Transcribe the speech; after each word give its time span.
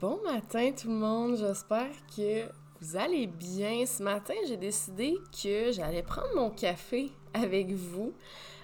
Bon 0.00 0.18
matin 0.24 0.72
tout 0.72 0.88
le 0.88 0.94
monde, 0.94 1.36
j'espère 1.36 1.90
que 2.16 2.46
vous 2.80 2.96
allez 2.96 3.26
bien. 3.26 3.84
Ce 3.84 4.02
matin, 4.02 4.32
j'ai 4.48 4.56
décidé 4.56 5.18
que 5.30 5.72
j'allais 5.72 6.02
prendre 6.02 6.34
mon 6.34 6.48
café 6.48 7.12
avec 7.34 7.70
vous. 7.72 8.14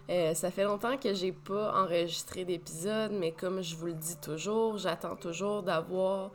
Euh, 0.08 0.32
ça 0.32 0.50
fait 0.50 0.64
longtemps 0.64 0.96
que 0.96 1.12
j'ai 1.12 1.32
pas 1.32 1.74
enregistré 1.78 2.46
d'épisode, 2.46 3.12
mais 3.12 3.32
comme 3.32 3.60
je 3.60 3.76
vous 3.76 3.84
le 3.84 3.92
dis 3.92 4.16
toujours, 4.16 4.78
j'attends 4.78 5.14
toujours 5.14 5.62
d'avoir 5.62 6.30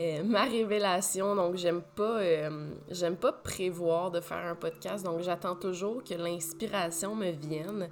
euh, 0.00 0.24
ma 0.24 0.44
révélation. 0.44 1.36
Donc 1.36 1.56
j'aime 1.56 1.82
pas 1.94 2.20
euh, 2.20 2.70
j'aime 2.88 3.16
pas 3.16 3.32
prévoir 3.32 4.10
de 4.10 4.22
faire 4.22 4.38
un 4.38 4.54
podcast, 4.54 5.04
donc 5.04 5.20
j'attends 5.20 5.56
toujours 5.56 6.02
que 6.02 6.14
l'inspiration 6.14 7.14
me 7.14 7.30
vienne. 7.30 7.90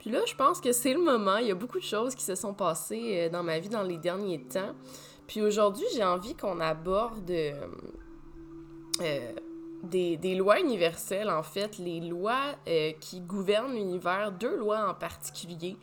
Puis 0.00 0.10
là, 0.10 0.18
je 0.26 0.34
pense 0.34 0.60
que 0.60 0.72
c'est 0.72 0.94
le 0.94 1.00
moment. 1.00 1.36
Il 1.36 1.46
y 1.46 1.52
a 1.52 1.54
beaucoup 1.54 1.78
de 1.78 1.84
choses 1.84 2.16
qui 2.16 2.24
se 2.24 2.34
sont 2.34 2.54
passées 2.54 3.30
dans 3.30 3.44
ma 3.44 3.60
vie 3.60 3.68
dans 3.68 3.84
les 3.84 3.98
derniers 3.98 4.42
temps. 4.42 4.74
Puis 5.32 5.40
aujourd'hui, 5.40 5.86
j'ai 5.94 6.04
envie 6.04 6.34
qu'on 6.34 6.60
aborde 6.60 7.30
euh, 7.30 7.54
euh, 9.00 9.32
des, 9.82 10.34
lois 10.34 10.60
universelles, 10.60 11.30
en 11.30 11.42
fait, 11.42 11.78
les 11.78 12.00
lois 12.00 12.54
euh, 12.68 12.92
qui 13.00 13.22
gouvernent 13.22 13.72
l'univers, 13.72 14.30
deux 14.30 14.58
lois 14.58 14.86
en 14.90 14.92
particulier. 14.92 15.78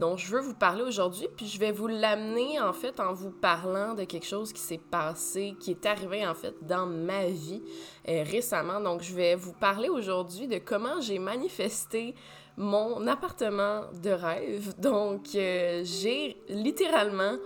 dont 0.00 0.16
je 0.16 0.26
veux 0.34 0.40
vous 0.40 0.54
parler 0.54 0.82
aujourd'hui, 0.82 1.28
puis 1.36 1.46
je 1.48 1.58
vais 1.58 1.70
vous 1.70 1.86
l'amener 1.86 2.60
en 2.60 2.72
fait 2.72 2.98
en 2.98 3.12
vous 3.12 3.30
parlant 3.30 3.92
de 3.92 4.04
quelque 4.04 4.26
chose 4.26 4.54
qui 4.54 4.60
s'est 4.60 4.80
passé, 4.90 5.54
qui 5.60 5.72
est 5.72 5.84
arrivé 5.84 6.26
en 6.26 6.34
fait 6.34 6.54
dans 6.62 6.86
ma 6.86 7.26
vie 7.26 7.62
récemment. 8.06 8.80
Donc 8.80 9.02
je 9.02 9.14
vais 9.14 9.34
vous 9.34 9.52
parler 9.52 9.90
aujourd'hui 9.90 10.46
de 10.46 10.56
comment 10.56 11.00
j'ai 11.02 11.18
manifesté 11.18 12.14
mon 12.56 13.06
appartement 13.06 13.82
de 14.02 14.10
rêve. 14.10 14.74
Donc 14.78 15.26
j'ai 15.32 16.36
littéralement 16.48 17.36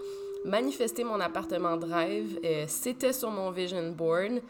manifester 0.47 1.05
mon 1.05 1.21
appartement 1.21 1.77
de 1.77 1.87
rêve. 1.87 2.39
Euh, 2.45 2.65
c'était 2.69 3.13
sur 3.13 3.31
mon 3.31 3.51
vision 3.51 3.91
board. 3.91 4.41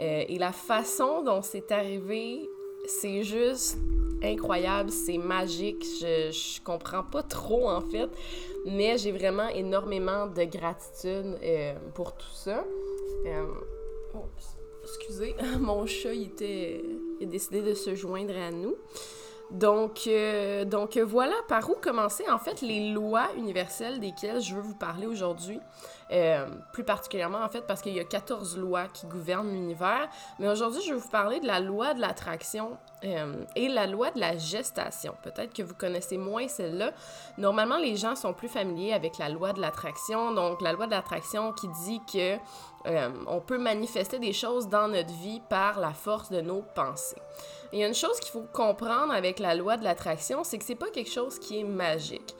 Euh, 0.00 0.24
et 0.28 0.38
la 0.38 0.52
façon 0.52 1.22
dont 1.22 1.42
c'est 1.42 1.70
arrivé, 1.72 2.48
c'est 2.86 3.22
juste 3.22 3.76
incroyable, 4.22 4.90
c'est 4.90 5.18
magique. 5.18 5.84
Je, 6.00 6.30
je 6.30 6.62
comprends 6.62 7.02
pas 7.02 7.22
trop 7.22 7.68
en 7.68 7.82
fait, 7.82 8.08
mais 8.64 8.96
j'ai 8.96 9.12
vraiment 9.12 9.48
énormément 9.48 10.26
de 10.26 10.44
gratitude 10.44 11.38
euh, 11.42 11.74
pour 11.94 12.16
tout 12.16 12.34
ça. 12.34 12.64
excusez, 14.82 15.34
mon 15.60 15.84
chat 15.86 16.14
il 16.14 16.28
était, 16.28 16.82
il 17.20 17.26
a 17.26 17.30
décidé 17.30 17.60
de 17.60 17.74
se 17.74 17.94
joindre 17.94 18.36
à 18.36 18.50
nous. 18.50 18.76
Donc, 19.50 20.02
euh, 20.06 20.64
donc 20.64 20.96
voilà 20.96 21.34
par 21.48 21.68
où 21.68 21.74
commencer 21.74 22.24
en 22.30 22.38
fait 22.38 22.60
les 22.60 22.90
lois 22.92 23.28
universelles 23.36 23.98
desquelles 23.98 24.40
je 24.40 24.54
veux 24.54 24.60
vous 24.60 24.76
parler 24.76 25.06
aujourd'hui. 25.06 25.60
Euh, 26.12 26.48
plus 26.72 26.82
particulièrement 26.82 27.38
en 27.44 27.48
fait 27.48 27.60
parce 27.68 27.82
qu'il 27.82 27.94
y 27.94 28.00
a 28.00 28.04
14 28.04 28.58
lois 28.58 28.86
qui 28.88 29.06
gouvernent 29.06 29.50
l'univers. 29.50 30.08
Mais 30.38 30.48
aujourd'hui, 30.48 30.80
je 30.82 30.92
vais 30.92 30.98
vous 30.98 31.08
parler 31.08 31.40
de 31.40 31.46
la 31.46 31.60
loi 31.60 31.94
de 31.94 32.00
l'attraction 32.00 32.76
euh, 33.04 33.44
et 33.56 33.68
la 33.68 33.86
loi 33.86 34.10
de 34.10 34.20
la 34.20 34.36
gestation. 34.36 35.14
Peut-être 35.22 35.52
que 35.52 35.62
vous 35.62 35.74
connaissez 35.74 36.18
moins 36.18 36.48
celle-là. 36.48 36.92
Normalement, 37.38 37.76
les 37.76 37.96
gens 37.96 38.16
sont 38.16 38.32
plus 38.32 38.48
familiers 38.48 38.92
avec 38.92 39.18
la 39.18 39.28
loi 39.28 39.52
de 39.52 39.60
l'attraction. 39.60 40.32
Donc, 40.32 40.60
la 40.62 40.72
loi 40.72 40.86
de 40.86 40.92
l'attraction 40.92 41.52
qui 41.52 41.68
dit 41.84 42.00
que 42.12 42.36
on 43.26 43.40
peut 43.42 43.58
manifester 43.58 44.18
des 44.18 44.32
choses 44.32 44.68
dans 44.68 44.88
notre 44.88 45.12
vie 45.12 45.42
par 45.50 45.80
la 45.80 45.92
force 45.92 46.30
de 46.30 46.40
nos 46.40 46.62
pensées. 46.74 47.20
Il 47.72 47.78
y 47.78 47.84
a 47.84 47.86
une 47.86 47.94
chose 47.94 48.18
qu'il 48.20 48.32
faut 48.32 48.46
comprendre 48.52 49.12
avec 49.12 49.38
la 49.38 49.54
loi 49.54 49.76
de 49.76 49.84
l'attraction, 49.84 50.42
c'est 50.44 50.58
que 50.58 50.64
c'est 50.64 50.74
pas 50.74 50.90
quelque 50.90 51.10
chose 51.10 51.38
qui 51.38 51.60
est 51.60 51.64
magique. 51.64 52.34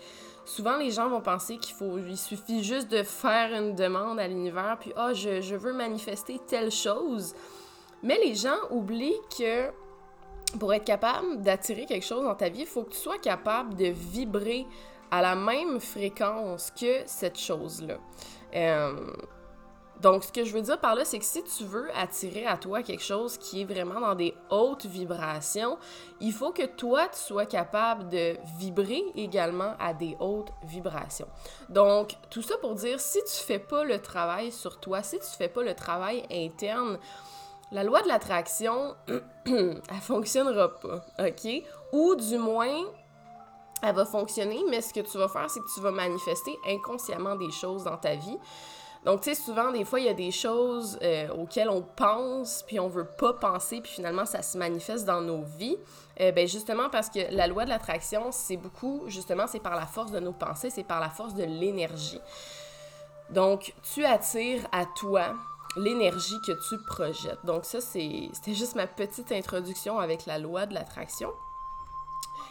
Souvent, 0.44 0.76
les 0.76 0.90
gens 0.90 1.08
vont 1.08 1.20
penser 1.20 1.58
qu'il 1.58 1.74
faut, 1.74 1.98
il 1.98 2.16
suffit 2.16 2.64
juste 2.64 2.90
de 2.90 3.02
faire 3.02 3.54
une 3.54 3.74
demande 3.74 4.18
à 4.18 4.26
l'univers, 4.26 4.76
puis 4.80 4.92
ah, 4.96 5.12
je, 5.12 5.40
je 5.40 5.54
veux 5.54 5.72
manifester 5.72 6.40
telle 6.46 6.72
chose. 6.72 7.34
Mais 8.02 8.18
les 8.24 8.34
gens 8.34 8.56
oublient 8.70 9.20
que 9.38 9.70
pour 10.58 10.74
être 10.74 10.84
capable 10.84 11.42
d'attirer 11.42 11.86
quelque 11.86 12.04
chose 12.04 12.24
dans 12.24 12.34
ta 12.34 12.48
vie, 12.48 12.62
il 12.62 12.66
faut 12.66 12.82
que 12.82 12.90
tu 12.90 12.98
sois 12.98 13.18
capable 13.18 13.74
de 13.76 13.86
vibrer 13.86 14.66
à 15.10 15.22
la 15.22 15.36
même 15.36 15.80
fréquence 15.80 16.70
que 16.72 17.02
cette 17.06 17.38
chose-là. 17.38 17.98
Euh, 18.54 19.12
donc, 20.00 20.24
ce 20.24 20.32
que 20.32 20.44
je 20.44 20.52
veux 20.52 20.62
dire 20.62 20.80
par 20.80 20.94
là, 20.94 21.04
c'est 21.04 21.18
que 21.18 21.24
si 21.24 21.42
tu 21.44 21.64
veux 21.64 21.88
attirer 21.94 22.46
à 22.46 22.56
toi 22.56 22.82
quelque 22.82 23.02
chose 23.02 23.36
qui 23.36 23.60
est 23.60 23.64
vraiment 23.64 24.00
dans 24.00 24.14
des 24.14 24.34
hautes 24.48 24.86
vibrations, 24.86 25.76
il 26.20 26.32
faut 26.32 26.52
que 26.52 26.64
toi, 26.64 27.06
tu 27.08 27.18
sois 27.18 27.44
capable 27.44 28.08
de 28.08 28.36
vibrer 28.58 29.02
également 29.14 29.74
à 29.78 29.92
des 29.92 30.16
hautes 30.18 30.52
vibrations. 30.64 31.28
Donc, 31.68 32.16
tout 32.30 32.40
ça 32.40 32.56
pour 32.58 32.74
dire, 32.74 32.98
si 32.98 33.18
tu 33.24 33.44
fais 33.44 33.58
pas 33.58 33.84
le 33.84 34.00
travail 34.00 34.52
sur 34.52 34.80
toi, 34.80 35.02
si 35.02 35.18
tu 35.18 35.26
fais 35.36 35.48
pas 35.48 35.62
le 35.62 35.74
travail 35.74 36.24
interne, 36.32 36.98
la 37.70 37.84
loi 37.84 38.00
de 38.00 38.08
l'attraction, 38.08 38.96
elle 39.46 40.00
fonctionnera 40.00 40.80
pas, 40.80 41.04
OK? 41.18 41.62
Ou 41.92 42.14
du 42.14 42.38
moins, 42.38 42.84
elle 43.82 43.94
va 43.94 44.06
fonctionner, 44.06 44.64
mais 44.70 44.80
ce 44.80 44.94
que 44.94 45.00
tu 45.00 45.18
vas 45.18 45.28
faire, 45.28 45.50
c'est 45.50 45.60
que 45.60 45.74
tu 45.74 45.80
vas 45.80 45.90
manifester 45.90 46.56
inconsciemment 46.66 47.36
des 47.36 47.50
choses 47.50 47.84
dans 47.84 47.98
ta 47.98 48.14
vie. 48.14 48.38
Donc, 49.04 49.22
tu 49.22 49.30
sais, 49.30 49.34
souvent, 49.34 49.72
des 49.72 49.84
fois, 49.84 49.98
il 49.98 50.06
y 50.06 50.10
a 50.10 50.14
des 50.14 50.30
choses 50.30 50.98
euh, 51.02 51.28
auxquelles 51.30 51.70
on 51.70 51.80
pense, 51.80 52.62
puis 52.66 52.78
on 52.78 52.88
veut 52.88 53.06
pas 53.06 53.32
penser, 53.32 53.80
puis 53.80 53.92
finalement, 53.92 54.26
ça 54.26 54.42
se 54.42 54.58
manifeste 54.58 55.06
dans 55.06 55.22
nos 55.22 55.42
vies. 55.42 55.78
Euh, 56.20 56.32
ben 56.32 56.46
justement, 56.46 56.90
parce 56.90 57.08
que 57.08 57.20
la 57.34 57.46
loi 57.46 57.64
de 57.64 57.70
l'attraction, 57.70 58.30
c'est 58.30 58.58
beaucoup, 58.58 59.04
justement, 59.06 59.46
c'est 59.46 59.60
par 59.60 59.74
la 59.74 59.86
force 59.86 60.12
de 60.12 60.20
nos 60.20 60.32
pensées, 60.32 60.68
c'est 60.68 60.84
par 60.84 61.00
la 61.00 61.08
force 61.08 61.34
de 61.34 61.44
l'énergie. 61.44 62.20
Donc, 63.30 63.72
tu 63.94 64.04
attires 64.04 64.66
à 64.70 64.84
toi 64.84 65.34
l'énergie 65.76 66.36
que 66.46 66.52
tu 66.68 66.76
projettes. 66.84 67.44
Donc, 67.44 67.64
ça, 67.64 67.80
c'était 67.80 68.54
juste 68.54 68.74
ma 68.74 68.86
petite 68.86 69.32
introduction 69.32 69.98
avec 69.98 70.26
la 70.26 70.38
loi 70.38 70.66
de 70.66 70.74
l'attraction. 70.74 71.32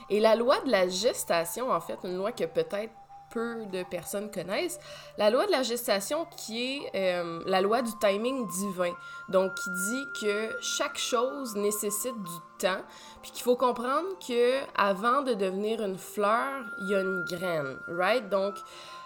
Et 0.09 0.19
la 0.19 0.35
loi 0.35 0.59
de 0.61 0.71
la 0.71 0.87
gestation, 0.87 1.69
en 1.71 1.79
fait, 1.79 1.99
une 2.03 2.17
loi 2.17 2.31
que 2.31 2.45
peut-être 2.45 2.93
peu 3.31 3.65
de 3.71 3.83
personnes 3.83 4.31
connaissent, 4.31 4.79
la 5.17 5.29
loi 5.29 5.45
de 5.45 5.51
la 5.51 5.63
gestation 5.63 6.25
qui 6.37 6.81
est 6.93 7.19
euh, 7.19 7.41
la 7.45 7.61
loi 7.61 7.81
du 7.81 7.91
timing 7.99 8.47
divin. 8.47 8.93
Donc, 9.29 9.53
qui 9.55 9.69
dit 9.69 10.05
que 10.21 10.55
chaque 10.61 10.97
chose 10.97 11.55
nécessite 11.55 12.15
du 12.15 12.39
temps, 12.57 12.81
puis 13.21 13.31
qu'il 13.31 13.43
faut 13.43 13.55
comprendre 13.55 14.07
que 14.25 14.59
avant 14.75 15.21
de 15.21 15.33
devenir 15.33 15.81
une 15.81 15.97
fleur, 15.97 16.65
il 16.81 16.89
y 16.89 16.95
a 16.95 17.01
une 17.01 17.23
graine, 17.25 17.77
right? 17.87 18.27
Donc, 18.29 18.55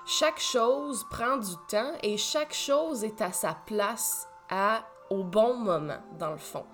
chaque 0.06 0.40
chose 0.40 1.06
prend 1.10 1.38
du 1.38 1.56
temps 1.70 1.94
et 2.02 2.18
chaque 2.18 2.54
chose 2.54 3.04
est 3.04 3.22
à 3.22 3.32
sa 3.32 3.56
place 3.66 4.28
à, 4.50 4.84
au 5.10 5.24
bon 5.24 5.56
moment, 5.56 6.02
dans 6.20 6.32
le 6.32 6.38
fond. 6.38 6.66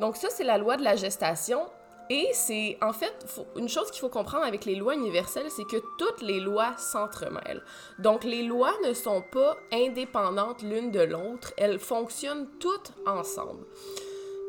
Donc 0.00 0.16
ça, 0.16 0.28
c'est 0.30 0.44
la 0.44 0.58
loi 0.58 0.76
de 0.76 0.82
la 0.82 0.96
gestation. 0.96 1.66
Et 2.10 2.28
c'est 2.34 2.76
en 2.82 2.92
fait 2.92 3.14
une 3.56 3.68
chose 3.68 3.90
qu'il 3.90 4.00
faut 4.00 4.10
comprendre 4.10 4.44
avec 4.44 4.66
les 4.66 4.74
lois 4.74 4.94
universelles, 4.94 5.50
c'est 5.50 5.64
que 5.64 5.82
toutes 5.98 6.20
les 6.20 6.40
lois 6.40 6.76
s'entremêlent. 6.76 7.62
Donc 7.98 8.24
les 8.24 8.42
lois 8.42 8.74
ne 8.86 8.92
sont 8.92 9.22
pas 9.22 9.56
indépendantes 9.72 10.62
l'une 10.62 10.90
de 10.90 11.00
l'autre, 11.00 11.52
elles 11.56 11.78
fonctionnent 11.78 12.48
toutes 12.60 12.92
ensemble. 13.06 13.64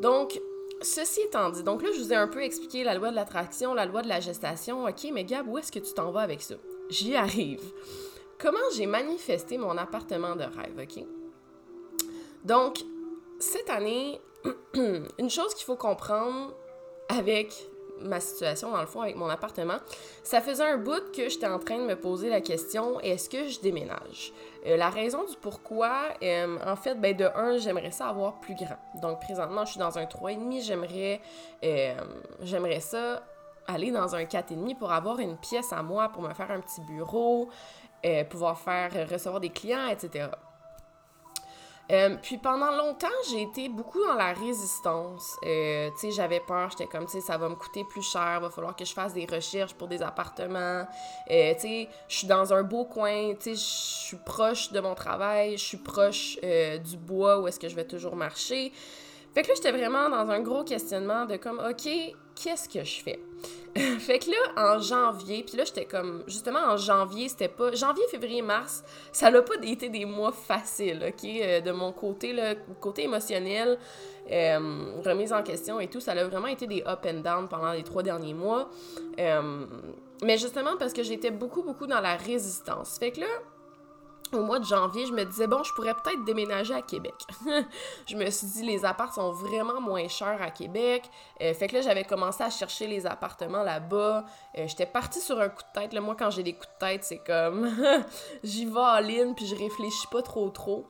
Donc 0.02 0.38
ceci 0.82 1.22
étant 1.22 1.48
dit, 1.48 1.62
donc 1.62 1.82
là 1.82 1.88
je 1.94 1.98
vous 1.98 2.12
ai 2.12 2.16
un 2.16 2.28
peu 2.28 2.42
expliqué 2.42 2.84
la 2.84 2.94
loi 2.94 3.10
de 3.10 3.16
l'attraction, 3.16 3.72
la 3.72 3.86
loi 3.86 4.02
de 4.02 4.08
la 4.08 4.20
gestation. 4.20 4.84
OK, 4.84 5.06
mais 5.12 5.24
Gab, 5.24 5.48
où 5.48 5.56
est-ce 5.56 5.72
que 5.72 5.78
tu 5.78 5.94
t'en 5.94 6.10
vas 6.10 6.20
avec 6.20 6.42
ça? 6.42 6.56
J'y 6.90 7.16
arrive. 7.16 7.62
Comment 8.38 8.58
j'ai 8.74 8.86
manifesté 8.86 9.56
mon 9.56 9.78
appartement 9.78 10.36
de 10.36 10.44
rêve, 10.44 10.78
OK? 10.78 11.04
Donc 12.44 12.80
cette 13.38 13.70
année, 13.70 14.20
une 14.74 15.30
chose 15.30 15.54
qu'il 15.54 15.64
faut 15.64 15.76
comprendre 15.76 16.54
avec 17.08 17.68
ma 18.00 18.20
situation, 18.20 18.70
dans 18.70 18.80
le 18.80 18.86
fond, 18.86 19.00
avec 19.00 19.16
mon 19.16 19.28
appartement, 19.28 19.76
ça 20.22 20.40
faisait 20.40 20.64
un 20.64 20.78
bout 20.78 21.12
que 21.12 21.28
j'étais 21.28 21.46
en 21.46 21.58
train 21.58 21.78
de 21.78 21.84
me 21.84 21.96
poser 21.96 22.28
la 22.28 22.40
question 22.40 23.00
est-ce 23.00 23.28
que 23.28 23.48
je 23.48 23.60
déménage? 23.60 24.32
Euh, 24.66 24.76
La 24.76 24.90
raison 24.90 25.24
du 25.24 25.36
pourquoi, 25.40 26.08
euh, 26.22 26.58
en 26.64 26.76
fait, 26.76 26.94
ben, 26.96 27.16
de 27.16 27.24
un, 27.24 27.58
j'aimerais 27.58 27.90
ça 27.90 28.08
avoir 28.08 28.40
plus 28.40 28.54
grand. 28.54 28.78
Donc, 29.00 29.20
présentement, 29.20 29.64
je 29.64 29.72
suis 29.72 29.80
dans 29.80 29.98
un 29.98 30.04
3,5, 30.04 30.62
j'aimerais, 30.62 31.20
euh, 31.64 31.94
j'aimerais 32.42 32.80
ça 32.80 33.22
aller 33.66 33.90
dans 33.90 34.14
un 34.14 34.24
4,5 34.24 34.76
pour 34.78 34.92
avoir 34.92 35.18
une 35.18 35.36
pièce 35.36 35.72
à 35.72 35.82
moi, 35.82 36.08
pour 36.08 36.22
me 36.22 36.32
faire 36.34 36.50
un 36.50 36.60
petit 36.60 36.80
bureau, 36.82 37.48
pouvoir 38.30 38.56
faire 38.60 38.92
recevoir 39.10 39.40
des 39.40 39.48
clients, 39.48 39.88
etc. 39.88 40.28
Euh, 41.92 42.16
puis 42.20 42.38
pendant 42.38 42.72
longtemps, 42.72 43.06
j'ai 43.30 43.42
été 43.42 43.68
beaucoup 43.68 44.04
dans 44.04 44.14
la 44.14 44.32
résistance. 44.32 45.36
Euh, 45.44 45.90
tu 45.92 45.98
sais, 45.98 46.10
j'avais 46.10 46.40
peur, 46.40 46.70
j'étais 46.70 46.86
comme, 46.86 47.06
tu 47.06 47.12
sais, 47.12 47.20
ça 47.20 47.38
va 47.38 47.48
me 47.48 47.54
coûter 47.54 47.84
plus 47.84 48.02
cher, 48.02 48.40
va 48.40 48.50
falloir 48.50 48.74
que 48.74 48.84
je 48.84 48.92
fasse 48.92 49.14
des 49.14 49.24
recherches 49.24 49.74
pour 49.74 49.86
des 49.86 50.02
appartements. 50.02 50.86
Euh, 51.30 51.54
tu 51.54 51.60
sais, 51.60 51.88
je 52.08 52.16
suis 52.16 52.26
dans 52.26 52.52
un 52.52 52.64
beau 52.64 52.84
coin, 52.84 53.34
tu 53.34 53.50
sais, 53.50 53.54
je 53.54 53.60
suis 53.60 54.16
proche 54.16 54.72
de 54.72 54.80
mon 54.80 54.94
travail, 54.94 55.56
je 55.56 55.64
suis 55.64 55.78
proche 55.78 56.38
du 56.40 56.96
bois 56.96 57.40
où 57.40 57.48
est-ce 57.48 57.60
que 57.60 57.68
je 57.68 57.76
vais 57.76 57.86
toujours 57.86 58.16
marcher. 58.16 58.72
Fait 59.32 59.42
que 59.42 59.48
là, 59.48 59.54
j'étais 59.54 59.72
vraiment 59.72 60.08
dans 60.08 60.30
un 60.30 60.40
gros 60.40 60.64
questionnement 60.64 61.24
de 61.26 61.36
comme, 61.36 61.60
OK, 61.60 61.88
qu'est-ce 62.36 62.68
que 62.68 62.84
je 62.84 63.02
fais? 63.02 63.20
fait 63.98 64.18
que 64.18 64.30
là, 64.30 64.74
en 64.74 64.80
janvier, 64.80 65.42
puis 65.42 65.56
là, 65.56 65.64
j'étais 65.64 65.84
comme, 65.84 66.22
justement, 66.26 66.60
en 66.60 66.76
janvier, 66.76 67.28
c'était 67.28 67.48
pas, 67.48 67.74
janvier, 67.74 68.04
février, 68.10 68.40
mars, 68.40 68.82
ça 69.12 69.30
n'a 69.30 69.42
pas 69.42 69.54
été 69.62 69.88
des 69.88 70.04
mois 70.04 70.32
faciles, 70.32 71.04
OK? 71.06 71.24
Euh, 71.24 71.60
de 71.60 71.72
mon 71.72 71.92
côté, 71.92 72.32
le 72.32 72.54
côté 72.80 73.04
émotionnel, 73.04 73.78
euh, 74.30 75.02
remise 75.04 75.32
en 75.32 75.42
question 75.42 75.78
et 75.78 75.88
tout, 75.88 76.00
ça 76.00 76.12
a 76.12 76.24
vraiment 76.24 76.46
été 76.46 76.66
des 76.66 76.82
up 76.86 77.06
and 77.06 77.20
down 77.20 77.48
pendant 77.48 77.72
les 77.72 77.82
trois 77.82 78.02
derniers 78.02 78.34
mois. 78.34 78.70
Euh, 79.18 79.66
mais 80.22 80.38
justement, 80.38 80.76
parce 80.78 80.92
que 80.92 81.02
j'étais 81.02 81.30
beaucoup, 81.30 81.62
beaucoup 81.62 81.86
dans 81.86 82.00
la 82.00 82.16
résistance. 82.16 82.98
Fait 82.98 83.10
que 83.10 83.20
là, 83.20 83.26
au 84.34 84.42
mois 84.42 84.58
de 84.58 84.64
janvier, 84.64 85.06
je 85.06 85.12
me 85.12 85.24
disais, 85.24 85.46
bon, 85.46 85.62
je 85.62 85.72
pourrais 85.72 85.94
peut-être 85.94 86.24
déménager 86.24 86.74
à 86.74 86.82
Québec. 86.82 87.14
je 88.06 88.16
me 88.16 88.28
suis 88.30 88.46
dit, 88.46 88.62
les 88.64 88.84
apparts 88.84 89.14
sont 89.14 89.32
vraiment 89.32 89.80
moins 89.80 90.08
chers 90.08 90.40
à 90.42 90.50
Québec. 90.50 91.04
Euh, 91.40 91.54
fait 91.54 91.68
que 91.68 91.74
là, 91.74 91.80
j'avais 91.80 92.04
commencé 92.04 92.42
à 92.42 92.50
chercher 92.50 92.86
les 92.86 93.06
appartements 93.06 93.62
là-bas. 93.62 94.24
Euh, 94.58 94.66
j'étais 94.66 94.86
partie 94.86 95.20
sur 95.20 95.40
un 95.40 95.48
coup 95.48 95.62
de 95.62 95.80
tête. 95.80 95.92
Là, 95.92 96.00
moi, 96.00 96.16
quand 96.18 96.30
j'ai 96.30 96.42
des 96.42 96.54
coups 96.54 96.68
de 96.68 96.86
tête, 96.86 97.04
c'est 97.04 97.18
comme, 97.18 97.70
j'y 98.44 98.64
vais 98.64 98.78
en 98.78 98.98
ligne, 98.98 99.34
puis 99.34 99.46
je 99.46 99.54
réfléchis 99.54 100.06
pas 100.10 100.22
trop, 100.22 100.48
trop. 100.50 100.86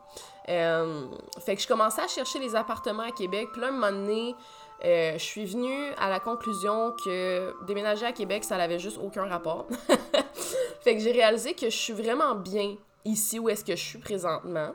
Euh, 0.48 1.06
fait 1.44 1.56
que 1.56 1.62
je 1.62 1.68
commençais 1.68 2.02
à 2.02 2.08
chercher 2.08 2.38
les 2.38 2.54
appartements 2.54 3.02
à 3.02 3.12
Québec. 3.12 3.48
Puis 3.52 3.60
là, 3.60 3.68
un 3.68 3.72
moment 3.72 3.92
donné, 3.92 4.34
je 4.82 5.18
suis 5.18 5.44
venue 5.44 5.90
à 5.98 6.08
la 6.08 6.20
conclusion 6.20 6.92
que 7.04 7.52
déménager 7.66 8.06
à 8.06 8.12
Québec, 8.12 8.44
ça 8.44 8.56
n'avait 8.56 8.78
juste 8.78 8.98
aucun 9.02 9.26
rapport. 9.26 9.66
fait 10.80 10.94
que 10.94 11.02
j'ai 11.02 11.12
réalisé 11.12 11.54
que 11.54 11.68
je 11.68 11.76
suis 11.76 11.92
vraiment 11.92 12.34
bien 12.34 12.76
ici 13.06 13.38
où 13.38 13.48
est-ce 13.48 13.64
que 13.64 13.76
je 13.76 13.82
suis 13.82 13.98
présentement. 13.98 14.72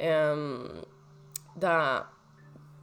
Euh, 0.00 0.68
dans 1.56 2.02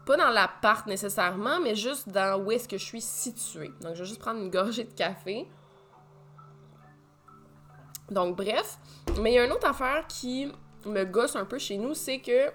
pas 0.06 0.18
dans 0.18 0.30
l'appart 0.30 0.88
nécessairement, 0.88 1.59
mais 1.59 1.75
juste 1.75 2.09
dans 2.09 2.42
où 2.42 2.51
est-ce 2.51 2.68
que 2.68 2.77
je 2.77 2.86
suis 2.86 3.01
située. 3.01 3.71
Donc, 3.81 3.95
je 3.95 4.01
vais 4.01 4.07
juste 4.07 4.19
prendre 4.19 4.39
une 4.39 4.50
gorgée 4.50 4.83
de 4.83 4.94
café. 4.94 5.48
Donc, 8.09 8.36
bref. 8.36 8.77
Mais 9.19 9.31
il 9.31 9.36
y 9.36 9.39
a 9.39 9.45
une 9.45 9.51
autre 9.51 9.68
affaire 9.68 10.06
qui 10.07 10.51
me 10.86 11.03
gosse 11.03 11.36
un 11.36 11.45
peu 11.45 11.59
chez 11.59 11.77
nous, 11.77 11.94
c'est 11.94 12.19
que 12.19 12.51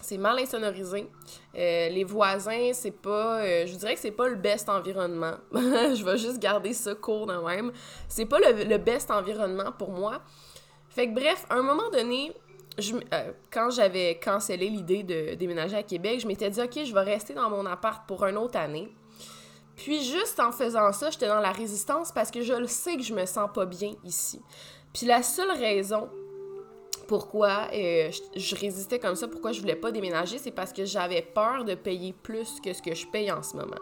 c'est 0.00 0.18
mal 0.18 0.38
insonorisé. 0.38 1.10
Euh, 1.54 1.88
les 1.88 2.04
voisins, 2.04 2.70
c'est 2.72 2.90
pas. 2.92 3.40
Euh, 3.40 3.66
je 3.66 3.74
dirais 3.76 3.94
que 3.94 4.00
c'est 4.00 4.10
pas 4.10 4.28
le 4.28 4.36
best 4.36 4.68
environnement. 4.68 5.34
je 5.52 6.04
vais 6.04 6.16
juste 6.16 6.38
garder 6.38 6.72
ça 6.72 6.94
court 6.94 7.26
de 7.26 7.34
même. 7.34 7.72
C'est 8.08 8.26
pas 8.26 8.38
le, 8.38 8.64
le, 8.64 8.78
best 8.78 9.10
environnement 9.10 9.72
pour 9.72 9.90
moi. 9.90 10.22
Fait 10.98 11.06
bref, 11.06 11.46
à 11.48 11.54
un 11.54 11.62
moment 11.62 11.88
donné, 11.90 12.32
euh, 12.80 13.32
quand 13.52 13.70
j'avais 13.70 14.18
cancellé 14.18 14.68
l'idée 14.68 15.04
de 15.04 15.36
déménager 15.36 15.76
à 15.76 15.84
Québec, 15.84 16.18
je 16.18 16.26
m'étais 16.26 16.50
dit, 16.50 16.60
OK, 16.60 16.76
je 16.84 16.92
vais 16.92 17.02
rester 17.02 17.34
dans 17.34 17.48
mon 17.48 17.66
appart 17.66 18.04
pour 18.08 18.26
une 18.26 18.36
autre 18.36 18.58
année. 18.58 18.92
Puis 19.76 20.02
juste 20.02 20.40
en 20.40 20.50
faisant 20.50 20.92
ça, 20.92 21.10
j'étais 21.10 21.28
dans 21.28 21.38
la 21.38 21.52
résistance 21.52 22.10
parce 22.10 22.32
que 22.32 22.42
je 22.42 22.52
le 22.52 22.66
sais 22.66 22.96
que 22.96 23.04
je 23.04 23.14
me 23.14 23.26
sens 23.26 23.48
pas 23.54 23.64
bien 23.64 23.92
ici. 24.02 24.42
Puis 24.92 25.06
la 25.06 25.22
seule 25.22 25.52
raison 25.52 26.08
pourquoi 27.06 27.68
euh, 27.72 28.10
je, 28.10 28.40
je, 28.40 28.56
résistais 28.56 28.98
comme 28.98 29.14
ça, 29.14 29.28
pourquoi 29.28 29.52
je 29.52 29.60
voulais 29.60 29.76
pas 29.76 29.92
déménager, 29.92 30.38
c'est 30.38 30.50
parce 30.50 30.72
que 30.72 30.84
j'avais 30.84 31.22
peur 31.22 31.64
de 31.64 31.76
payer 31.76 32.12
plus 32.12 32.58
que 32.60 32.72
ce 32.72 32.82
que 32.82 32.96
je 32.96 33.06
paye 33.06 33.30
en 33.30 33.44
ce 33.44 33.56
moment. 33.56 33.78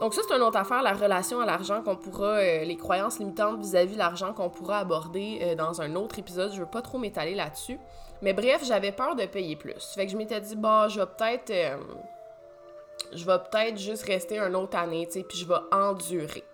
Donc 0.00 0.14
ça, 0.14 0.22
c'est 0.26 0.34
une 0.34 0.42
autre 0.42 0.56
affaire, 0.56 0.82
la 0.82 0.94
relation 0.94 1.40
à 1.40 1.46
l'argent 1.46 1.82
qu'on 1.82 1.94
pourra, 1.94 2.38
euh, 2.38 2.64
les 2.64 2.76
croyances 2.78 3.18
limitantes 3.18 3.60
vis-à-vis 3.60 3.92
de 3.92 3.98
l'argent 3.98 4.32
qu'on 4.32 4.48
pourra 4.48 4.78
aborder 4.78 5.40
euh, 5.42 5.54
dans 5.54 5.82
un 5.82 5.94
autre 5.94 6.18
épisode. 6.18 6.52
Je 6.54 6.60
veux 6.60 6.70
pas 6.70 6.80
trop 6.80 6.96
m'étaler 6.96 7.34
là-dessus. 7.34 7.78
Mais 8.22 8.32
bref, 8.32 8.62
j'avais 8.64 8.92
peur 8.92 9.14
de 9.14 9.26
payer 9.26 9.56
plus. 9.56 9.92
Fait 9.94 10.06
que 10.06 10.12
je 10.12 10.16
m'étais 10.16 10.40
dit, 10.40 10.56
bah, 10.56 10.88
je 10.88 11.00
vais 11.00 11.06
peut-être... 11.06 11.50
Euh, 11.50 11.76
je 13.12 13.24
vais 13.26 13.38
peut-être 13.38 13.78
juste 13.78 14.04
rester 14.04 14.38
une 14.38 14.56
autre 14.56 14.76
année, 14.76 15.06
tu 15.06 15.14
sais, 15.18 15.22
puis 15.22 15.36
je 15.36 15.46
vais 15.46 15.60
endurer. 15.70 16.44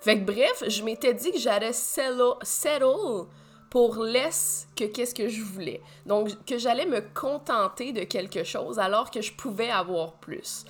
Fait 0.00 0.18
que 0.18 0.24
bref, 0.24 0.64
je 0.66 0.82
m'étais 0.82 1.14
dit 1.14 1.30
que 1.32 1.38
j'allais 1.38 1.72
settle, 1.72 2.34
settle 2.42 3.26
pour 3.70 3.96
less 3.96 4.66
que 4.76 4.84
qu'est-ce 4.84 5.14
que 5.14 5.28
je 5.28 5.42
voulais. 5.42 5.80
Donc, 6.04 6.30
que 6.44 6.58
j'allais 6.58 6.86
me 6.86 7.00
contenter 7.00 7.92
de 7.92 8.04
quelque 8.04 8.44
chose 8.44 8.78
alors 8.78 9.10
que 9.10 9.22
je 9.22 9.32
pouvais 9.32 9.70
avoir 9.70 10.14
plus. 10.14 10.64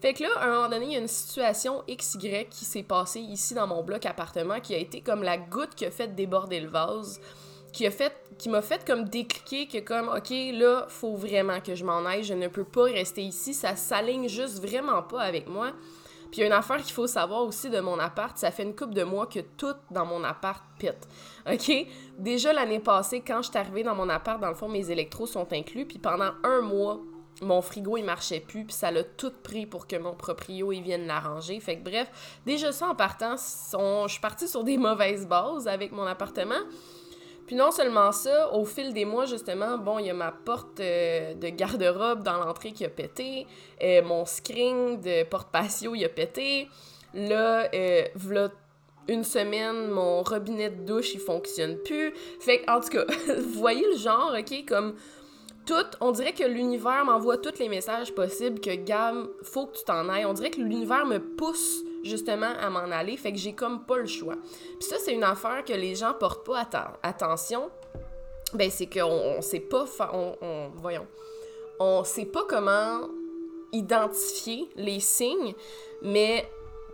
Fait 0.00 0.14
que 0.14 0.22
là, 0.22 0.28
à 0.38 0.46
un 0.46 0.54
moment 0.54 0.68
donné, 0.68 0.86
il 0.86 0.92
y 0.92 0.96
a 0.96 1.00
une 1.00 1.08
situation 1.08 1.82
XY 1.88 2.46
qui 2.48 2.64
s'est 2.64 2.84
passée 2.84 3.20
ici 3.20 3.54
dans 3.54 3.66
mon 3.66 3.82
bloc 3.82 4.06
appartement 4.06 4.60
qui 4.60 4.74
a 4.74 4.78
été 4.78 5.00
comme 5.00 5.22
la 5.22 5.38
goutte 5.38 5.74
qui 5.74 5.86
a 5.86 5.90
fait 5.90 6.14
déborder 6.14 6.60
le 6.60 6.68
vase, 6.68 7.20
qui 7.72 7.86
a 7.86 7.90
fait 7.90 8.12
m'a 8.46 8.62
fait 8.62 8.86
comme 8.86 9.04
décliquer 9.04 9.66
que 9.66 9.78
comme 9.78 10.08
OK, 10.08 10.30
là, 10.30 10.86
faut 10.88 11.16
vraiment 11.16 11.60
que 11.60 11.74
je 11.74 11.84
m'en 11.84 12.06
aille, 12.06 12.22
je 12.22 12.34
ne 12.34 12.46
peux 12.46 12.64
pas 12.64 12.84
rester 12.84 13.22
ici, 13.22 13.52
ça 13.52 13.74
s'aligne 13.74 14.28
juste 14.28 14.64
vraiment 14.64 15.02
pas 15.02 15.22
avec 15.22 15.48
moi. 15.48 15.72
Puis 16.30 16.42
y 16.42 16.44
a 16.44 16.46
une 16.46 16.52
affaire 16.52 16.76
qu'il 16.76 16.92
faut 16.92 17.06
savoir 17.06 17.42
aussi 17.42 17.70
de 17.70 17.80
mon 17.80 17.98
appart, 17.98 18.36
ça 18.36 18.50
fait 18.50 18.62
une 18.62 18.76
couple 18.76 18.94
de 18.94 19.02
mois 19.02 19.26
que 19.26 19.40
tout 19.40 19.74
dans 19.90 20.04
mon 20.04 20.22
appart 20.24 20.62
pète. 20.78 21.08
OK? 21.50 21.72
Déjà 22.18 22.52
l'année 22.52 22.80
passée 22.80 23.22
quand 23.26 23.42
je 23.42 23.48
suis 23.48 23.58
arrivée 23.58 23.82
dans 23.82 23.94
mon 23.94 24.08
appart, 24.08 24.40
dans 24.40 24.48
le 24.48 24.54
fond 24.54 24.68
mes 24.68 24.90
électros 24.90 25.26
sont 25.26 25.52
inclus, 25.52 25.86
puis 25.86 25.98
pendant 25.98 26.32
un 26.44 26.60
mois, 26.60 27.00
mon 27.42 27.62
frigo 27.62 27.96
il 27.96 28.04
marchait 28.04 28.40
plus 28.40 28.64
puis 28.64 28.74
ça 28.74 28.90
l'a 28.90 29.04
tout 29.04 29.32
pris 29.42 29.66
pour 29.66 29.86
que 29.86 29.96
mon 29.96 30.14
proprio 30.14 30.72
il 30.72 30.82
vienne 30.82 31.06
l'arranger 31.06 31.60
fait 31.60 31.78
que 31.78 31.84
bref 31.84 32.38
déjà 32.44 32.72
ça 32.72 32.88
en 32.88 32.94
partant 32.94 33.36
je 33.36 34.10
suis 34.10 34.20
partie 34.20 34.48
sur 34.48 34.64
des 34.64 34.76
mauvaises 34.78 35.26
bases 35.26 35.68
avec 35.68 35.92
mon 35.92 36.04
appartement. 36.04 36.60
Puis 37.46 37.56
non 37.56 37.70
seulement 37.70 38.12
ça 38.12 38.52
au 38.52 38.66
fil 38.66 38.92
des 38.92 39.06
mois 39.06 39.24
justement 39.24 39.78
bon 39.78 39.98
il 39.98 40.06
y 40.06 40.10
a 40.10 40.14
ma 40.14 40.32
porte 40.32 40.80
euh, 40.80 41.32
de 41.34 41.48
garde-robe 41.48 42.22
dans 42.22 42.36
l'entrée 42.36 42.72
qui 42.72 42.84
a 42.84 42.90
pété 42.90 43.46
euh, 43.82 44.02
mon 44.02 44.26
screen 44.26 45.00
de 45.00 45.24
porte 45.24 45.50
patio 45.50 45.94
il 45.94 46.04
a 46.04 46.10
pété. 46.10 46.68
Là 47.14 47.70
euh, 47.72 48.04
une 49.08 49.24
semaine, 49.24 49.88
mon 49.88 50.22
robinet 50.22 50.68
de 50.68 50.84
douche, 50.84 51.14
il 51.14 51.20
fonctionne 51.20 51.78
plus. 51.78 52.12
Fait 52.40 52.60
que, 52.60 52.70
en 52.70 52.80
tout 52.80 52.90
cas, 52.90 53.04
vous 53.38 53.58
voyez 53.58 53.84
le 53.90 53.96
genre, 53.96 54.36
OK, 54.38 54.64
comme 54.68 54.94
on 56.00 56.12
dirait 56.12 56.32
que 56.32 56.44
l'univers 56.44 57.04
m'envoie 57.04 57.38
tous 57.38 57.58
les 57.58 57.68
messages 57.68 58.14
possibles 58.14 58.60
que 58.60 58.74
Gam, 58.74 59.28
faut 59.42 59.66
que 59.66 59.78
tu 59.78 59.84
t'en 59.84 60.08
ailles. 60.08 60.24
On 60.24 60.32
dirait 60.32 60.50
que 60.50 60.60
l'univers 60.60 61.06
me 61.06 61.18
pousse 61.18 61.84
justement 62.04 62.52
à 62.60 62.70
m'en 62.70 62.90
aller, 62.90 63.16
fait 63.16 63.32
que 63.32 63.38
j'ai 63.38 63.54
comme 63.54 63.84
pas 63.84 63.98
le 63.98 64.06
choix. 64.06 64.36
Puis 64.78 64.88
ça, 64.88 64.96
c'est 64.98 65.14
une 65.14 65.24
affaire 65.24 65.64
que 65.64 65.72
les 65.72 65.94
gens 65.94 66.14
portent 66.14 66.46
pas 66.46 66.68
attention. 67.02 67.70
Ben, 68.54 68.70
c'est 68.70 68.86
qu'on 68.86 69.36
on 69.38 69.42
sait 69.42 69.60
pas, 69.60 69.86
on, 70.12 70.70
voyons, 70.76 71.06
on 71.78 72.02
sait 72.04 72.24
pas 72.24 72.44
comment 72.48 73.08
identifier 73.72 74.68
les 74.76 75.00
signes, 75.00 75.54
mais 76.02 76.48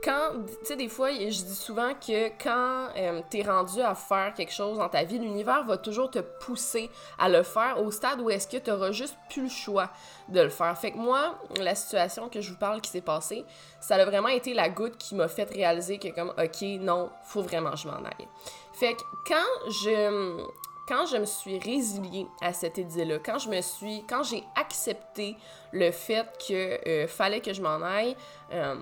quand, 0.04 0.32
tu 0.60 0.66
sais, 0.66 0.76
des 0.76 0.88
fois, 0.88 1.10
je 1.12 1.42
dis 1.42 1.54
souvent 1.54 1.94
que 1.94 2.28
quand 2.42 2.88
euh, 2.94 3.22
tu 3.30 3.38
es 3.38 3.42
rendu 3.42 3.80
à 3.80 3.94
faire 3.94 4.34
quelque 4.34 4.52
chose 4.52 4.76
dans 4.76 4.88
ta 4.90 5.02
vie, 5.02 5.18
l'univers 5.18 5.64
va 5.64 5.78
toujours 5.78 6.10
te 6.10 6.18
pousser 6.18 6.90
à 7.18 7.30
le 7.30 7.42
faire 7.42 7.82
au 7.82 7.90
stade 7.90 8.20
où 8.20 8.28
est-ce 8.28 8.46
que 8.46 8.58
tu 8.58 8.70
auras 8.70 8.92
juste 8.92 9.16
plus 9.30 9.44
le 9.44 9.48
choix 9.48 9.90
de 10.28 10.42
le 10.42 10.50
faire. 10.50 10.76
Fait 10.78 10.92
que 10.92 10.98
moi, 10.98 11.38
la 11.58 11.74
situation 11.74 12.28
que 12.28 12.42
je 12.42 12.50
vous 12.50 12.58
parle 12.58 12.82
qui 12.82 12.90
s'est 12.90 13.00
passée, 13.00 13.46
ça 13.80 13.94
a 13.94 14.04
vraiment 14.04 14.28
été 14.28 14.52
la 14.52 14.68
goutte 14.68 14.98
qui 14.98 15.14
m'a 15.14 15.28
fait 15.28 15.50
réaliser 15.50 15.98
que 15.98 16.08
comme, 16.08 16.34
OK, 16.36 16.62
non, 16.80 17.08
faut 17.24 17.42
vraiment 17.42 17.70
que 17.70 17.78
je 17.78 17.88
m'en 17.88 17.96
aille. 17.96 18.28
Fait 18.74 18.94
que 18.94 19.02
quand 19.26 19.70
je 19.70 20.44
quand 20.86 21.06
je 21.06 21.16
me 21.16 21.24
suis 21.24 21.58
résiliée 21.58 22.26
à 22.42 22.52
cette 22.52 22.76
idée-là, 22.76 23.18
quand 23.24 23.38
je 23.38 23.48
me 23.48 23.60
suis, 23.62 24.04
quand 24.06 24.22
j'ai 24.22 24.44
accepté 24.54 25.36
le 25.72 25.90
fait 25.90 26.26
que 26.46 26.88
euh, 26.88 27.06
fallait 27.06 27.40
que 27.40 27.54
je 27.54 27.62
m'en 27.62 27.80
aille, 27.82 28.14
euh, 28.52 28.74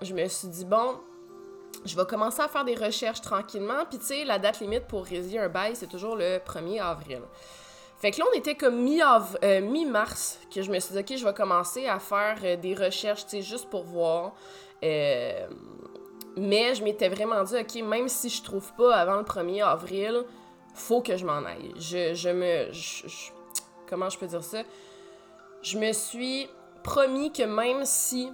je 0.00 0.14
me 0.14 0.26
suis 0.28 0.48
dit, 0.48 0.64
bon, 0.64 0.96
je 1.84 1.96
vais 1.96 2.04
commencer 2.06 2.40
à 2.40 2.48
faire 2.48 2.64
des 2.64 2.74
recherches 2.74 3.20
tranquillement. 3.20 3.84
Puis, 3.88 3.98
tu 3.98 4.06
sais, 4.06 4.24
la 4.24 4.38
date 4.38 4.60
limite 4.60 4.86
pour 4.86 5.04
résilier 5.04 5.38
un 5.38 5.48
bail, 5.48 5.74
c'est 5.74 5.88
toujours 5.88 6.16
le 6.16 6.38
1er 6.38 6.82
avril. 6.82 7.22
Fait 7.98 8.12
que 8.12 8.18
là, 8.20 8.26
on 8.32 8.38
était 8.38 8.54
comme 8.54 8.86
euh, 8.86 9.60
mi-mars 9.60 10.38
que 10.54 10.62
je 10.62 10.70
me 10.70 10.78
suis 10.78 10.94
dit, 10.94 11.00
OK, 11.00 11.18
je 11.18 11.24
vais 11.24 11.34
commencer 11.34 11.86
à 11.88 11.98
faire 11.98 12.38
euh, 12.44 12.56
des 12.56 12.74
recherches, 12.74 13.24
tu 13.24 13.30
sais, 13.30 13.42
juste 13.42 13.68
pour 13.68 13.82
voir. 13.82 14.34
Euh, 14.84 15.48
mais 16.36 16.76
je 16.76 16.84
m'étais 16.84 17.08
vraiment 17.08 17.42
dit, 17.42 17.56
OK, 17.56 17.82
même 17.82 18.08
si 18.08 18.28
je 18.28 18.42
trouve 18.42 18.72
pas 18.74 18.94
avant 18.94 19.16
le 19.16 19.24
1er 19.24 19.64
avril, 19.64 20.22
faut 20.74 21.00
que 21.02 21.16
je 21.16 21.24
m'en 21.24 21.44
aille. 21.44 21.72
Je, 21.76 22.14
je 22.14 22.28
me. 22.28 22.70
comment 23.88 24.08
je 24.08 24.18
peux 24.18 24.28
dire 24.28 24.44
ça? 24.44 24.62
Je 25.62 25.76
me 25.76 25.92
suis 25.92 26.48
promis 26.84 27.32
que 27.32 27.42
même 27.42 27.84
si 27.84 28.30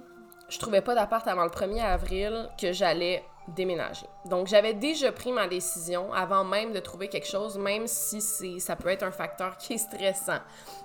je 0.49 0.59
trouvais 0.59 0.81
pas 0.81 0.95
d'appart 0.95 1.27
avant 1.27 1.43
le 1.43 1.49
1er 1.49 1.83
avril 1.83 2.49
que 2.59 2.71
j'allais 2.71 3.23
déménager. 3.47 4.07
Donc 4.25 4.47
j'avais 4.47 4.73
déjà 4.73 5.11
pris 5.11 5.31
ma 5.31 5.47
décision 5.47 6.11
avant 6.13 6.43
même 6.43 6.73
de 6.73 6.79
trouver 6.79 7.07
quelque 7.07 7.27
chose, 7.27 7.57
même 7.57 7.87
si 7.87 8.59
ça 8.59 8.75
peut 8.75 8.89
être 8.89 9.03
un 9.03 9.11
facteur 9.11 9.57
qui 9.57 9.73
est 9.73 9.77
stressant. 9.77 10.39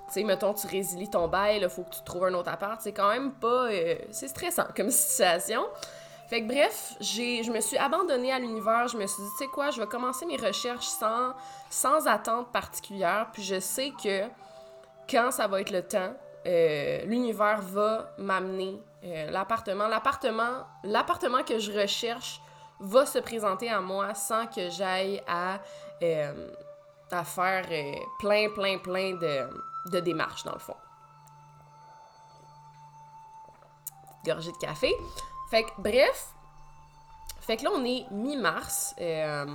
Tu 0.07 0.15
sais, 0.15 0.25
mettons, 0.25 0.53
tu 0.53 0.67
résilies 0.67 1.09
ton 1.09 1.29
bail, 1.29 1.61
il 1.63 1.69
faut 1.69 1.83
que 1.83 1.95
tu 1.95 2.03
trouves 2.05 2.25
un 2.25 2.35
autre 2.35 2.51
appart, 2.51 2.81
c'est 2.81 2.93
quand 2.93 3.09
même 3.09 3.33
pas... 3.33 3.71
Euh, 3.71 3.95
c'est 4.11 4.29
stressant 4.29 4.67
comme 4.77 4.91
situation. 4.91 5.63
Fait 6.29 6.43
que 6.43 6.49
bref, 6.49 6.95
je 7.01 7.51
me 7.51 7.61
suis 7.61 7.77
abandonnée 7.77 8.33
à 8.33 8.39
l'univers, 8.39 8.87
je 8.89 8.97
me 8.97 9.07
suis 9.07 9.23
dit, 9.23 9.29
tu 9.39 9.45
sais 9.45 9.51
quoi, 9.51 9.71
je 9.71 9.81
vais 9.81 9.87
commencer 9.87 10.27
mes 10.27 10.37
recherches 10.37 10.87
sans, 10.87 11.35
sans 11.71 12.07
attente 12.07 12.53
particulière, 12.53 13.29
puis 13.33 13.43
je 13.43 13.59
sais 13.59 13.93
que 14.03 14.29
quand 15.11 15.33
ça 15.33 15.49
va 15.49 15.61
être 15.61 15.73
le 15.73 15.83
temps, 15.83 16.13
euh, 16.47 17.03
l'univers 17.05 17.61
va 17.63 18.13
m'amener 18.17 18.81
Euh, 19.03 19.31
l'appartement, 19.31 19.89
l'appartement, 19.89 20.67
l'appartement 20.85 21.43
que 21.43 21.59
je 21.59 21.73
recherche 21.73 22.41
va 22.81 23.07
se 23.07 23.19
présenter 23.19 23.71
à 23.71 23.81
moi 23.81 24.15
sans 24.15 24.47
que 24.47 24.69
j'aille 24.69 25.23
à, 25.27 25.59
euh, 26.03 26.51
à 27.11 27.25
faire 27.25 27.67
euh, 27.71 27.95
plein, 28.19 28.51
plein, 28.51 28.79
plein 28.79 29.15
de, 29.15 29.49
de 29.91 30.01
démarches, 30.01 30.45
dans 30.45 30.53
le 30.53 30.59
fond. 30.59 30.77
Gorgée 34.25 34.53
de 34.53 34.59
café. 34.59 34.93
Fait 35.51 35.65
que, 35.65 35.71
bref, 35.79 36.35
fait 37.41 37.57
que 37.57 37.65
là, 37.65 37.71
on 37.75 37.85
est 37.85 38.05
mi-mars. 38.11 38.95
là, 38.99 39.47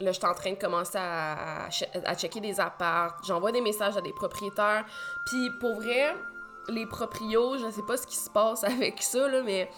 je 0.00 0.12
suis 0.12 0.24
en 0.24 0.34
train 0.34 0.52
de 0.52 0.58
commencer 0.58 0.98
à, 0.98 1.66
à, 1.66 2.14
checker 2.14 2.40
des 2.40 2.60
apparts. 2.60 3.20
J'envoie 3.26 3.50
des 3.50 3.60
messages 3.60 3.96
à 3.96 4.00
des 4.00 4.12
propriétaires. 4.12 4.84
Puis, 5.26 5.50
pour 5.60 5.74
vrai, 5.74 6.14
les 6.68 6.86
proprios, 6.86 7.58
je 7.58 7.70
sais 7.70 7.82
pas 7.82 7.96
ce 7.96 8.06
qui 8.06 8.16
se 8.16 8.30
passe 8.30 8.64
avec 8.64 9.02
ça, 9.02 9.28
là, 9.28 9.42
mais 9.42 9.70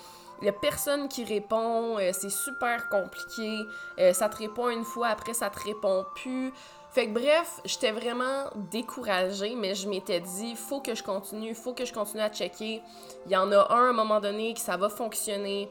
il 0.43 0.47
y 0.47 0.49
a 0.49 0.53
personne 0.53 1.09
qui 1.09 1.25
répond, 1.25 1.99
euh, 1.99 2.11
c'est 2.13 2.31
super 2.31 2.89
compliqué, 2.89 3.61
euh, 3.99 4.13
ça 4.13 4.29
te 4.29 4.39
répond 4.39 4.71
une 4.71 4.85
fois, 4.85 5.09
après 5.09 5.35
ça 5.35 5.51
te 5.51 5.61
répond 5.61 6.07
plus. 6.15 6.53
Fait 6.93 7.07
que 7.07 7.13
bref, 7.13 7.61
j'étais 7.65 7.93
vraiment 7.93 8.51
découragée, 8.71 9.55
mais 9.55 9.75
je 9.75 9.89
m'étais 9.89 10.21
dit, 10.21 10.57
faut 10.57 10.81
que 10.81 10.95
je 10.95 11.03
continue, 11.03 11.55
faut 11.55 11.73
que 11.73 11.85
je 11.85 11.93
continue 11.93 12.23
à 12.23 12.31
checker. 12.31 12.83
Il 13.27 13.33
y 13.33 13.37
en 13.37 13.53
a 13.53 13.73
un 13.73 13.87
à 13.87 13.91
un 13.91 13.93
moment 13.93 14.19
donné 14.19 14.55
qui 14.55 14.63
ça 14.63 14.77
va 14.77 14.89
fonctionner. 14.89 15.71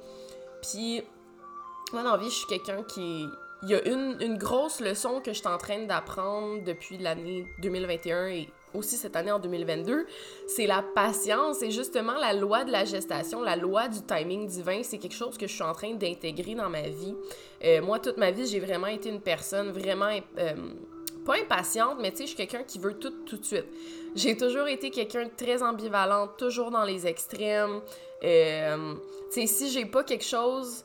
Puis, 0.62 1.04
moi 1.92 2.04
dans 2.04 2.12
la 2.12 2.18
vie, 2.18 2.30
je 2.30 2.36
suis 2.36 2.48
quelqu'un 2.48 2.84
qui. 2.84 3.28
Il 3.64 3.70
y 3.70 3.76
a 3.76 3.86
une, 3.90 4.16
une 4.22 4.38
grosse 4.38 4.80
leçon 4.80 5.20
que 5.20 5.34
je 5.34 5.40
suis 5.40 5.48
en 5.48 5.58
train 5.58 5.80
d'apprendre 5.80 6.64
depuis 6.64 6.98
l'année 6.98 7.46
2021 7.62 8.28
et 8.28 8.50
aussi 8.74 8.96
cette 8.96 9.16
année 9.16 9.32
en 9.32 9.40
2022, 9.40 10.06
c'est 10.48 10.68
la 10.68 10.84
patience 10.84 11.62
et 11.62 11.72
justement 11.72 12.14
la 12.14 12.34
loi 12.34 12.64
de 12.64 12.72
la 12.72 12.86
gestation, 12.86 13.42
la 13.42 13.56
loi 13.56 13.88
du 13.88 14.02
timing 14.02 14.48
divin, 14.48 14.82
c'est 14.84 14.98
quelque 14.98 15.16
chose 15.16 15.38
que 15.38 15.48
je 15.48 15.54
suis 15.54 15.64
en 15.64 15.74
train 15.74 15.94
d'intégrer 15.94 16.56
dans 16.56 16.70
ma 16.70 16.84
vie. 16.84 17.16
Euh, 17.64 17.82
moi, 17.82 18.00
toute 18.00 18.18
ma 18.18 18.32
vie, 18.32 18.46
j'ai 18.46 18.60
vraiment 18.60 18.88
été 18.88 19.10
une 19.10 19.22
personne 19.22 19.72
vraiment, 19.72 20.10
euh, 20.38 20.54
pas 21.26 21.36
impatiente, 21.36 21.98
mais 22.00 22.12
tu 22.12 22.18
sais, 22.18 22.24
je 22.24 22.28
suis 22.30 22.38
quelqu'un 22.38 22.64
qui 22.64 22.80
veut 22.80 22.94
tout 22.94 23.14
tout 23.26 23.38
de 23.38 23.46
suite. 23.46 23.68
J'ai 24.16 24.36
toujours 24.36 24.68
été 24.68 24.90
quelqu'un 24.90 25.26
de 25.26 25.32
très 25.36 25.62
ambivalent, 25.62 26.28
toujours 26.38 26.72
dans 26.72 26.84
les 26.84 27.06
extrêmes. 27.06 27.82
Euh, 28.24 28.94
tu 29.32 29.42
sais, 29.42 29.48
si 29.48 29.70
j'ai 29.70 29.86
pas 29.86 30.04
quelque 30.04 30.26
chose, 30.26 30.84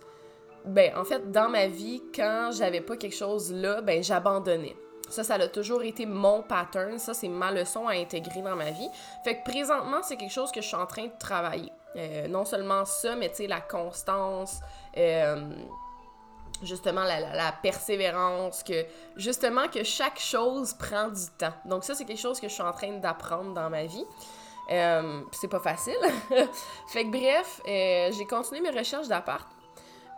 ben 0.65 0.93
en 0.97 1.05
fait, 1.05 1.31
dans 1.31 1.49
ma 1.49 1.67
vie, 1.67 2.03
quand 2.15 2.51
j'avais 2.53 2.81
pas 2.81 2.97
quelque 2.97 3.17
chose 3.17 3.53
là, 3.53 3.81
ben 3.81 4.03
j'abandonnais. 4.03 4.77
Ça, 5.11 5.23
ça 5.23 5.35
a 5.35 5.49
toujours 5.49 5.83
été 5.83 6.07
mon 6.07 6.43
pattern. 6.43 6.99
Ça, 6.99 7.15
c'est 7.15 7.29
ma 7.29 7.51
leçon 7.51 7.87
à 7.89 7.93
intégrer 7.93 8.43
dans 8.43 8.57
ma 8.57 8.71
vie. 8.71 8.89
Fait 9.23 9.39
que 9.39 9.45
présentement, 9.45 10.03
c'est 10.03 10.17
quelque 10.17 10.33
chose 10.33 10.51
que 10.51 10.61
je 10.61 10.67
suis 10.67 10.77
en 10.77 10.87
train 10.87 11.05
de 11.05 11.19
travailler. 11.19 11.73
Euh, 11.97 12.27
non 12.27 12.45
seulement 12.45 12.85
ça, 12.85 13.15
mais 13.15 13.29
tu 13.29 13.37
sais, 13.37 13.47
la 13.47 13.61
constance, 13.61 14.61
euh, 14.97 15.55
justement 16.63 17.05
la, 17.05 17.53
persévérance, 17.63 18.63
que 18.65 18.85
justement 19.17 19.69
que 19.69 19.85
chaque 19.85 20.19
chose 20.19 20.75
prend 20.75 21.09
du 21.09 21.27
temps. 21.39 21.55
Donc 21.65 21.85
ça, 21.85 21.95
c'est 21.95 22.05
quelque 22.05 22.21
chose 22.21 22.41
que 22.41 22.49
je 22.49 22.53
suis 22.53 22.63
en 22.63 22.73
train 22.73 22.93
d'apprendre 22.99 23.55
dans 23.55 23.71
ma 23.71 23.85
vie. 23.85 24.05
Euh, 24.73 25.21
c'est 25.31 25.49
pas 25.49 25.61
facile. 25.61 25.99
fait 26.89 27.05
que 27.05 27.11
bref, 27.11 27.61
j'ai 28.17 28.27
continué 28.27 28.61
mes 28.61 28.77
recherches 28.77 29.09
d'appart. 29.09 29.47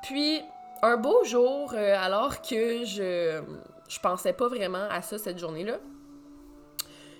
Puis, 0.02 0.40
un 0.82 0.96
beau 0.96 1.24
jour, 1.24 1.74
alors 1.74 2.40
que 2.40 2.84
je 2.84 3.42
je 3.88 3.98
pensais 4.00 4.32
pas 4.32 4.48
vraiment 4.48 4.86
à 4.90 5.02
ça 5.02 5.18
cette 5.18 5.38
journée-là. 5.38 5.78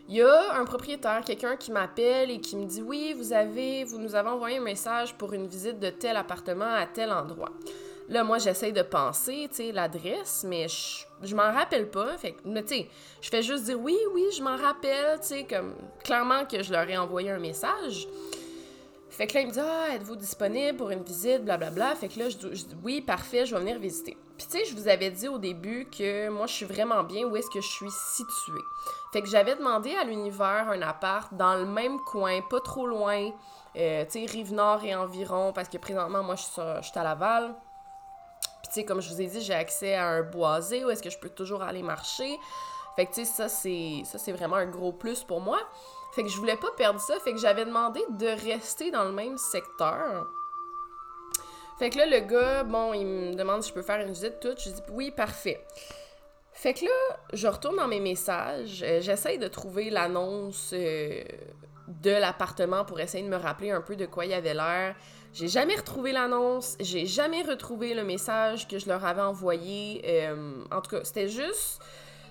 Il 0.09 0.15
y 0.15 0.23
a 0.23 0.55
un 0.55 0.65
propriétaire, 0.65 1.23
quelqu'un 1.25 1.57
qui 1.57 1.73
m'appelle 1.73 2.31
et 2.31 2.41
qui 2.41 2.57
me 2.57 2.65
dit 2.65 2.81
Oui, 2.81 3.13
vous 3.17 3.33
avez, 3.33 3.83
vous 3.85 3.99
nous 3.99 4.15
avez 4.15 4.29
envoyé 4.29 4.59
un 4.59 4.63
message 4.63 5.15
pour 5.15 5.33
une 5.33 5.49
visite 5.49 5.81
de 5.81 5.91
tel 5.91 6.17
appartement 6.17 6.73
à 6.73 6.87
tel 6.87 7.11
endroit. 7.11 7.51
Là, 8.09 8.23
moi, 8.23 8.39
j'essaye 8.39 8.73
de 8.73 8.83
penser, 8.83 9.49
tu 9.51 9.57
sais, 9.57 9.73
l'adresse, 9.73 10.45
mais 10.47 10.69
je, 10.69 11.05
je 11.23 11.35
m'en 11.35 11.53
rappelle 11.53 11.91
pas. 11.91 12.17
Fait 12.17 12.37
je 12.45 13.29
fais 13.29 13.43
juste 13.43 13.65
dire 13.65 13.81
oui, 13.81 13.99
oui, 14.15 14.25
je 14.37 14.45
m'en 14.45 14.57
rappelle, 14.57 15.19
tu 15.21 15.27
sais, 15.27 15.45
comme 15.45 15.75
clairement 16.05 16.45
que 16.45 16.63
je 16.63 16.71
leur 16.73 16.89
ai 16.89 16.97
envoyé 16.97 17.33
un 17.33 17.41
message. 17.41 18.07
Fait 19.17 19.27
que 19.27 19.33
là, 19.33 19.41
il 19.41 19.47
me 19.47 19.53
dit 19.53 19.61
Ah, 19.61 19.95
êtes-vous 19.95 20.17
disponible 20.17 20.77
pour 20.77 20.91
une 20.91 21.03
visite, 21.03 21.43
blablabla. 21.43 21.95
Fait 21.95 22.09
que 22.09 22.19
là, 22.19 22.29
je, 22.29 22.37
dis 22.37 22.77
Oui, 22.85 23.01
parfait, 23.01 23.47
je 23.47 23.55
vais 23.55 23.61
venir 23.61 23.79
visiter. 23.79 24.15
Puis 24.37 24.47
tu 24.47 24.59
sais, 24.59 24.65
je 24.67 24.75
vous 24.75 24.89
avais 24.89 25.11
dit 25.11 25.27
au 25.27 25.39
début 25.39 25.89
que 25.89 26.29
moi, 26.29 26.47
je 26.47 26.53
suis 26.53 26.67
vraiment 26.67 27.03
bien 27.03 27.25
où 27.25 27.35
est-ce 27.35 27.49
que 27.49 27.63
je 27.63 27.67
suis 27.67 27.91
située. 27.91 28.61
Fait 29.15 29.23
que 29.23 29.29
j'avais 29.29 29.57
demandé 29.57 29.95
à 29.97 30.05
l'univers 30.05 30.69
un 30.69 30.83
appart 30.83 31.33
dans 31.33 31.55
le 31.55 31.65
même 31.65 31.99
coin, 32.01 32.43
pas 32.43 32.61
trop 32.61 32.87
loin, 32.87 33.31
euh, 33.77 34.05
tu 34.05 34.21
sais, 34.21 34.31
Rive-Nord 34.31 34.85
et 34.85 34.95
environ, 34.95 35.55
parce 35.55 35.71
que 35.71 35.79
présentement, 35.79 36.23
moi, 36.23 36.35
je 36.35 36.43
suis, 36.43 36.63
je 36.83 36.87
suis 36.87 36.99
à 36.99 37.03
Laval. 37.03 37.55
Puis 38.63 38.69
tu 38.69 38.73
sais, 38.75 38.85
comme 38.85 39.01
je 39.01 39.09
vous 39.09 39.23
ai 39.23 39.29
dit, 39.29 39.41
j'ai 39.41 39.55
accès 39.55 39.95
à 39.95 40.09
un 40.09 40.23
boisé 40.25 40.85
où 40.85 40.91
est-ce 40.91 41.03
que 41.03 41.09
je 41.09 41.19
peux 41.19 41.31
toujours 41.31 41.63
aller 41.63 41.83
marcher. 41.83 42.39
Fait 42.97 43.07
que 43.07 43.15
tu 43.15 43.25
sais, 43.25 43.49
ça, 43.49 44.19
c'est 44.19 44.33
vraiment 44.33 44.57
un 44.57 44.67
gros 44.67 44.93
plus 44.93 45.25
pour 45.25 45.41
moi. 45.41 45.59
Fait 46.13 46.23
que 46.23 46.29
je 46.29 46.37
voulais 46.37 46.57
pas 46.57 46.71
perdre 46.77 47.01
ça, 47.01 47.19
fait 47.21 47.33
que 47.33 47.39
j'avais 47.39 47.65
demandé 47.65 48.01
de 48.11 48.27
rester 48.27 48.91
dans 48.91 49.05
le 49.05 49.13
même 49.13 49.37
secteur. 49.37 50.27
Fait 51.79 51.91
que 51.91 51.99
là, 51.99 52.07
le 52.07 52.21
gars, 52.21 52.63
bon, 52.63 52.95
il 52.95 53.07
me 53.07 53.35
demande 53.35 53.63
si 53.63 53.69
je 53.69 53.75
peux 53.75 53.83
faire 53.83 54.01
une 54.01 54.13
visite 54.13 54.41
toute. 54.41 54.61
Je 54.61 54.71
dis 54.71 54.83
oui, 54.93 55.11
parfait. 55.11 55.63
Fait 56.53 56.73
que 56.73 56.87
là, 56.87 57.19
je 57.35 57.47
retourne 57.47 57.77
dans 57.77 57.87
mes 57.87 58.01
messages. 58.01 58.83
Euh, 58.83 59.01
j'essaye 59.03 59.39
de 59.39 59.47
trouver 59.47 59.91
l'annonce 59.91 60.71
euh, 60.73 61.23
de 61.87 62.11
l'appartement 62.11 62.87
pour 62.87 62.99
essayer 62.99 63.23
de 63.23 63.29
me 63.29 63.37
rappeler 63.37 63.73
un 63.73 63.83
peu 63.83 63.95
de 63.95 64.07
quoi 64.07 64.25
il 64.25 64.31
y 64.31 64.35
avait 64.35 64.55
l'air. 64.55 64.97
J'ai 65.35 65.49
jamais 65.49 65.77
retrouvé 65.77 66.13
l'annonce. 66.13 66.79
J'ai 66.81 67.05
jamais 67.05 67.43
retrouvé 67.43 67.93
le 67.93 68.05
message 68.05 68.67
que 68.69 68.79
je 68.79 68.89
leur 68.89 69.05
avais 69.05 69.21
envoyé. 69.21 70.01
Euh, 70.07 70.65
en 70.71 70.81
tout 70.81 70.97
cas, 70.97 71.05
c'était 71.05 71.29
juste. 71.29 71.83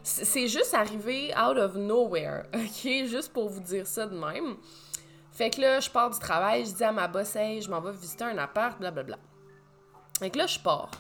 C'est 0.07 0.47
juste 0.47 0.75
arrivé 0.75 1.33
out 1.35 1.57
of 1.57 1.75
nowhere, 1.75 2.43
ok? 2.53 3.07
Juste 3.07 3.33
pour 3.33 3.49
vous 3.49 3.59
dire 3.59 3.87
ça 3.87 4.05
de 4.05 4.15
même. 4.15 4.55
Fait 5.31 5.49
que 5.49 5.59
là, 5.59 5.79
je 5.79 5.89
pars 5.89 6.11
du 6.11 6.19
travail, 6.19 6.63
je 6.65 6.71
dis 6.73 6.83
à 6.83 6.91
ma 6.91 7.07
boss, 7.07 7.35
hey, 7.35 7.59
je 7.59 7.69
m'en 7.69 7.81
vais 7.81 7.91
visiter 7.91 8.23
un 8.23 8.37
appart, 8.37 8.79
blablabla. 8.79 9.17
Fait 10.19 10.29
que 10.29 10.37
là, 10.37 10.45
je 10.45 10.59
pars. 10.59 10.91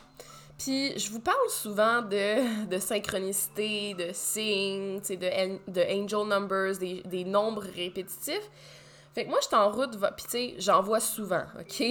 Puis, 0.57 0.97
je 0.97 1.11
vous 1.11 1.19
parle 1.19 1.49
souvent 1.49 2.01
de, 2.01 2.65
de 2.69 2.79
synchronicité, 2.79 3.93
de 3.93 4.09
signes, 4.11 4.99
de, 4.99 5.71
de 5.71 6.03
angel 6.03 6.27
numbers, 6.27 6.77
des, 6.79 7.03
des, 7.03 7.23
nombres 7.25 7.63
répétitifs. 7.75 8.49
Fait 9.15 9.23
que 9.23 9.29
moi, 9.29 9.39
je 9.41 9.47
suis 9.47 9.55
en 9.55 9.71
route, 9.71 9.97
puis 10.17 10.25
tu 10.25 10.29
sais, 10.29 10.55
j'en 10.57 10.81
vois 10.81 10.99
souvent, 10.99 11.43
OK? 11.57 11.83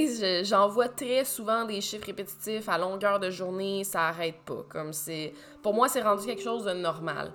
J'en 0.42 0.68
vois 0.68 0.88
très 0.88 1.24
souvent 1.24 1.64
des 1.64 1.80
chiffres 1.80 2.04
répétitifs 2.04 2.68
à 2.68 2.76
longueur 2.76 3.18
de 3.18 3.30
journée, 3.30 3.82
ça 3.82 4.08
arrête 4.08 4.36
pas. 4.44 4.62
Comme 4.68 4.92
c'est... 4.92 5.32
Pour 5.62 5.72
moi, 5.72 5.88
c'est 5.88 6.02
rendu 6.02 6.26
quelque 6.26 6.42
chose 6.42 6.64
de 6.64 6.74
normal. 6.74 7.32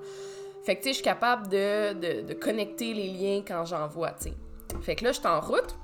Fait 0.63 0.75
que 0.75 0.81
tu 0.81 0.83
sais, 0.83 0.89
je 0.89 0.95
suis 0.97 1.03
capable 1.03 1.47
de, 1.47 1.93
de, 1.93 2.21
de, 2.21 2.33
connecter 2.35 2.93
les 2.93 3.07
liens 3.07 3.41
quand 3.47 3.65
j'en 3.65 3.87
vois, 3.87 4.11
tu 4.11 4.25
sais. 4.25 4.33
Fait 4.83 4.95
que 4.95 5.05
là, 5.05 5.11
je 5.11 5.17
suis 5.17 5.27
en 5.27 5.39
route, 5.39 5.75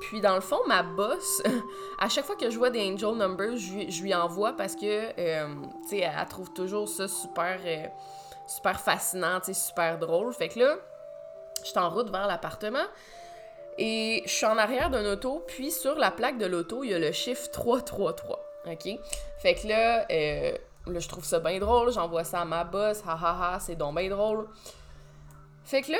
puis 0.00 0.20
dans 0.20 0.34
le 0.34 0.40
fond, 0.40 0.58
ma 0.66 0.82
boss, 0.82 1.40
à 2.00 2.08
chaque 2.08 2.24
fois 2.24 2.34
que 2.34 2.50
je 2.50 2.58
vois 2.58 2.70
des 2.70 2.80
angel 2.90 3.14
numbers, 3.14 3.56
je, 3.56 4.02
lui 4.02 4.12
envoie 4.12 4.54
parce 4.54 4.74
que, 4.74 5.12
euh, 5.20 5.46
tu 5.84 5.90
sais, 5.90 5.98
elle 5.98 6.28
trouve 6.28 6.52
toujours 6.52 6.88
ça 6.88 7.06
super, 7.06 7.60
euh, 7.64 7.86
super 8.48 8.80
fascinant, 8.80 9.38
tu 9.38 9.54
sais, 9.54 9.54
super 9.54 10.00
drôle. 10.00 10.32
Fait 10.32 10.48
que 10.48 10.58
là, 10.58 10.74
je 11.62 11.68
suis 11.68 11.78
en 11.78 11.90
route 11.90 12.10
vers 12.10 12.26
l'appartement 12.26 12.86
et 13.78 14.22
je 14.24 14.30
suis 14.30 14.46
en 14.46 14.56
arrière 14.56 14.90
d'un 14.90 15.04
auto, 15.12 15.44
puis 15.46 15.70
sur 15.70 15.96
la 15.96 16.10
plaque 16.10 16.38
de 16.38 16.46
l'auto, 16.46 16.84
il 16.84 16.90
y 16.90 16.94
a 16.94 16.98
le 16.98 17.12
chiffre 17.12 17.50
333, 17.50 18.40
ok? 18.66 18.98
Fait 19.38 19.54
que 19.54 19.68
là, 19.68 20.06
euh, 20.10 20.52
là 20.86 20.98
je 20.98 21.08
trouve 21.08 21.24
ça 21.24 21.40
bien 21.40 21.58
drôle, 21.58 21.92
j'envoie 21.92 22.24
ça 22.24 22.40
à 22.40 22.44
ma 22.44 22.64
boss, 22.64 23.02
ha 23.06 23.12
ha 23.12 23.54
ha, 23.54 23.60
c'est 23.60 23.76
donc 23.76 23.96
bien 23.96 24.08
drôle. 24.08 24.46
Fait 25.64 25.82
que 25.82 25.92
là, 25.92 25.98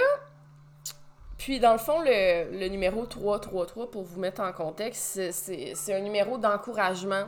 puis, 1.38 1.60
dans 1.60 1.72
le 1.72 1.78
fond, 1.78 2.00
le, 2.00 2.68
numéro 2.68 3.04
333, 3.04 3.90
pour 3.90 4.02
vous 4.02 4.18
mettre 4.18 4.40
en 4.40 4.52
contexte, 4.52 5.30
c'est 5.30 5.94
un 5.94 6.00
numéro 6.00 6.38
d'encouragement 6.38 7.24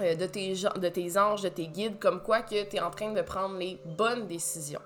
euh, 0.00 0.14
de, 0.14 0.26
tes, 0.26 0.54
de 0.54 0.88
tes 0.88 1.18
anges, 1.18 1.42
de 1.42 1.48
tes 1.48 1.66
guides, 1.66 1.98
comme 1.98 2.22
quoi 2.22 2.42
que 2.42 2.62
tu 2.64 2.76
es 2.76 2.80
en 2.80 2.90
train 2.90 3.12
de 3.12 3.22
prendre 3.22 3.56
les 3.56 3.80
bonnes 3.84 4.26
décisions. 4.26 4.82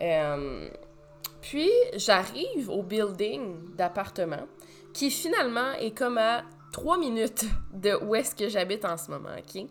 Euh, 0.00 0.68
puis, 1.40 1.70
j'arrive 1.94 2.68
au 2.68 2.82
building 2.82 3.74
d'appartement 3.76 4.46
qui 4.92 5.10
finalement 5.10 5.72
est 5.72 5.96
comme 5.96 6.18
à 6.18 6.42
3 6.72 6.98
minutes 6.98 7.44
de 7.72 7.94
où 8.02 8.14
est-ce 8.14 8.34
que 8.34 8.48
j'habite 8.48 8.84
en 8.84 8.96
ce 8.96 9.10
moment, 9.10 9.30
OK? 9.38 9.62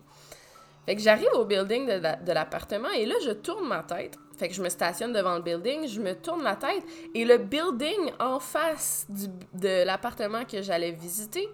Fait 0.86 0.96
que 0.96 1.02
j'arrive 1.02 1.28
au 1.34 1.44
building 1.44 1.86
de 1.86 2.32
l'appartement 2.32 2.90
et 2.90 3.04
là, 3.04 3.14
je 3.24 3.32
tourne 3.32 3.68
ma 3.68 3.82
tête 3.82 4.16
fait 4.38 4.48
que 4.48 4.54
je 4.54 4.62
me 4.62 4.68
stationne 4.68 5.12
devant 5.12 5.34
le 5.34 5.42
building, 5.42 5.88
je 5.88 6.00
me 6.00 6.14
tourne 6.14 6.44
la 6.44 6.54
tête 6.54 6.84
et 7.12 7.24
le 7.24 7.38
building 7.38 8.12
en 8.20 8.38
face 8.38 9.06
de 9.08 9.84
l'appartement 9.84 10.44
que 10.44 10.62
j'allais 10.62 10.92
visiter, 10.92 11.48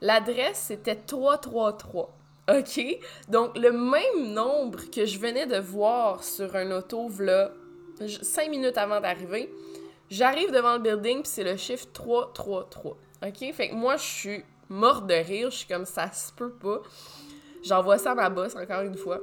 l'adresse 0.00 0.66
c'était 0.68 0.94
333. 0.94 2.16
OK? 2.50 2.98
Donc 3.28 3.56
le 3.56 3.72
même 3.72 4.32
nombre 4.32 4.78
que 4.90 5.04
je 5.04 5.18
venais 5.18 5.46
de 5.46 5.58
voir 5.58 6.22
sur 6.22 6.54
un 6.54 6.70
auto 6.70 7.10
là, 7.18 7.50
cinq 8.08 8.50
minutes 8.50 8.78
avant 8.78 9.00
d'arriver, 9.00 9.50
J'arrive 10.10 10.50
devant 10.50 10.72
le 10.72 10.80
building, 10.80 11.22
puis 11.22 11.30
c'est 11.32 11.44
le 11.44 11.56
chiffre 11.56 11.86
333. 11.92 12.96
OK? 13.26 13.54
Fait 13.54 13.68
que 13.68 13.74
moi, 13.74 13.96
je 13.96 14.02
suis 14.02 14.44
morte 14.68 15.06
de 15.06 15.14
rire. 15.14 15.50
Je 15.50 15.58
suis 15.58 15.68
comme 15.68 15.84
ça 15.84 16.10
se 16.10 16.32
peut 16.32 16.50
pas. 16.50 16.82
J'envoie 17.62 17.96
ça 17.96 18.12
à 18.12 18.14
ma 18.16 18.28
boss, 18.28 18.56
encore 18.56 18.82
une 18.82 18.96
fois. 18.96 19.20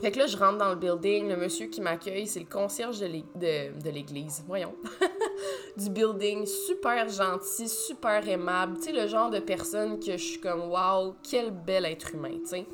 Fait 0.00 0.10
que 0.10 0.18
là, 0.18 0.26
je 0.26 0.36
rentre 0.36 0.58
dans 0.58 0.70
le 0.70 0.74
building. 0.74 1.28
Le 1.28 1.36
monsieur 1.36 1.68
qui 1.68 1.80
m'accueille, 1.80 2.26
c'est 2.26 2.40
le 2.40 2.46
concierge 2.46 2.98
de 2.98 3.90
l'église. 3.90 4.42
Voyons. 4.48 4.74
du 5.76 5.88
building. 5.88 6.46
Super 6.46 7.08
gentil, 7.08 7.68
super 7.68 8.28
aimable. 8.28 8.78
Tu 8.78 8.86
sais, 8.86 8.92
le 8.92 9.06
genre 9.06 9.30
de 9.30 9.38
personne 9.38 10.00
que 10.00 10.12
je 10.12 10.24
suis 10.24 10.40
comme, 10.40 10.68
waouh, 10.68 11.14
quel 11.22 11.52
bel 11.52 11.84
être 11.84 12.12
humain, 12.12 12.38
tu 12.42 12.48
sais. 12.48 12.66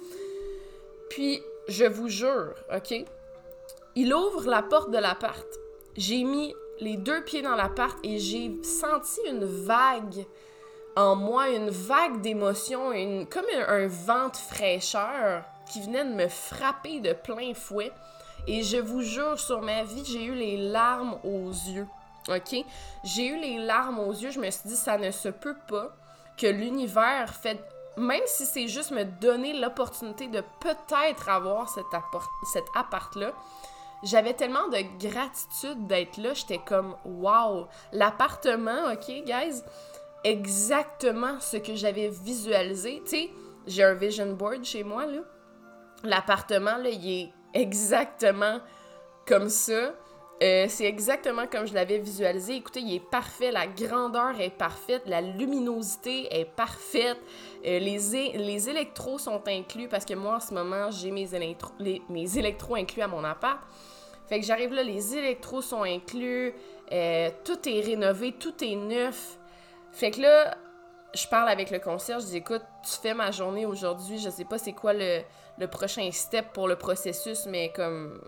Puis, 1.11 1.43
je 1.69 1.85
vous 1.85 2.09
jure, 2.09 2.55
OK? 2.75 3.05
Il 4.01 4.15
ouvre 4.15 4.49
la 4.49 4.63
porte 4.63 4.93
de 4.93 4.99
l'appart. 4.99 5.45
J'ai 5.97 6.23
mis 6.23 6.55
les 6.79 6.97
deux 6.97 7.25
pieds 7.25 7.43
dans 7.43 7.57
l'appart 7.57 7.99
et 8.05 8.21
j'ai 8.21 8.57
senti 8.63 9.21
une 9.29 9.45
vague 9.45 10.25
en 10.95 11.17
moi, 11.17 11.49
une 11.49 11.71
vague 11.71 12.21
d'émotions, 12.21 12.93
une, 12.93 13.27
comme 13.27 13.45
un, 13.67 13.89
vent 13.89 14.29
de 14.29 14.37
fraîcheur 14.37 15.43
qui 15.69 15.81
venait 15.81 16.05
de 16.05 16.15
me 16.15 16.29
frapper 16.29 17.01
de 17.01 17.13
plein 17.13 17.55
fouet. 17.55 17.91
Et 18.47 18.63
je 18.63 18.77
vous 18.77 19.03
jure, 19.03 19.37
sur 19.37 19.63
ma 19.63 19.83
vie, 19.83 20.05
j'ai 20.05 20.27
eu 20.27 20.35
les 20.35 20.59
larmes 20.71 21.19
aux 21.25 21.51
yeux. 21.51 21.89
OK? 22.29 22.65
J'ai 23.03 23.27
eu 23.27 23.41
les 23.41 23.59
larmes 23.59 23.99
aux 23.99 24.13
yeux. 24.13 24.31
Je 24.31 24.39
me 24.39 24.49
suis 24.49 24.69
dit, 24.69 24.77
ça 24.77 24.97
ne 24.97 25.11
se 25.11 25.29
peut 25.29 25.57
pas 25.67 25.93
que 26.41 26.47
l'univers 26.47 27.35
fait. 27.35 27.59
Même 27.97 28.23
si 28.27 28.47
c'est 28.47 28.69
juste 28.69 28.93
me 28.93 29.03
donner 29.03 29.55
l'opportunité 29.55 30.29
de 30.29 30.45
peut-être 30.61 31.29
avoir 31.29 31.69
cet 31.69 32.65
appart-là, 32.77 33.33
j'avais 34.03 34.35
tellement 34.35 34.69
de 34.69 34.79
gratitude 34.99 35.87
d'être 35.87 36.17
là. 36.19 36.35
J'étais 36.35 36.59
comme, 36.59 36.95
wow, 37.05 37.67
l'appartement, 37.93 38.93
OK, 38.93 39.07
guys, 39.25 39.63
exactement 40.25 41.41
ce 41.41 41.57
que 41.57 41.75
j'avais 41.75 42.09
visualisé. 42.09 43.03
Tu 43.05 43.11
sais, 43.11 43.31
j'ai 43.67 43.85
un 43.85 43.95
vision 43.95 44.33
board 44.33 44.65
chez 44.65 44.85
moi, 44.85 45.07
là. 45.07 45.21
L'appartement, 46.05 46.77
là, 46.77 46.91
il 46.91 47.23
est 47.23 47.33
exactement 47.55 48.61
comme 49.27 49.49
ça. 49.49 49.95
Euh, 50.41 50.67
c'est 50.69 50.85
exactement 50.85 51.49
comme 51.49 51.67
je 51.67 51.75
l'avais 51.75 51.99
visualisé. 51.99 52.55
Écoutez, 52.55 52.81
il 52.81 52.95
est 52.95 53.11
parfait, 53.11 53.51
la 53.51 53.67
grandeur 53.67 54.41
est 54.41 54.51
parfaite, 54.57 55.03
la 55.07 55.21
luminosité 55.21 56.29
est 56.33 56.45
parfaite, 56.45 57.19
euh, 57.67 57.79
les, 57.81 57.99
les 58.35 58.71
électros 58.71 59.19
sont 59.19 59.43
inclus 59.49 59.89
parce 59.89 60.05
que 60.05 60.15
moi 60.15 60.37
en 60.37 60.41
ce 60.41 60.55
moment 60.55 60.93
j'ai 60.93 61.11
mes, 61.11 61.35
électro 61.35 61.73
mes 61.81 62.39
électros 62.39 62.77
inclus 62.77 63.03
à 63.03 63.09
mon 63.09 63.25
appart. 63.25 63.59
Fait 64.29 64.39
que 64.39 64.47
j'arrive 64.47 64.73
là, 64.73 64.85
les 64.85 65.17
électros 65.17 65.63
sont 65.63 65.83
inclus, 65.83 66.55
euh, 66.93 67.31
tout 67.45 67.69
est 67.69 67.81
rénové, 67.81 68.33
tout 68.33 68.63
est 68.63 68.77
neuf. 68.77 69.39
Fait 69.91 70.13
que 70.13 70.21
là, 70.21 70.57
je 71.15 71.27
parle 71.27 71.49
avec 71.49 71.71
le 71.71 71.81
concierge, 71.81 72.23
je 72.23 72.27
dis 72.29 72.37
écoute, 72.37 72.63
tu 72.85 72.97
fais 73.01 73.15
ma 73.15 73.33
journée 73.33 73.67
aujourd'hui, 73.67 74.19
je 74.19 74.31
sais 74.31 74.45
pas 74.45 74.59
c'est 74.59 74.75
quoi 74.75 74.93
le, 74.93 75.23
le 75.59 75.67
prochain 75.67 76.09
step 76.13 76.53
pour 76.53 76.69
le 76.69 76.77
processus, 76.77 77.47
mais 77.47 77.73
comme 77.75 78.21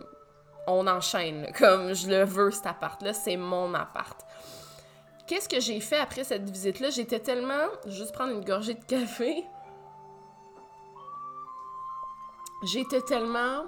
on 0.66 0.86
enchaîne, 0.86 1.52
comme 1.58 1.94
je 1.94 2.08
le 2.08 2.24
veux 2.24 2.50
cet 2.50 2.66
appart-là, 2.66 3.12
c'est 3.12 3.36
mon 3.36 3.74
appart. 3.74 4.26
Qu'est-ce 5.26 5.48
que 5.48 5.60
j'ai 5.60 5.80
fait 5.80 5.98
après 5.98 6.24
cette 6.24 6.48
visite-là? 6.48 6.90
J'étais 6.90 7.20
tellement. 7.20 7.66
Juste 7.86 8.12
prendre 8.12 8.32
une 8.32 8.44
gorgée 8.44 8.74
de 8.74 8.84
café. 8.84 9.44
J'étais 12.64 13.00
tellement 13.02 13.64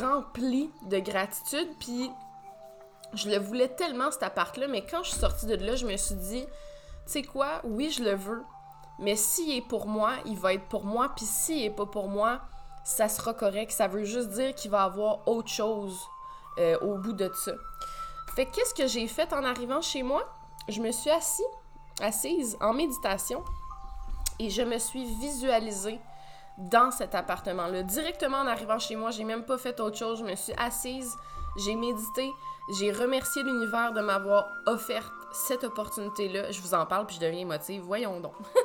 remplie 0.00 0.70
de 0.82 0.98
gratitude, 0.98 1.68
puis 1.80 2.10
je 3.14 3.28
le 3.28 3.38
voulais 3.38 3.68
tellement 3.68 4.10
cet 4.10 4.22
appart-là, 4.22 4.68
mais 4.68 4.84
quand 4.86 5.02
je 5.02 5.10
suis 5.10 5.18
sortie 5.18 5.46
de 5.46 5.56
là, 5.56 5.74
je 5.74 5.86
me 5.86 5.96
suis 5.96 6.14
dit, 6.14 6.44
tu 6.44 6.52
sais 7.06 7.22
quoi, 7.22 7.60
oui, 7.64 7.90
je 7.90 8.04
le 8.04 8.14
veux, 8.14 8.44
mais 8.98 9.16
s'il 9.16 9.56
est 9.56 9.66
pour 9.66 9.88
moi, 9.88 10.12
il 10.26 10.36
va 10.36 10.54
être 10.54 10.68
pour 10.68 10.84
moi, 10.84 11.10
puis 11.16 11.24
s'il 11.24 11.64
est 11.64 11.70
pas 11.70 11.86
pour 11.86 12.08
moi, 12.08 12.42
ça 12.84 13.08
sera 13.08 13.34
correct. 13.34 13.72
Ça 13.72 13.88
veut 13.88 14.04
juste 14.04 14.28
dire 14.30 14.54
qu'il 14.54 14.70
va 14.70 14.84
avoir 14.84 15.26
autre 15.26 15.48
chose 15.48 15.98
euh, 16.58 16.78
au 16.80 16.98
bout 16.98 17.12
de 17.12 17.30
ça. 17.34 17.52
Fait 18.34 18.46
qu'est-ce 18.46 18.74
que 18.74 18.86
j'ai 18.86 19.06
fait 19.08 19.32
en 19.32 19.44
arrivant 19.44 19.80
chez 19.80 20.02
moi? 20.02 20.24
Je 20.68 20.80
me 20.80 20.92
suis 20.92 21.10
assis, 21.10 21.44
assise 22.00 22.56
en 22.60 22.72
méditation 22.72 23.44
et 24.38 24.50
je 24.50 24.62
me 24.62 24.78
suis 24.78 25.04
visualisée 25.04 26.00
dans 26.58 26.90
cet 26.90 27.14
appartement-là. 27.14 27.82
Directement 27.82 28.38
en 28.38 28.46
arrivant 28.46 28.78
chez 28.78 28.96
moi, 28.96 29.10
j'ai 29.10 29.24
même 29.24 29.44
pas 29.44 29.58
fait 29.58 29.78
autre 29.80 29.96
chose. 29.96 30.20
Je 30.20 30.24
me 30.24 30.34
suis 30.36 30.52
assise, 30.56 31.12
j'ai 31.56 31.74
médité, 31.74 32.30
j'ai 32.78 32.92
remercié 32.92 33.42
l'univers 33.42 33.92
de 33.92 34.00
m'avoir 34.00 34.48
offert 34.66 35.12
cette 35.32 35.64
opportunité-là. 35.64 36.50
Je 36.50 36.60
vous 36.60 36.74
en 36.74 36.86
parle 36.86 37.06
puis 37.06 37.16
je 37.16 37.20
deviens 37.20 37.40
émotive. 37.40 37.82
Voyons 37.82 38.20
donc. 38.20 38.34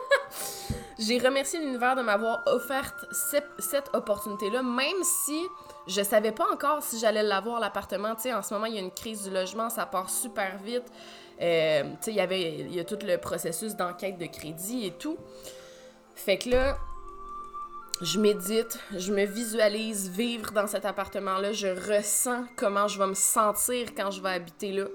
j'ai 0.99 1.17
remercié 1.17 1.59
l'univers 1.59 1.95
de 1.95 2.01
m'avoir 2.01 2.43
offert 2.45 2.93
cette, 3.11 3.89
opportunité-là, 3.93 4.61
même 4.61 5.01
si 5.03 5.41
je 5.87 6.03
savais 6.03 6.33
pas 6.33 6.45
encore 6.51 6.83
si 6.83 6.99
j'allais 6.99 7.23
l'avoir, 7.23 7.59
l'appartement. 7.61 8.15
Tu 8.15 8.23
sais, 8.23 8.33
en 8.33 8.43
ce 8.43 8.53
moment, 8.53 8.65
il 8.65 8.75
y 8.75 8.77
a 8.77 8.81
une 8.81 8.91
crise 8.91 9.23
du 9.23 9.29
logement, 9.29 9.69
ça 9.69 9.85
part 9.85 10.09
super 10.09 10.57
vite. 10.57 10.83
Euh, 11.41 11.83
tu 11.83 11.97
sais, 12.01 12.11
il 12.11 12.17
y 12.17 12.19
avait 12.19 12.53
il 12.59 12.75
y 12.75 12.79
a 12.81 12.83
tout 12.83 12.99
le 13.01 13.17
processus 13.17 13.75
d'enquête 13.75 14.17
de 14.17 14.25
crédit 14.25 14.87
et 14.87 14.91
tout. 14.91 15.17
Fait 16.15 16.37
que 16.37 16.49
là, 16.49 16.77
je 18.01 18.19
médite, 18.19 18.77
je 18.95 19.13
me 19.13 19.23
visualise 19.23 20.09
vivre 20.09 20.51
dans 20.51 20.67
cet 20.67 20.83
appartement-là, 20.83 21.53
je 21.53 21.67
ressens 21.67 22.43
comment 22.57 22.89
je 22.89 22.99
vais 22.99 23.07
me 23.07 23.13
sentir 23.13 23.95
quand 23.95 24.11
je 24.11 24.21
vais 24.21 24.31
habiter 24.31 24.73
là. 24.73 24.85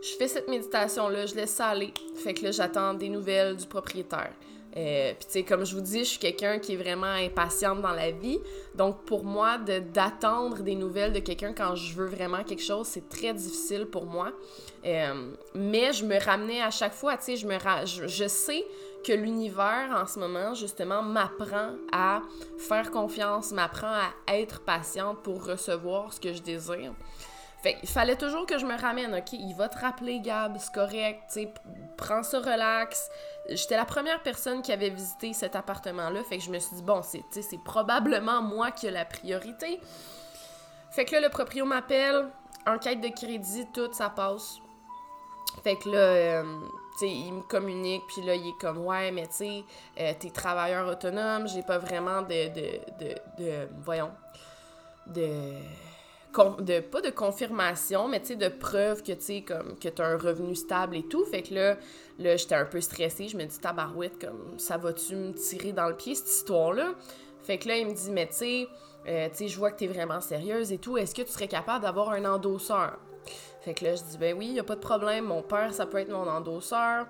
Je 0.00 0.16
fais 0.16 0.28
cette 0.28 0.48
méditation-là, 0.48 1.26
je 1.26 1.34
laisse 1.34 1.54
ça 1.54 1.68
aller. 1.68 1.92
Fait 2.22 2.34
que 2.34 2.44
là, 2.44 2.50
j'attends 2.52 2.94
des 2.94 3.08
nouvelles 3.08 3.56
du 3.56 3.66
propriétaire. 3.66 4.32
Euh, 4.76 5.12
Puis, 5.18 5.26
tu 5.26 5.32
sais, 5.32 5.42
comme 5.44 5.64
je 5.64 5.74
vous 5.74 5.80
dis, 5.80 6.00
je 6.00 6.10
suis 6.10 6.18
quelqu'un 6.18 6.58
qui 6.58 6.72
est 6.72 6.76
vraiment 6.76 7.06
impatiente 7.06 7.80
dans 7.80 7.92
la 7.92 8.10
vie. 8.10 8.40
Donc, 8.74 9.04
pour 9.04 9.24
moi, 9.24 9.58
d'attendre 9.58 10.62
des 10.62 10.74
nouvelles 10.74 11.12
de 11.12 11.20
quelqu'un 11.20 11.52
quand 11.52 11.76
je 11.76 11.94
veux 11.94 12.06
vraiment 12.06 12.42
quelque 12.42 12.62
chose, 12.62 12.86
c'est 12.86 13.08
très 13.08 13.32
difficile 13.32 13.86
pour 13.86 14.06
moi. 14.06 14.32
Euh, 14.84 15.32
mais 15.54 15.92
je 15.92 16.04
me 16.04 16.18
ramenais 16.18 16.60
à 16.60 16.70
chaque 16.70 16.94
fois, 16.94 17.16
tu 17.16 17.24
sais, 17.24 17.36
je, 17.36 17.46
je, 17.86 18.06
je 18.08 18.28
sais 18.28 18.64
que 19.04 19.12
l'univers, 19.12 19.90
en 19.94 20.06
ce 20.06 20.18
moment, 20.18 20.54
justement, 20.54 21.02
m'apprend 21.02 21.74
à 21.92 22.22
faire 22.58 22.90
confiance, 22.90 23.52
m'apprend 23.52 23.86
à 23.86 24.34
être 24.34 24.60
patiente 24.60 25.22
pour 25.22 25.44
recevoir 25.44 26.12
ce 26.12 26.20
que 26.20 26.32
je 26.32 26.40
désire. 26.42 26.92
Il 27.82 27.88
fallait 27.88 28.16
toujours 28.16 28.46
que 28.46 28.58
je 28.58 28.66
me 28.66 28.78
ramène, 28.78 29.14
OK? 29.14 29.32
Il 29.32 29.54
va 29.54 29.68
te 29.68 29.78
rappeler, 29.78 30.20
Gab, 30.20 30.56
c'est 30.58 30.72
correct, 30.72 31.22
tu 31.32 31.48
prends 31.96 32.22
ça 32.22 32.38
relax. 32.38 33.08
J'étais 33.48 33.76
la 33.76 33.84
première 33.84 34.22
personne 34.22 34.62
qui 34.62 34.72
avait 34.72 34.90
visité 34.90 35.32
cet 35.32 35.56
appartement-là, 35.56 36.22
fait 36.24 36.38
que 36.38 36.44
je 36.44 36.50
me 36.50 36.58
suis 36.58 36.76
dit, 36.76 36.82
bon, 36.82 37.00
c'est 37.02 37.22
probablement 37.64 38.42
moi 38.42 38.70
qui 38.70 38.86
ai 38.86 38.90
la 38.90 39.04
priorité. 39.04 39.80
Fait 40.90 41.04
que 41.04 41.12
là, 41.12 41.20
le 41.20 41.28
proprio 41.28 41.64
m'appelle, 41.64 42.28
enquête 42.66 43.00
de 43.00 43.08
crédit, 43.08 43.66
tout, 43.72 43.92
ça 43.92 44.10
passe. 44.10 44.58
Fait 45.62 45.76
que 45.76 45.88
là, 45.88 45.98
euh, 45.98 46.60
il 47.02 47.32
me 47.32 47.42
communique, 47.42 48.02
puis 48.08 48.22
là, 48.24 48.34
il 48.34 48.48
est 48.48 48.60
comme, 48.60 48.78
ouais, 48.78 49.10
mais 49.10 49.26
tu 49.26 49.34
sais, 49.34 49.64
euh, 50.00 50.12
t'es 50.18 50.30
travailleur 50.30 50.88
autonome, 50.88 51.48
j'ai 51.48 51.62
pas 51.62 51.78
vraiment 51.78 52.22
de, 52.22 52.48
de, 52.48 53.14
de 53.38 53.68
voyons, 53.82 54.12
de 55.06 55.54
de 56.60 56.80
pas 56.80 57.00
de 57.00 57.10
confirmation, 57.10 58.08
mais 58.08 58.20
tu 58.20 58.28
sais, 58.28 58.36
de 58.36 58.48
preuve 58.48 59.02
que 59.02 59.12
tu 59.12 59.22
sais, 59.22 59.42
comme 59.42 59.76
que 59.78 59.88
un 60.02 60.18
revenu 60.18 60.54
stable 60.54 60.96
et 60.96 61.02
tout. 61.04 61.24
Fait 61.24 61.42
que 61.42 61.54
là, 61.54 61.76
là 62.18 62.36
j'étais 62.36 62.54
un 62.54 62.64
peu 62.64 62.80
stressée. 62.80 63.28
Je 63.28 63.36
me 63.36 63.44
dis, 63.44 63.58
tabarouette, 63.58 64.20
comme 64.20 64.58
ça 64.58 64.76
va-tu 64.76 65.14
me 65.14 65.32
tirer 65.32 65.72
dans 65.72 65.88
le 65.88 65.96
pied, 65.96 66.14
cette 66.14 66.28
histoire-là? 66.28 66.94
Fait 67.42 67.58
que 67.58 67.68
là, 67.68 67.76
il 67.76 67.86
me 67.86 67.92
dit, 67.92 68.10
mais 68.10 68.26
tu 68.26 68.34
sais, 68.34 68.68
euh, 69.06 69.28
tu 69.28 69.36
sais, 69.36 69.48
je 69.48 69.58
vois 69.58 69.70
que 69.70 69.78
t'es 69.78 69.86
vraiment 69.86 70.20
sérieuse 70.20 70.72
et 70.72 70.78
tout. 70.78 70.96
Est-ce 70.96 71.14
que 71.14 71.22
tu 71.22 71.30
serais 71.30 71.48
capable 71.48 71.84
d'avoir 71.84 72.10
un 72.10 72.24
endosseur? 72.24 72.98
Fait 73.60 73.74
que 73.74 73.84
là, 73.84 73.94
je 73.94 74.02
dis, 74.02 74.18
ben 74.18 74.36
oui, 74.36 74.46
y 74.48 74.60
a 74.60 74.64
pas 74.64 74.76
de 74.76 74.80
problème. 74.80 75.26
Mon 75.26 75.42
père, 75.42 75.72
ça 75.72 75.86
peut 75.86 75.98
être 75.98 76.10
mon 76.10 76.28
endosseur. 76.28 77.06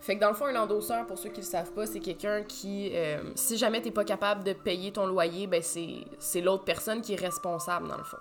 Fait 0.00 0.16
que 0.16 0.20
dans 0.20 0.30
le 0.30 0.34
fond, 0.34 0.46
un 0.46 0.56
endosseur, 0.56 1.06
pour 1.06 1.18
ceux 1.18 1.28
qui 1.28 1.40
le 1.40 1.46
savent 1.46 1.72
pas, 1.72 1.86
c'est 1.86 2.00
quelqu'un 2.00 2.42
qui, 2.42 2.90
euh, 2.94 3.22
si 3.36 3.56
jamais 3.56 3.80
t'es 3.80 3.92
pas 3.92 4.04
capable 4.04 4.42
de 4.42 4.52
payer 4.52 4.92
ton 4.92 5.06
loyer, 5.06 5.46
ben 5.46 5.62
c'est 5.62 6.40
l'autre 6.40 6.64
personne 6.64 7.02
qui 7.02 7.12
est 7.12 7.20
responsable, 7.20 7.86
dans 7.86 7.98
le 7.98 8.04
fond. 8.04 8.18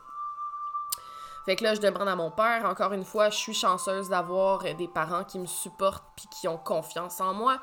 Fait 1.45 1.55
que 1.55 1.63
là, 1.63 1.73
je 1.73 1.81
demande 1.81 2.07
à 2.07 2.15
mon 2.15 2.31
père, 2.31 2.65
encore 2.65 2.93
une 2.93 3.03
fois, 3.03 3.29
je 3.29 3.37
suis 3.37 3.53
chanceuse 3.53 4.09
d'avoir 4.09 4.63
des 4.75 4.87
parents 4.87 5.23
qui 5.23 5.39
me 5.39 5.47
supportent 5.47 6.05
puis 6.15 6.27
qui 6.29 6.47
ont 6.47 6.57
confiance 6.57 7.19
en 7.19 7.33
moi. 7.33 7.59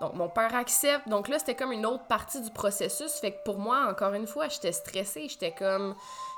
Donc, 0.00 0.14
mon 0.14 0.30
père 0.30 0.54
accepte. 0.54 1.08
Donc 1.08 1.28
là, 1.28 1.38
c'était 1.38 1.54
comme 1.54 1.72
une 1.72 1.84
autre 1.84 2.06
partie 2.06 2.40
du 2.40 2.50
processus. 2.50 3.12
Fait 3.20 3.32
que 3.32 3.42
pour 3.44 3.58
moi, 3.58 3.86
encore 3.90 4.14
une 4.14 4.26
fois, 4.26 4.48
j'étais 4.48 4.72
stressée. 4.72 5.28
J'étais 5.28 5.52
comme, 5.52 5.94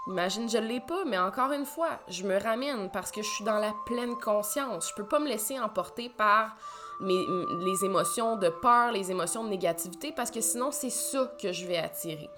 imagine, 0.09 0.49
je 0.51 0.59
l'ai 0.59 0.81
pas, 0.81 1.05
mais 1.07 1.19
encore 1.19 1.53
une 1.53 1.65
fois, 1.65 2.01
je 2.09 2.25
me 2.25 2.37
ramène 2.43 2.91
parce 2.91 3.13
que 3.13 3.23
je 3.23 3.29
suis 3.29 3.45
dans 3.45 3.59
la 3.59 3.73
pleine 3.87 4.17
conscience. 4.17 4.89
Je 4.89 4.95
peux 4.95 5.07
pas 5.07 5.21
me 5.21 5.29
laisser 5.29 5.61
emporter 5.61 6.09
par 6.09 6.57
les 7.01 7.85
émotions 7.85 8.37
de 8.37 8.49
peur, 8.49 8.91
les 8.91 9.13
émotions 9.13 9.45
de 9.45 9.49
négativité, 9.49 10.13
parce 10.13 10.31
que 10.31 10.41
sinon, 10.41 10.73
c'est 10.73 10.91
ça 10.91 11.33
que 11.41 11.53
je 11.53 11.67
vais 11.67 11.79
attirer. 11.79 12.31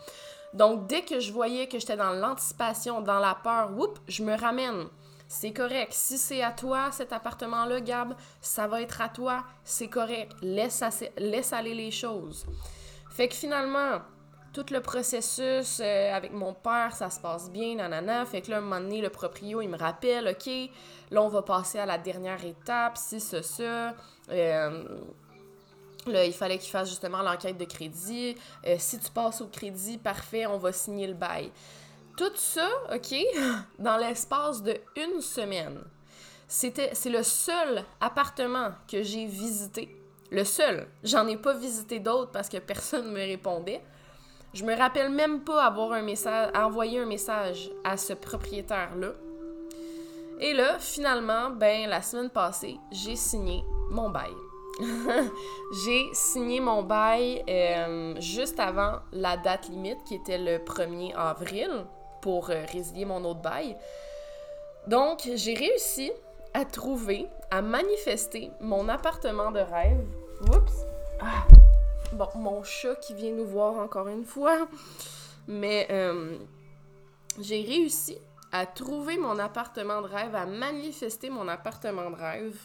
Donc, 0.54 0.86
dès 0.86 1.02
que 1.02 1.18
je 1.18 1.32
voyais 1.32 1.66
que 1.66 1.80
j'étais 1.80 1.96
dans 1.96 2.12
l'anticipation, 2.12 3.00
dans 3.00 3.18
la 3.18 3.34
peur, 3.34 3.72
whoop, 3.76 3.98
je 4.06 4.22
me 4.22 4.38
ramène. 4.38 4.86
c'est 5.26 5.52
correct. 5.52 5.92
Si 5.92 6.16
c'est 6.16 6.42
à 6.42 6.52
toi, 6.52 6.92
cet 6.92 7.12
appartement-là, 7.12 7.80
Gab, 7.80 8.14
ça 8.40 8.68
va 8.68 8.80
être 8.80 9.00
à 9.00 9.08
toi, 9.08 9.42
c'est 9.64 9.88
correct. 9.88 10.32
Laisse, 10.42 10.82
aller 11.52 11.74
les 11.74 11.90
choses. 11.90 12.46
Fait 13.10 13.26
que 13.26 13.34
finalement, 13.34 14.00
tout 14.52 14.66
le 14.70 14.80
processus 14.80 15.80
euh, 15.80 16.14
avec 16.14 16.32
mon 16.32 16.54
père, 16.54 16.94
ça 16.94 17.10
se 17.10 17.18
passe 17.18 17.50
bien, 17.50 17.74
nanana. 17.74 18.24
Fait 18.24 18.40
que 18.40 18.52
là, 18.52 18.58
un 18.58 18.60
moment 18.60 18.80
donné, 18.80 19.00
le 19.00 19.10
proprio, 19.10 19.60
il 19.60 19.68
me 19.68 19.76
rappelle, 19.76 20.28
OK, 20.28 20.48
là, 21.10 21.20
on 21.20 21.28
va 21.28 21.42
passer 21.42 21.80
à 21.80 21.86
la 21.86 21.98
dernière 21.98 22.44
étape, 22.44 22.96
si, 22.96 23.18
ça, 23.18 23.42
ça. 23.42 23.94
Euh, 24.30 24.84
il 26.06 26.32
fallait 26.32 26.58
qu'il 26.58 26.70
fasse 26.70 26.88
justement 26.88 27.22
l'enquête 27.22 27.56
de 27.58 27.64
crédit. 27.64 28.36
Euh, 28.66 28.76
si 28.78 28.98
tu 28.98 29.10
passes 29.10 29.40
au 29.40 29.46
crédit, 29.46 29.98
parfait, 29.98 30.46
on 30.46 30.58
va 30.58 30.72
signer 30.72 31.06
le 31.06 31.14
bail. 31.14 31.50
Tout 32.16 32.32
ça, 32.34 32.68
OK, 32.94 33.14
dans 33.78 33.96
l'espace 33.96 34.62
de 34.62 34.76
une 34.96 35.20
semaine. 35.20 35.80
C'était, 36.46 36.90
c'est 36.92 37.10
le 37.10 37.22
seul 37.22 37.84
appartement 38.00 38.72
que 38.86 39.02
j'ai 39.02 39.26
visité. 39.26 39.96
Le 40.30 40.44
seul. 40.44 40.88
J'en 41.02 41.26
ai 41.26 41.36
pas 41.36 41.54
visité 41.54 41.98
d'autres 41.98 42.30
parce 42.30 42.48
que 42.48 42.58
personne 42.58 43.06
ne 43.06 43.12
me 43.12 43.20
répondait. 43.20 43.82
Je 44.52 44.64
me 44.64 44.76
rappelle 44.76 45.10
même 45.10 45.40
pas 45.40 45.64
avoir 45.64 45.92
un 45.92 46.02
message, 46.02 46.50
envoyé 46.54 47.00
un 47.00 47.06
message 47.06 47.70
à 47.82 47.96
ce 47.96 48.12
propriétaire-là. 48.12 49.12
Et 50.40 50.52
là, 50.52 50.78
finalement, 50.78 51.50
ben, 51.50 51.88
la 51.88 52.02
semaine 52.02 52.30
passée, 52.30 52.76
j'ai 52.92 53.16
signé 53.16 53.64
mon 53.90 54.10
bail. 54.10 54.32
j'ai 55.84 56.08
signé 56.12 56.60
mon 56.60 56.82
bail 56.82 57.44
euh, 57.48 58.14
juste 58.20 58.58
avant 58.58 59.00
la 59.12 59.37
date 59.37 59.68
limite 59.68 60.02
qui 60.04 60.16
était 60.16 60.38
le 60.38 60.58
1er 60.58 61.14
avril 61.14 61.87
pour 62.20 62.50
euh, 62.50 62.64
résilier 62.72 63.04
mon 63.04 63.24
autre 63.24 63.40
bail. 63.40 63.76
Donc, 64.87 65.28
j'ai 65.34 65.54
réussi 65.54 66.12
à 66.52 66.64
trouver, 66.64 67.26
à 67.50 67.62
manifester 67.62 68.50
mon 68.60 68.88
appartement 68.88 69.50
de 69.50 69.60
rêve. 69.60 70.04
Oups! 70.48 70.84
Ah. 71.20 71.46
Bon, 72.12 72.28
mon 72.37 72.62
chat 72.62 72.96
qui 72.96 73.14
vient 73.14 73.32
nous 73.32 73.46
voir 73.46 73.78
encore 73.78 74.08
une 74.08 74.24
fois. 74.24 74.68
Mais 75.46 75.87
euh, 75.90 76.37
j'ai 77.40 77.62
réussi 77.62 78.18
à 78.52 78.66
trouver 78.66 79.18
mon 79.18 79.38
appartement 79.38 80.00
de 80.00 80.06
rêve, 80.06 80.34
à 80.34 80.46
manifester 80.46 81.30
mon 81.30 81.48
appartement 81.48 82.10
de 82.10 82.16
rêve 82.16 82.56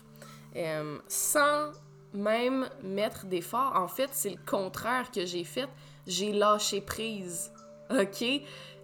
sans 1.07 1.71
même 2.13 2.69
mettre 2.83 3.25
d'effort. 3.25 3.73
En 3.75 3.87
fait, 3.87 4.09
c'est 4.13 4.29
le 4.29 4.39
contraire 4.45 5.11
que 5.11 5.25
j'ai 5.25 5.43
fait. 5.43 5.69
J'ai 6.07 6.31
lâché 6.31 6.81
prise. 6.81 7.51
OK? 7.91 8.23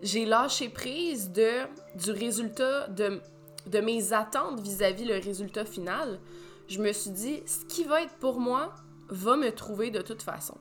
J'ai 0.02 0.26
lâché 0.26 0.70
prise 0.70 1.32
de, 1.32 1.66
du 1.96 2.12
résultat, 2.12 2.88
de, 2.88 3.22
de 3.68 3.80
mes 3.80 4.14
attentes 4.14 4.60
vis-à-vis 4.60 5.06
-vis 5.06 5.08
le 5.08 5.20
résultat 5.20 5.66
final. 5.66 6.20
Je 6.68 6.80
me 6.82 6.92
suis 6.92 7.12
dit, 7.12 7.44
ce 7.46 7.66
qui 7.66 7.84
va 7.84 8.02
être 8.02 8.16
pour 8.16 8.40
moi, 8.40 8.74
va 9.10 9.36
me 9.38 9.52
trouver 9.52 9.92
de 9.92 10.02
toute 10.02 10.24
façon. 10.24 10.58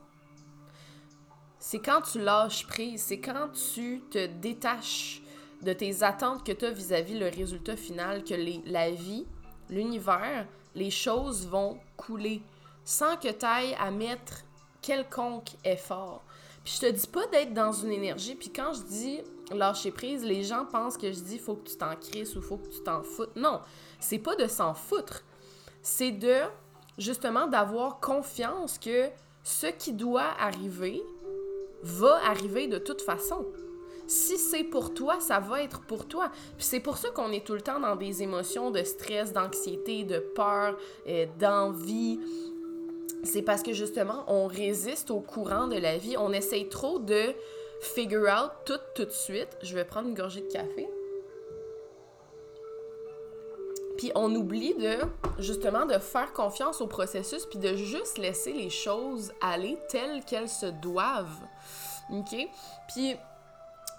C'est 1.59 1.79
quand 1.79 2.03
tu 2.03 2.21
lâches 2.21 2.67
prise, 2.67 3.03
c'est 3.03 3.21
quand 3.21 3.49
tu 3.75 4.03
te 4.11 4.27
détaches 4.27 5.23
de 5.63 5.73
tes 5.73 6.03
attentes 6.03 6.45
que 6.45 6.53
tu 6.53 6.67
as 6.67 6.71
vis-à-vis 6.71 7.19
le 7.19 7.29
résultat 7.29 7.77
final 7.77 8.23
que 8.23 8.35
la 8.67 8.91
vie, 8.91 9.25
l'univers, 9.71 10.47
les 10.75 10.91
choses 10.91 11.47
vont 11.47 11.79
couler 11.97 12.43
sans 12.85 13.17
que 13.17 13.29
tu 13.29 13.45
ailles 13.45 13.77
à 13.81 13.91
mettre 13.91 14.45
quelconque 14.83 15.51
effort. 15.65 16.23
Puis 16.65 16.79
je 16.81 16.87
te 16.87 16.93
dis 16.93 17.07
pas 17.07 17.27
d'être 17.27 17.53
dans 17.53 17.73
une 17.73 17.93
énergie, 17.93 18.35
puis 18.35 18.51
quand 18.51 18.73
je 18.73 18.83
dis 18.83 19.21
lâcher 19.53 19.91
prise, 19.91 20.25
les 20.25 20.43
gens 20.43 20.65
pensent 20.65 20.97
que 20.97 21.13
je 21.13 21.21
dis 21.21 21.39
faut 21.39 21.55
que 21.55 21.69
tu 21.69 21.77
t'en 21.77 21.95
crisses 21.97 22.37
ou 22.37 22.43
faut 22.43 22.57
que 22.57 22.69
tu 22.69 22.83
t'en 22.83 23.03
foutes. 23.03 23.37
Non, 23.37 23.61
c'est 24.01 24.19
pas 24.19 24.35
de 24.37 24.47
s'en 24.47 24.75
foutre. 24.75 25.23
C'est 25.83 26.13
de 26.13 26.41
justement 26.97 27.47
d'avoir 27.47 28.01
confiance 28.01 28.79
que 28.79 29.09
ce 29.43 29.67
qui 29.67 29.93
doit 29.93 30.33
arriver 30.39 31.03
va 31.83 32.19
arriver 32.27 32.67
de 32.67 32.79
toute 32.79 33.03
façon. 33.03 33.45
Si 34.07 34.37
c'est 34.39 34.65
pour 34.65 34.93
toi, 34.93 35.19
ça 35.21 35.41
va 35.41 35.63
être 35.63 35.81
pour 35.83 36.07
toi. 36.07 36.31
Puis 36.57 36.67
c'est 36.67 36.81
pour 36.81 36.99
ça 36.99 37.11
qu'on 37.11 37.33
est 37.33 37.47
tout 37.47 37.55
le 37.55 37.61
temps 37.61 37.81
dans 37.81 37.97
des 37.97 38.23
émotions 38.23 38.71
de 38.71 38.83
stress, 38.83 39.33
d'anxiété, 39.33 40.05
de 40.05 40.19
peur, 40.19 40.77
euh, 41.09 41.27
d'envie. 41.39 42.21
C'est 43.25 43.43
parce 43.43 43.63
que 43.63 43.73
justement, 43.73 44.25
on 44.29 44.47
résiste 44.47 45.11
au 45.11 45.21
courant 45.21 45.67
de 45.67 45.77
la 45.77 45.99
vie. 45.99 46.17
On 46.19 46.33
essaye 46.33 46.69
trop 46.69 46.99
de 46.99 47.35
figure 47.81 48.23
out 48.23 48.51
tout 48.65 48.79
tout 48.95 49.05
de 49.05 49.11
suite. 49.11 49.49
Je 49.63 49.75
vais 49.75 49.85
prendre 49.85 50.09
une 50.09 50.15
gorgée 50.15 50.41
de 50.41 50.53
café. 50.53 50.89
Puis 53.97 54.11
on 54.15 54.35
oublie 54.35 54.75
de 54.75 54.99
justement 55.39 55.87
de 55.87 55.99
faire 55.99 56.33
confiance 56.33 56.81
au 56.81 56.87
processus 56.87 57.47
puis 57.47 57.59
de 57.59 57.75
juste 57.77 58.19
laisser 58.19 58.53
les 58.53 58.71
choses 58.71 59.33
aller 59.41 59.79
telles 59.89 60.25
qu'elles 60.25 60.49
se 60.49 60.67
doivent. 60.67 61.41
OK? 62.11 62.37
Puis 62.89 63.17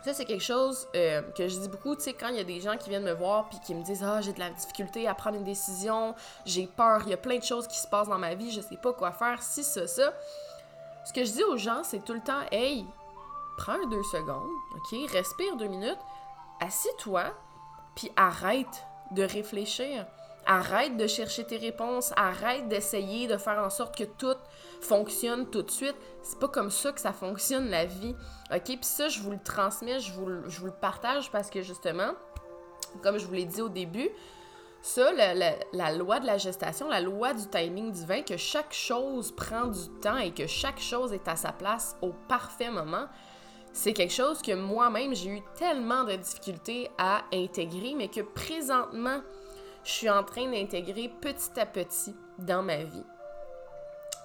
ça, 0.06 0.14
c'est 0.14 0.26
quelque 0.26 0.44
chose 0.44 0.88
euh, 0.96 1.24
que 1.36 1.48
je 1.48 1.58
dis 1.58 1.68
beaucoup, 1.68 1.96
tu 1.96 2.04
sais, 2.04 2.14
quand 2.14 2.28
il 2.28 2.36
y 2.36 2.40
a 2.40 2.44
des 2.44 2.62
gens 2.62 2.78
qui 2.78 2.90
viennent 2.90 3.06
me 3.06 3.14
voir 3.14 3.50
puis 3.50 3.58
qui 3.66 3.74
me 3.74 3.82
disent 3.82 4.04
Ah, 4.04 4.22
j'ai 4.22 4.34
de 4.34 4.40
la 4.40 4.52
difficulté 4.52 5.08
à 5.08 5.16
prendre 5.16 5.36
une 5.36 5.44
décision, 5.44 6.14
j'ai 6.46 6.68
peur, 6.68 7.02
il 7.06 7.10
y 7.10 7.14
a 7.14 7.18
plein 7.18 7.40
de 7.40 7.44
choses 7.44 7.68
qui 7.68 7.80
se 7.80 7.88
passent 7.88 8.08
dans 8.08 8.20
ma 8.20 8.36
vie, 8.36 8.52
je 8.52 8.62
sais 8.62 8.78
pas 8.78 8.94
quoi 8.94 9.12
faire, 9.12 9.42
si, 9.42 9.64
ça, 9.64 9.88
ça. 9.88 10.14
Ce 11.06 11.12
que 11.12 11.26
je 11.26 11.32
dis 11.32 11.44
aux 11.44 11.58
gens, 11.58 11.84
c'est 11.84 12.06
tout 12.06 12.14
le 12.14 12.20
temps 12.20 12.42
Hey, 12.52 12.86
prends 13.58 13.84
deux 13.88 14.04
secondes, 14.04 14.52
OK? 14.76 15.12
Respire 15.12 15.56
deux 15.58 15.70
minutes, 15.70 15.98
assis-toi, 16.60 17.24
puis 17.96 18.12
arrête 18.16 18.86
de 19.10 19.24
réfléchir. 19.24 20.06
Arrête 20.46 20.96
de 20.98 21.08
chercher 21.08 21.44
tes 21.44 21.58
réponses, 21.58 22.14
arrête 22.16 22.68
d'essayer 22.68 23.28
de 23.28 23.38
faire 23.38 23.60
en 23.60 23.70
sorte 23.70 23.98
que 23.98 24.04
tout 24.04 24.38
fonctionne 24.82 25.50
tout 25.50 25.64
de 25.64 25.72
suite. 25.72 25.96
C'est 26.22 26.40
pas 26.40 26.48
comme 26.48 26.70
ça 26.70 26.92
que 26.92 27.02
ça 27.02 27.14
fonctionne 27.14 27.70
la 27.70 27.86
vie. 27.86 28.16
OK, 28.54 28.64
puis 28.64 28.80
ça 28.82 29.08
je 29.08 29.20
vous 29.22 29.32
le 29.32 29.42
transmets, 29.44 30.00
je 30.00 30.12
vous, 30.12 30.28
le 30.28 30.72
partage 30.80 31.32
parce 31.32 31.50
que 31.50 31.62
justement, 31.62 32.12
comme 33.02 33.18
je 33.18 33.26
vous 33.26 33.34
l'ai 33.34 33.46
dit 33.46 33.62
au 33.62 33.70
début, 33.70 34.10
ça, 34.82 35.12
la, 35.14 35.34
la, 35.34 35.92
loi 35.94 36.20
de 36.20 36.28
la 36.28 36.38
gestation, 36.38 36.88
la 36.88 37.02
loi 37.02 37.34
du 37.34 37.48
timing 37.48 37.92
divin, 37.92 38.22
que 38.22 38.38
chaque 38.38 38.72
chose 38.72 39.32
prend 39.32 39.66
du 39.66 39.90
temps 40.00 40.18
et 40.18 40.32
que 40.32 40.46
chaque 40.46 40.80
chose 40.80 41.12
est 41.12 41.28
à 41.28 41.36
sa 41.36 41.52
place 41.52 41.98
au 42.04 42.12
parfait 42.28 42.70
moment, 42.70 43.08
c'est 43.76 43.94
quelque 43.94 44.14
chose 44.14 44.42
que 44.42 44.54
moi-même, 44.54 45.14
j'ai 45.14 45.30
eu 45.30 45.42
tellement 45.58 46.06
de 46.06 46.16
difficultés 46.16 46.90
à 46.98 47.24
intégrer, 47.34 47.94
mais 47.96 48.08
que 48.08 48.22
présentement, 48.22 49.20
je 49.86 49.92
suis 49.92 50.10
en 50.10 50.24
train 50.24 50.52
d'intégrer 50.52 51.08
petit 51.08 51.58
à 51.60 51.66
petit 51.66 52.16
dans 52.40 52.64
ma 52.64 52.78
vie. 52.78 53.06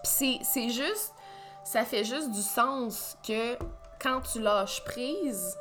Puis 0.02 0.40
c'est 0.42 0.70
juste, 0.70 1.14
ça 1.62 1.84
fait 1.84 2.02
juste 2.02 2.30
du 2.30 2.42
sens 2.42 3.16
que 3.26 3.56
quand 4.00 4.22
tu 4.22 4.40
lâches 4.40 4.82
prise, 4.84 5.56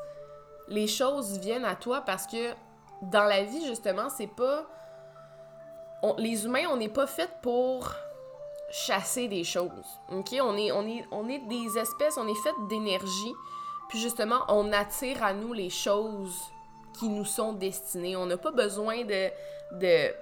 les 0.70 0.88
choses 0.88 1.38
viennent 1.40 1.66
à 1.66 1.76
toi 1.76 2.02
parce 2.02 2.26
que 2.26 2.54
dans 3.02 3.26
la 3.26 3.44
vie, 3.44 3.66
justement, 3.66 4.10
c'est 4.10 4.28
pas. 4.28 4.66
les 6.18 6.46
humains, 6.46 6.66
on 6.72 6.78
n'est 6.78 6.90
pas 6.90 7.08
faits 7.08 7.32
pour 7.42 7.92
chasser 8.72 9.28
des 9.28 9.44
choses. 9.44 10.00
OK? 10.12 10.34
On 10.42 10.56
est 10.58 11.40
des 11.40 11.78
espèces, 11.78 12.18
on 12.18 12.28
est 12.28 12.42
fait 12.44 12.56
d'énergie. 12.70 13.34
Puis 13.90 14.00
justement, 14.00 14.40
on 14.48 14.72
attire 14.72 15.24
à 15.24 15.34
nous 15.34 15.52
les 15.52 15.70
choses 15.70 16.40
qui 16.98 17.10
nous 17.10 17.26
sont 17.26 17.54
destinées. 17.54 18.16
On 18.16 18.26
n'a 18.26 18.38
pas 18.38 18.52
besoin 18.52 19.04
de, 19.04 19.30
de. 19.80 20.14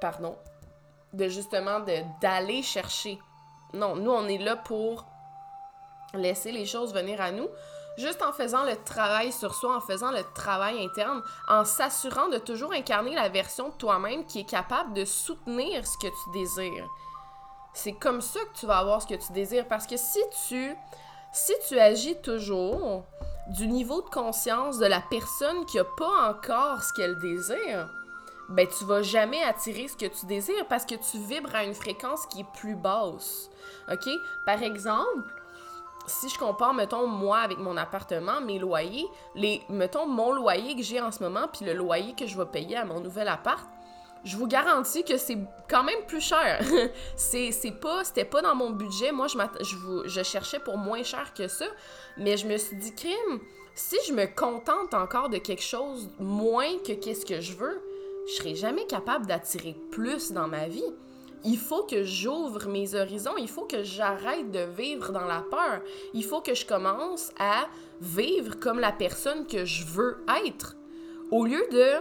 Pardon. 0.00 0.36
De 1.12 1.28
justement 1.28 1.80
d'aller 2.20 2.62
chercher. 2.62 3.18
Non, 3.72 3.96
nous, 3.96 4.10
on 4.10 4.26
est 4.26 4.38
là 4.38 4.56
pour 4.56 5.06
laisser 6.14 6.52
les 6.52 6.66
choses 6.66 6.94
venir 6.94 7.20
à 7.20 7.30
nous, 7.30 7.48
juste 7.98 8.22
en 8.22 8.32
faisant 8.32 8.64
le 8.64 8.76
travail 8.84 9.32
sur 9.32 9.54
soi, 9.54 9.76
en 9.76 9.80
faisant 9.80 10.10
le 10.10 10.22
travail 10.34 10.84
interne, 10.84 11.22
en 11.48 11.64
s'assurant 11.64 12.28
de 12.28 12.38
toujours 12.38 12.72
incarner 12.72 13.14
la 13.14 13.28
version 13.28 13.68
de 13.68 13.74
toi-même 13.74 14.24
qui 14.26 14.40
est 14.40 14.48
capable 14.48 14.92
de 14.94 15.04
soutenir 15.04 15.86
ce 15.86 15.98
que 15.98 16.06
tu 16.06 16.38
désires. 16.38 16.88
C'est 17.72 17.92
comme 17.92 18.20
ça 18.20 18.40
que 18.40 18.58
tu 18.58 18.66
vas 18.66 18.78
avoir 18.78 19.02
ce 19.02 19.06
que 19.08 19.14
tu 19.14 19.32
désires 19.32 19.66
parce 19.66 19.86
que 19.86 19.96
si 19.96 20.20
tu 20.46 20.76
si 21.32 21.52
tu 21.66 21.78
agis 21.80 22.16
toujours 22.22 23.04
du 23.48 23.66
niveau 23.66 24.00
de 24.02 24.08
conscience 24.08 24.78
de 24.78 24.86
la 24.86 25.00
personne 25.00 25.66
qui 25.66 25.76
n'a 25.76 25.84
pas 25.84 26.30
encore 26.30 26.82
ce 26.82 26.92
qu'elle 26.92 27.18
désire, 27.18 27.88
ben 28.48 28.66
tu 28.66 28.84
vas 28.84 29.02
jamais 29.02 29.42
attirer 29.42 29.88
ce 29.88 29.96
que 29.96 30.06
tu 30.06 30.26
désires 30.26 30.66
parce 30.68 30.84
que 30.84 30.94
tu 30.94 31.18
vibres 31.18 31.54
à 31.54 31.64
une 31.64 31.74
fréquence 31.74 32.26
qui 32.26 32.40
est 32.40 32.52
plus 32.54 32.76
basse. 32.76 33.50
OK? 33.90 34.08
Par 34.44 34.62
exemple, 34.62 35.22
si 36.06 36.28
je 36.28 36.38
compare, 36.38 36.74
mettons, 36.74 37.06
moi 37.06 37.38
avec 37.38 37.58
mon 37.58 37.76
appartement, 37.76 38.40
mes 38.40 38.58
loyers, 38.58 39.06
les, 39.34 39.62
mettons, 39.68 40.06
mon 40.06 40.32
loyer 40.32 40.76
que 40.76 40.82
j'ai 40.82 41.00
en 41.00 41.10
ce 41.10 41.22
moment, 41.22 41.48
puis 41.52 41.64
le 41.64 41.72
loyer 41.72 42.14
que 42.14 42.26
je 42.26 42.36
vais 42.36 42.46
payer 42.46 42.76
à 42.76 42.84
mon 42.84 43.00
nouvel 43.00 43.28
appart, 43.28 43.66
je 44.24 44.36
vous 44.36 44.46
garantis 44.46 45.04
que 45.04 45.16
c'est 45.16 45.38
quand 45.68 45.84
même 45.84 46.04
plus 46.06 46.20
cher. 46.20 46.64
c'est, 47.16 47.52
pas, 47.80 48.04
c'était 48.04 48.24
pas 48.24 48.42
dans 48.42 48.54
mon 48.54 48.70
budget. 48.70 49.12
Moi, 49.12 49.26
je, 49.28 49.36
je, 49.64 50.08
je 50.08 50.22
cherchais 50.22 50.58
pour 50.58 50.78
moins 50.78 51.02
cher 51.02 51.34
que 51.34 51.46
ça. 51.46 51.66
Mais 52.16 52.36
je 52.36 52.46
me 52.46 52.56
suis 52.56 52.76
dit, 52.76 52.94
crime, 52.94 53.40
si 53.74 53.96
je 54.06 54.12
me 54.12 54.26
contente 54.26 54.94
encore 54.94 55.28
de 55.28 55.38
quelque 55.38 55.62
chose 55.62 56.08
moins 56.18 56.78
que 56.86 56.92
qu'est-ce 56.92 57.26
que 57.26 57.40
je 57.40 57.54
veux, 57.54 57.82
je 58.28 58.34
serai 58.34 58.54
jamais 58.54 58.86
capable 58.86 59.26
d'attirer 59.26 59.76
plus 59.90 60.32
dans 60.32 60.48
ma 60.48 60.68
vie. 60.68 60.94
Il 61.44 61.58
faut 61.58 61.82
que 61.82 62.04
j'ouvre 62.04 62.68
mes 62.68 62.94
horizons, 62.94 63.36
il 63.36 63.48
faut 63.48 63.66
que 63.66 63.82
j'arrête 63.82 64.50
de 64.50 64.60
vivre 64.60 65.12
dans 65.12 65.26
la 65.26 65.42
peur. 65.50 65.82
Il 66.14 66.24
faut 66.24 66.40
que 66.40 66.54
je 66.54 66.64
commence 66.64 67.32
à 67.38 67.66
vivre 68.00 68.58
comme 68.58 68.80
la 68.80 68.92
personne 68.92 69.46
que 69.46 69.66
je 69.66 69.84
veux 69.84 70.24
être. 70.46 70.76
Au 71.30 71.44
lieu 71.44 71.66
de 71.70 71.96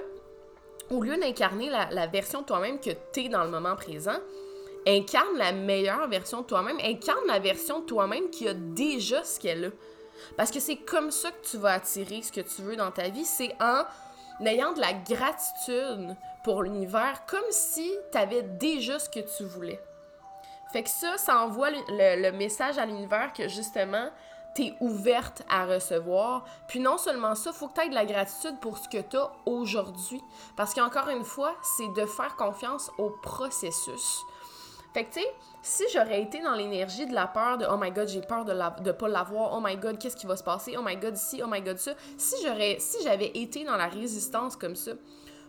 au 0.90 1.02
lieu 1.02 1.18
d'incarner 1.18 1.70
la, 1.70 2.08
version 2.08 2.42
de 2.42 2.46
toi-même 2.46 2.80
que 2.80 2.92
tu 3.12 3.22
es 3.22 3.30
dans 3.30 3.44
le 3.44 3.50
moment 3.50 3.76
présent, 3.76 4.18
incarne 4.88 5.38
la 5.38 5.52
meilleure 5.52 6.08
version 6.08 6.42
de 6.42 6.46
toi-même, 6.46 6.78
incarne 6.84 7.26
la 7.28 7.40
version 7.40 7.80
de 7.80 7.86
toi-même 7.86 8.30
qui 8.30 8.48
a 8.48 8.54
déjà 8.54 9.24
ce 9.24 9.40
qu'elle 9.40 9.66
a. 9.66 9.70
Parce 10.38 10.52
que 10.52 10.60
c'est 10.60 10.78
comme 10.78 11.12
ça 11.12 11.32
que 11.32 11.46
tu 11.50 11.58
vas 11.58 11.74
attirer 11.74 12.22
ce 12.22 12.32
que 12.32 12.42
tu 12.42 12.62
veux 12.62 12.76
dans 12.76 12.92
ta 12.92 13.10
vie, 13.10 13.26
c'est 13.26 13.56
en 13.62 13.84
ayant 14.46 14.74
de 14.74 14.82
la 14.82 14.94
gratitude 14.94 16.16
pour 16.44 16.64
l'univers, 16.64 17.26
comme 17.28 17.44
si 17.50 17.92
tu 18.12 18.18
avais 18.18 18.42
déjà 18.42 19.00
ce 19.00 19.10
que 19.10 19.20
tu 19.20 19.44
voulais. 19.44 19.80
Fait 20.72 20.84
que 20.84 20.90
ça, 20.90 21.18
ça 21.18 21.40
envoie 21.40 21.70
le, 21.70 22.32
message 22.32 22.78
à 22.78 22.86
l'univers 22.86 23.32
que 23.32 23.48
justement, 23.48 24.10
tu 24.56 24.64
es 24.64 24.76
ouverte 24.80 25.44
à 25.50 25.66
recevoir. 25.66 26.46
Puis 26.68 26.80
non 26.80 26.98
seulement 26.98 27.36
ça, 27.36 27.52
faut 27.52 27.68
que 27.68 27.76
tu 27.80 27.86
aies 27.86 27.90
de 27.90 27.96
la 27.96 28.06
gratitude 28.06 28.60
pour 28.60 28.78
ce 28.78 28.88
que 28.88 29.02
tu 29.02 29.18
as 29.18 29.32
aujourd'hui. 29.46 30.22
Parce 30.56 30.74
qu'encore 30.74 31.10
une 31.10 31.24
fois, 31.24 31.54
c'est 31.78 31.92
de 31.96 32.06
faire 32.06 32.36
confiance 32.36 32.92
au 32.98 33.10
processus. 33.22 34.24
Fait 34.94 35.06
que, 35.06 35.14
tu 35.14 35.22
sais, 35.22 35.34
si 35.64 35.84
j'aurais 35.92 36.22
été 36.22 36.42
dans 36.42 36.54
l'énergie 36.54 37.08
de 37.08 37.14
la 37.14 37.26
peur 37.26 37.58
de 37.58 37.66
Oh 37.66 37.78
my 37.80 37.90
god, 37.90 38.08
j'ai 38.08 38.22
peur 38.22 38.46
de, 38.46 38.52
la, 38.52 38.70
de 38.70 38.92
pas 38.92 39.08
l'avoir, 39.08 39.54
oh 39.58 39.62
my 39.64 39.76
god, 39.76 39.98
qu'est-ce 39.98 40.16
qui 40.16 40.28
va 40.28 40.36
se 40.36 40.44
passer, 40.44 40.76
oh 40.78 40.84
my 40.84 40.96
god, 40.98 41.16
si, 41.16 41.42
oh 41.42 41.48
my 41.50 41.62
god, 41.62 41.78
ça, 41.78 41.94
si 42.18 42.36
j'aurais, 42.44 42.78
si 42.80 43.02
j'avais 43.04 43.32
été 43.34 43.64
dans 43.64 43.76
la 43.76 43.88
résistance 43.88 44.56
comme 44.56 44.76
ça, 44.76 44.92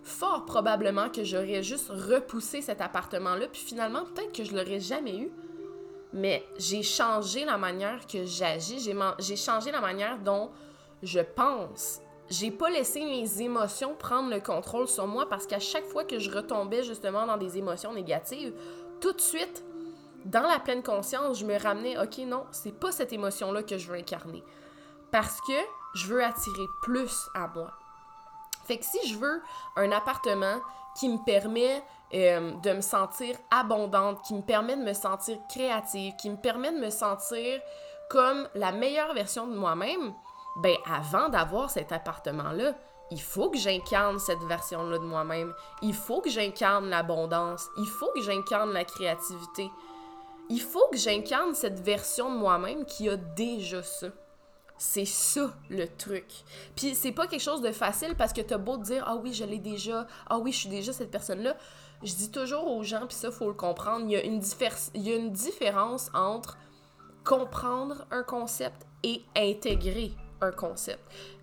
fort 0.03 0.47
probablement 0.47 1.11
que 1.11 1.25
j'aurais 1.25 1.63
juste 1.63 1.91
repoussé 1.91 2.63
cet 2.63 2.81
appartement-là, 2.81 3.49
puis 3.49 3.61
finalement, 3.61 4.05
peut-être 4.15 4.33
que 4.33 4.45
je 4.45 4.55
l'aurais 4.55 4.81
jamais 4.81 5.19
eu. 5.19 5.31
Mais 6.15 6.47
j'ai 6.57 6.85
changé 6.85 7.45
la 7.45 7.59
manière 7.59 8.07
que 8.07 8.25
j'agis, 8.25 8.79
j'ai, 9.19 9.37
changé 9.37 9.73
la 9.73 9.81
manière 9.81 10.17
dont 10.19 10.51
je 11.03 11.19
pense. 11.19 12.01
J'ai 12.31 12.53
pas 12.53 12.71
laissé 12.71 13.05
mes 13.05 13.43
émotions 13.43 13.97
prendre 13.97 14.31
le 14.31 14.39
contrôle 14.41 14.87
sur 14.87 15.09
moi 15.09 15.29
parce 15.29 15.45
qu'à 15.47 15.59
chaque 15.59 15.85
fois 15.85 16.05
que 16.05 16.21
je 16.21 16.31
retombais 16.31 16.85
justement 16.85 17.27
dans 17.27 17.37
des 17.37 17.59
émotions 17.59 17.93
négatives, 17.93 18.55
tout 19.01 19.13
de 19.13 19.21
suite, 19.21 19.65
dans 20.25 20.47
la 20.47 20.61
pleine 20.61 20.85
conscience, 20.85 21.41
je 21.41 21.45
me 21.45 21.59
ramenais, 21.59 21.99
ok, 21.99 22.19
non, 22.19 22.45
c'est 22.53 22.79
pas 22.79 22.93
cette 22.93 23.13
émotion-là 23.13 23.65
que 23.65 23.77
je 23.77 23.89
veux 23.89 23.99
incarner. 23.99 24.45
Parce 25.11 25.41
que 25.41 25.53
je 25.97 26.07
veux 26.07 26.23
attirer 26.23 26.67
plus 26.83 27.29
à 27.35 27.49
moi. 27.49 27.73
Fait 28.65 28.79
que 28.79 28.85
si 28.85 29.09
je 29.09 29.19
veux 29.19 29.43
un 29.77 29.93
appartement 29.93 30.61
qui 30.97 31.09
me 31.09 31.19
permet 31.25 31.83
euh, 32.15 32.53
de 32.63 32.73
me 32.73 32.81
sentir 32.81 33.37
abondante, 33.51 34.23
qui 34.23 34.35
me 34.35 34.43
permet 34.43 34.77
de 34.77 34.83
me 34.83 34.95
sentir 34.95 35.39
créative, 35.49 36.15
qui 36.17 36.31
me 36.31 36.37
permet 36.37 36.73
de 36.73 36.79
me 36.79 36.91
sentir 36.91 37.61
comme 38.09 38.49
la 38.55 38.73
meilleure 38.73 39.15
version 39.15 39.47
de 39.47 39.57
moi-même, 39.57 40.15
ben 40.57 40.77
avant 40.91 41.29
d'avoir 41.29 41.71
cet 41.71 41.91
appartement-là, 41.91 42.75
il 43.11 43.21
faut 43.21 43.51
que 43.51 43.59
j'incarne 43.59 44.19
cette 44.19 44.43
version-là 44.45 44.99
de 44.99 45.05
moi-même. 45.05 45.55
Il 45.83 45.95
faut 45.95 46.21
que 46.21 46.31
j'incarne 46.31 46.89
l'abondance. 46.89 47.69
Il 47.77 47.87
faut 47.87 48.11
que 48.15 48.23
j'incarne 48.23 48.73
la 48.73 48.85
créativité. 48.85 49.71
Il 50.49 50.61
faut 50.61 50.89
que 50.91 50.97
j'incarne 50.97 51.55
cette 51.55 51.81
version 51.81 52.33
de 52.33 52.37
moi-même 52.37 52.85
qui 52.87 53.09
a 53.09 53.17
déjà 53.17 53.83
ça. 53.83 54.09
C'est 54.77 55.05
ça 55.05 55.55
le 55.71 55.87
truc. 55.87 56.27
Puis 56.75 56.95
c'est 56.95 57.13
pas 57.13 57.27
quelque 57.27 57.43
chose 57.43 57.63
de 57.63 57.71
facile 57.71 58.15
parce 58.17 58.33
que 58.33 58.41
t'as 58.41 58.59
beau 58.59 58.77
te 58.77 58.83
dire 58.83 59.05
Ah 59.07 59.17
oui, 59.17 59.33
je 59.33 59.45
l'ai 59.45 59.59
déjà, 59.59 60.07
ah 60.29 60.39
oui, 60.39 60.53
je 60.53 60.59
suis 60.59 60.69
déjà 60.69 60.93
cette 60.93 61.11
personne-là. 61.11 61.57
Je 62.03 62.15
dis 62.15 62.31
toujours 62.31 62.71
aux 62.71 62.83
gens, 62.83 63.07
puis 63.07 63.17
ça, 63.17 63.31
faut 63.31 63.47
le 63.47 63.55
comprendre, 63.55 64.05
il 64.07 64.13
y, 64.13 64.17
a 64.17 64.23
une 64.23 64.43
il 64.95 65.03
y 65.03 65.13
a 65.13 65.17
une 65.17 65.33
différence 65.33 66.11
entre 66.13 66.59
comprendre 67.23 68.05
un 68.11 68.23
concept 68.23 68.87
et 69.03 69.23
intégrer 69.37 70.13
un 70.43 70.51
concept. 70.51 71.01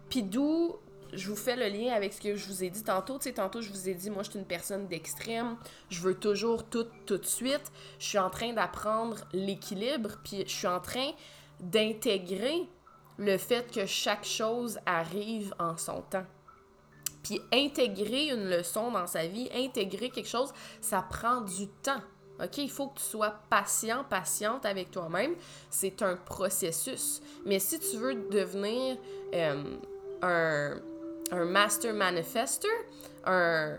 Puis 0.10 0.22
d'où 0.22 0.76
je 1.14 1.30
vous 1.30 1.36
fais 1.36 1.56
le 1.56 1.68
lien 1.68 1.94
avec 1.94 2.14
ce 2.14 2.22
que 2.22 2.36
je 2.36 2.46
vous 2.48 2.64
ai 2.64 2.70
dit 2.70 2.84
tantôt. 2.84 3.18
Tu 3.18 3.24
sais, 3.24 3.34
tantôt, 3.34 3.62
je 3.62 3.70
vous 3.70 3.90
ai 3.90 3.94
dit, 3.94 4.10
moi, 4.10 4.24
je 4.24 4.30
suis 4.30 4.40
une 4.40 4.46
personne 4.46 4.88
d'extrême. 4.88 5.58
Je 5.90 6.00
veux 6.02 6.16
toujours 6.16 6.64
tout, 6.64 6.88
tout 7.06 7.18
de 7.18 7.26
suite. 7.26 7.72
Je 8.00 8.06
suis 8.06 8.18
en 8.18 8.30
train 8.30 8.54
d'apprendre 8.54 9.18
l'équilibre, 9.34 10.18
puis 10.24 10.44
je 10.46 10.52
suis 10.52 10.68
en 10.68 10.80
train 10.80 11.12
d'intégrer 11.60 12.68
le 13.22 13.38
fait 13.38 13.72
que 13.72 13.86
chaque 13.86 14.26
chose 14.26 14.80
arrive 14.86 15.54
en 15.60 15.78
son 15.78 16.02
temps. 16.02 16.26
Puis 17.24 17.40
intégrer 17.54 18.30
une 18.30 18.50
leçon 18.50 18.92
dans 18.92 19.06
sa 19.06 19.28
vie, 19.28 19.48
intégrer 19.54 20.10
quelque 20.10 20.28
chose, 20.28 20.52
ça 20.82 21.06
prend 21.08 21.42
du 21.42 21.68
temps. 21.68 22.02
OK? 22.44 22.58
Il 22.58 22.72
faut 22.72 22.88
que 22.88 22.98
tu 22.98 23.06
sois 23.06 23.36
patient, 23.48 24.04
patiente 24.10 24.66
avec 24.66 24.90
toi-même. 24.90 25.36
C'est 25.70 26.02
un 26.02 26.16
processus. 26.16 27.22
Mais 27.46 27.60
si 27.60 27.80
tu 27.80 27.98
veux 27.98 28.16
devenir 28.32 28.98
euh, 29.36 29.64
un, 30.24 30.82
un 31.32 31.46
master 31.46 31.94
manifester, 31.94 32.68
un, 33.26 33.78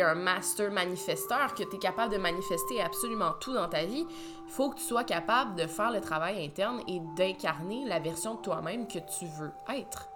un 0.00 0.14
master 0.14 0.70
manifesteur, 0.70 1.54
que 1.54 1.64
tu 1.64 1.76
es 1.76 1.78
capable 1.78 2.12
de 2.12 2.18
manifester 2.18 2.80
absolument 2.80 3.32
tout 3.40 3.52
dans 3.52 3.68
ta 3.68 3.84
vie, 3.84 4.06
il 4.46 4.52
faut 4.52 4.70
que 4.70 4.76
tu 4.76 4.84
sois 4.84 5.04
capable 5.04 5.54
de 5.56 5.66
faire 5.66 5.90
le 5.90 6.00
travail 6.00 6.44
interne 6.44 6.80
et 6.88 7.00
d'incarner 7.16 7.84
la 7.86 7.98
version 7.98 8.36
de 8.36 8.40
toi-même 8.40 8.86
que 8.86 8.98
tu 8.98 9.26
veux 9.38 9.52
être. 9.74 10.08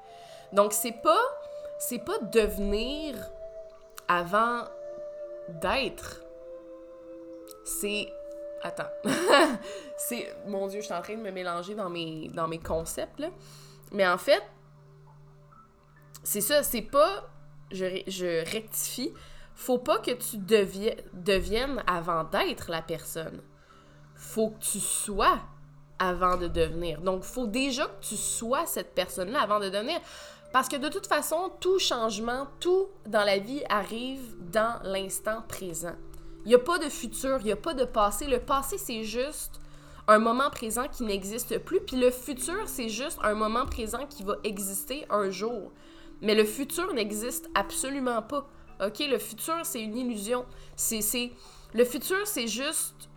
Donc, 0.52 0.72
c'est 0.72 1.02
pas, 1.02 1.20
c'est 1.78 1.98
pas 1.98 2.18
devenir 2.18 3.16
avant 4.08 4.62
d'être. 5.48 6.22
C'est. 7.64 8.08
Attends. 8.62 8.90
c'est. 9.96 10.34
Mon 10.46 10.68
Dieu, 10.68 10.80
je 10.80 10.86
suis 10.86 10.94
en 10.94 11.02
train 11.02 11.16
de 11.16 11.22
me 11.22 11.30
mélanger 11.30 11.74
dans 11.74 11.90
mes, 11.90 12.28
dans 12.28 12.48
mes 12.48 12.58
concepts, 12.58 13.18
là. 13.18 13.28
Mais 13.92 14.06
en 14.06 14.18
fait, 14.18 14.42
c'est 16.22 16.40
ça, 16.40 16.62
c'est 16.62 16.82
pas. 16.82 17.28
Je, 17.72 18.02
je 18.06 18.48
rectifie. 18.50 19.12
Faut 19.56 19.78
pas 19.78 19.98
que 19.98 20.10
tu 20.10 20.36
deviennes 20.36 21.82
avant 21.86 22.24
d'être 22.24 22.70
la 22.70 22.82
personne. 22.82 23.40
Faut 24.14 24.50
que 24.50 24.60
tu 24.60 24.78
sois 24.80 25.40
avant 25.98 26.36
de 26.36 26.46
devenir. 26.46 27.00
Donc, 27.00 27.22
faut 27.22 27.46
déjà 27.46 27.86
que 27.86 28.04
tu 28.04 28.16
sois 28.16 28.66
cette 28.66 28.94
personne-là 28.94 29.40
avant 29.40 29.58
de 29.58 29.70
devenir. 29.70 29.98
Parce 30.52 30.68
que 30.68 30.76
de 30.76 30.88
toute 30.88 31.06
façon, 31.06 31.50
tout 31.58 31.78
changement, 31.78 32.46
tout 32.60 32.88
dans 33.06 33.24
la 33.24 33.38
vie 33.38 33.62
arrive 33.70 34.36
dans 34.52 34.78
l'instant 34.84 35.42
présent. 35.48 35.94
Il 36.44 36.48
n'y 36.48 36.54
a 36.54 36.58
pas 36.58 36.78
de 36.78 36.90
futur, 36.90 37.38
il 37.40 37.46
n'y 37.46 37.52
a 37.52 37.56
pas 37.56 37.74
de 37.74 37.86
passé. 37.86 38.26
Le 38.26 38.40
passé, 38.40 38.76
c'est 38.76 39.04
juste 39.04 39.60
un 40.06 40.18
moment 40.18 40.50
présent 40.50 40.86
qui 40.86 41.02
n'existe 41.02 41.58
plus. 41.58 41.80
Puis 41.80 41.96
le 41.96 42.10
futur, 42.10 42.62
c'est 42.66 42.90
juste 42.90 43.18
un 43.22 43.34
moment 43.34 43.64
présent 43.64 44.06
qui 44.06 44.22
va 44.22 44.36
exister 44.44 45.06
un 45.08 45.30
jour. 45.30 45.72
Mais 46.20 46.34
le 46.34 46.44
futur 46.44 46.92
n'existe 46.92 47.48
absolument 47.54 48.20
pas. 48.20 48.46
OK? 48.84 48.98
Le 49.00 49.18
futur, 49.18 49.60
c'est 49.64 49.82
une 49.82 49.96
illusion. 49.96 50.44
C'est, 50.76 51.32
Le 51.74 51.84
futur, 51.84 52.26
c'est 52.26 52.46
juste 52.46 53.08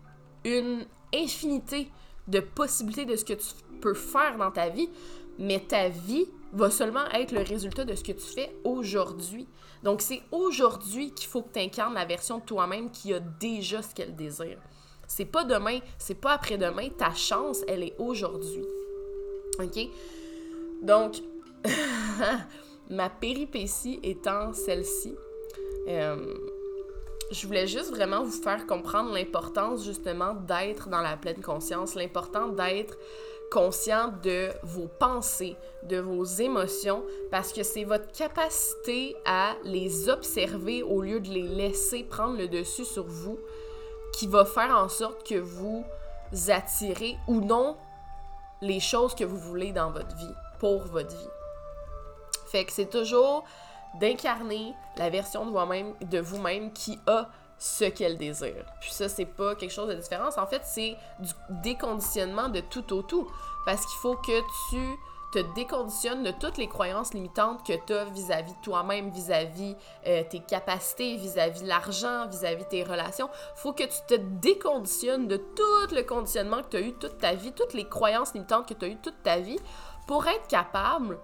une 0.45 0.85
infinité 1.13 1.91
de 2.27 2.39
possibilités 2.39 3.05
de 3.05 3.15
ce 3.15 3.25
que 3.25 3.33
tu 3.33 3.47
peux 3.81 3.93
faire 3.93 4.37
dans 4.37 4.51
ta 4.51 4.69
vie, 4.69 4.89
mais 5.37 5.59
ta 5.59 5.89
vie 5.89 6.27
va 6.53 6.69
seulement 6.69 7.05
être 7.13 7.31
le 7.31 7.41
résultat 7.41 7.85
de 7.85 7.95
ce 7.95 8.03
que 8.03 8.11
tu 8.11 8.25
fais 8.25 8.55
aujourd'hui. 8.63 9.47
Donc, 9.83 10.01
c'est 10.01 10.21
aujourd'hui 10.31 11.11
qu'il 11.13 11.27
faut 11.27 11.41
que 11.41 11.53
tu 11.53 11.59
incarnes 11.59 11.93
la 11.93 12.05
version 12.05 12.39
de 12.39 12.43
toi-même 12.43 12.91
qui 12.91 13.13
a 13.13 13.19
déjà 13.19 13.81
ce 13.81 13.93
qu'elle 13.93 14.15
désire. 14.15 14.57
C'est 15.07 15.25
pas 15.25 15.43
demain, 15.43 15.79
c'est 15.97 16.15
pas 16.15 16.33
après-demain. 16.33 16.89
Ta 16.97 17.13
chance, 17.13 17.61
elle 17.67 17.83
est 17.83 17.95
aujourd'hui. 17.97 18.65
OK? 19.59 19.89
Donc, 20.81 21.15
ma 22.89 23.09
péripétie 23.09 23.99
étant 24.03 24.53
celle-ci, 24.53 25.15
euh, 25.89 26.33
je 27.31 27.45
voulais 27.45 27.67
juste 27.67 27.91
vraiment 27.91 28.23
vous 28.23 28.41
faire 28.41 28.65
comprendre 28.65 29.13
l'importance 29.13 29.83
justement 29.83 30.33
d'être 30.33 30.89
dans 30.89 31.01
la 31.01 31.17
pleine 31.17 31.41
conscience, 31.41 31.95
l'important 31.95 32.49
d'être 32.49 32.97
conscient 33.51 34.13
de 34.23 34.49
vos 34.63 34.87
pensées, 34.99 35.55
de 35.83 35.97
vos 35.97 36.23
émotions, 36.23 37.03
parce 37.31 37.51
que 37.51 37.63
c'est 37.63 37.83
votre 37.83 38.11
capacité 38.11 39.15
à 39.25 39.55
les 39.63 40.09
observer 40.09 40.83
au 40.83 41.01
lieu 41.01 41.19
de 41.19 41.29
les 41.29 41.43
laisser 41.43 42.03
prendre 42.03 42.37
le 42.37 42.47
dessus 42.47 42.85
sur 42.85 43.05
vous 43.05 43.39
qui 44.13 44.27
va 44.27 44.45
faire 44.45 44.75
en 44.75 44.89
sorte 44.89 45.27
que 45.27 45.39
vous 45.39 45.83
attirez 46.49 47.17
ou 47.27 47.41
non 47.41 47.77
les 48.61 48.79
choses 48.79 49.15
que 49.15 49.23
vous 49.23 49.37
voulez 49.37 49.71
dans 49.71 49.91
votre 49.91 50.15
vie, 50.15 50.33
pour 50.59 50.83
votre 50.83 51.15
vie. 51.15 51.29
Fait 52.47 52.65
que 52.65 52.71
c'est 52.71 52.89
toujours 52.89 53.45
d'incarner 53.95 54.73
la 54.97 55.09
version 55.09 55.45
de 55.45 55.51
vous-même, 55.51 55.93
de 56.01 56.69
qui 56.69 56.99
a 57.07 57.29
ce 57.57 57.85
qu'elle 57.85 58.17
désire. 58.17 58.65
Puis 58.79 58.91
ça, 58.91 59.09
c'est 59.09 59.25
pas 59.25 59.55
quelque 59.55 59.71
chose 59.71 59.89
de 59.89 59.95
différent. 59.95 60.29
En 60.37 60.47
fait, 60.47 60.61
c'est 60.63 60.95
du 61.19 61.31
déconditionnement 61.61 62.47
de 62.47 62.61
tout 62.61 62.93
au 62.93 63.01
tout. 63.01 63.29
Parce 63.65 63.85
qu'il 63.85 63.99
faut 63.99 64.15
que 64.15 64.39
tu 64.69 64.97
te 65.31 65.39
déconditionnes 65.53 66.23
de 66.23 66.31
toutes 66.31 66.57
les 66.57 66.67
croyances 66.67 67.13
limitantes 67.13 67.65
que 67.65 67.73
tu 67.85 67.93
as 67.93 68.05
vis-à-vis 68.05 68.53
de 68.53 68.61
toi-même, 68.63 69.11
vis-à-vis 69.11 69.75
euh, 70.07 70.23
tes 70.27 70.39
capacités, 70.39 71.17
vis-à-vis 71.17 71.63
l'argent, 71.63 72.27
vis-à-vis 72.27 72.65
tes 72.65 72.83
relations. 72.83 73.29
faut 73.55 73.73
que 73.73 73.83
tu 73.83 73.99
te 74.07 74.15
déconditionnes 74.15 75.27
de 75.27 75.37
tout 75.37 75.93
le 75.93 76.01
conditionnement 76.01 76.63
que 76.63 76.69
tu 76.69 76.77
as 76.77 76.81
eu 76.81 76.93
toute 76.93 77.19
ta 77.19 77.33
vie, 77.33 77.51
toutes 77.51 77.73
les 77.73 77.87
croyances 77.87 78.33
limitantes 78.33 78.67
que 78.67 78.73
tu 78.73 78.85
as 78.85 78.87
eu 78.87 78.97
toute 78.97 79.21
ta 79.21 79.37
vie 79.37 79.59
pour 80.07 80.25
être 80.25 80.47
capable 80.47 81.19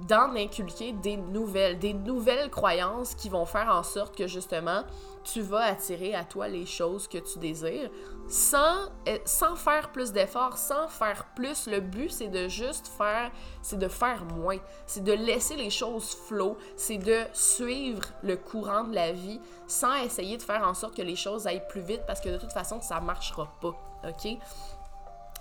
d'en 0.00 0.34
inculquer 0.36 0.92
des 0.92 1.16
nouvelles, 1.16 1.78
des 1.78 1.92
nouvelles 1.92 2.50
croyances 2.50 3.14
qui 3.14 3.28
vont 3.28 3.44
faire 3.44 3.68
en 3.68 3.82
sorte 3.82 4.16
que 4.16 4.26
justement 4.26 4.84
tu 5.24 5.40
vas 5.40 5.64
attirer 5.64 6.14
à 6.14 6.24
toi 6.24 6.48
les 6.48 6.66
choses 6.66 7.08
que 7.08 7.18
tu 7.18 7.38
désires 7.38 7.90
sans, 8.28 8.86
euh, 9.08 9.18
sans 9.24 9.56
faire 9.56 9.90
plus 9.90 10.12
d'efforts, 10.12 10.56
sans 10.58 10.88
faire 10.88 11.26
plus. 11.34 11.66
Le 11.66 11.80
but, 11.80 12.10
c'est 12.10 12.28
de 12.28 12.46
juste 12.48 12.88
faire, 12.88 13.30
c'est 13.62 13.78
de 13.78 13.88
faire 13.88 14.24
moins. 14.24 14.58
C'est 14.86 15.02
de 15.02 15.12
laisser 15.12 15.56
les 15.56 15.70
choses 15.70 16.14
flow, 16.14 16.56
c'est 16.76 16.98
de 16.98 17.20
suivre 17.32 18.02
le 18.22 18.36
courant 18.36 18.84
de 18.84 18.94
la 18.94 19.12
vie 19.12 19.40
sans 19.66 19.94
essayer 19.96 20.36
de 20.36 20.42
faire 20.42 20.66
en 20.66 20.74
sorte 20.74 20.94
que 20.96 21.02
les 21.02 21.16
choses 21.16 21.46
aillent 21.46 21.66
plus 21.68 21.80
vite 21.80 22.02
parce 22.06 22.20
que 22.20 22.28
de 22.28 22.36
toute 22.36 22.52
façon, 22.52 22.80
ça 22.80 23.00
marchera 23.00 23.50
pas. 23.60 23.74
OK? 24.06 24.38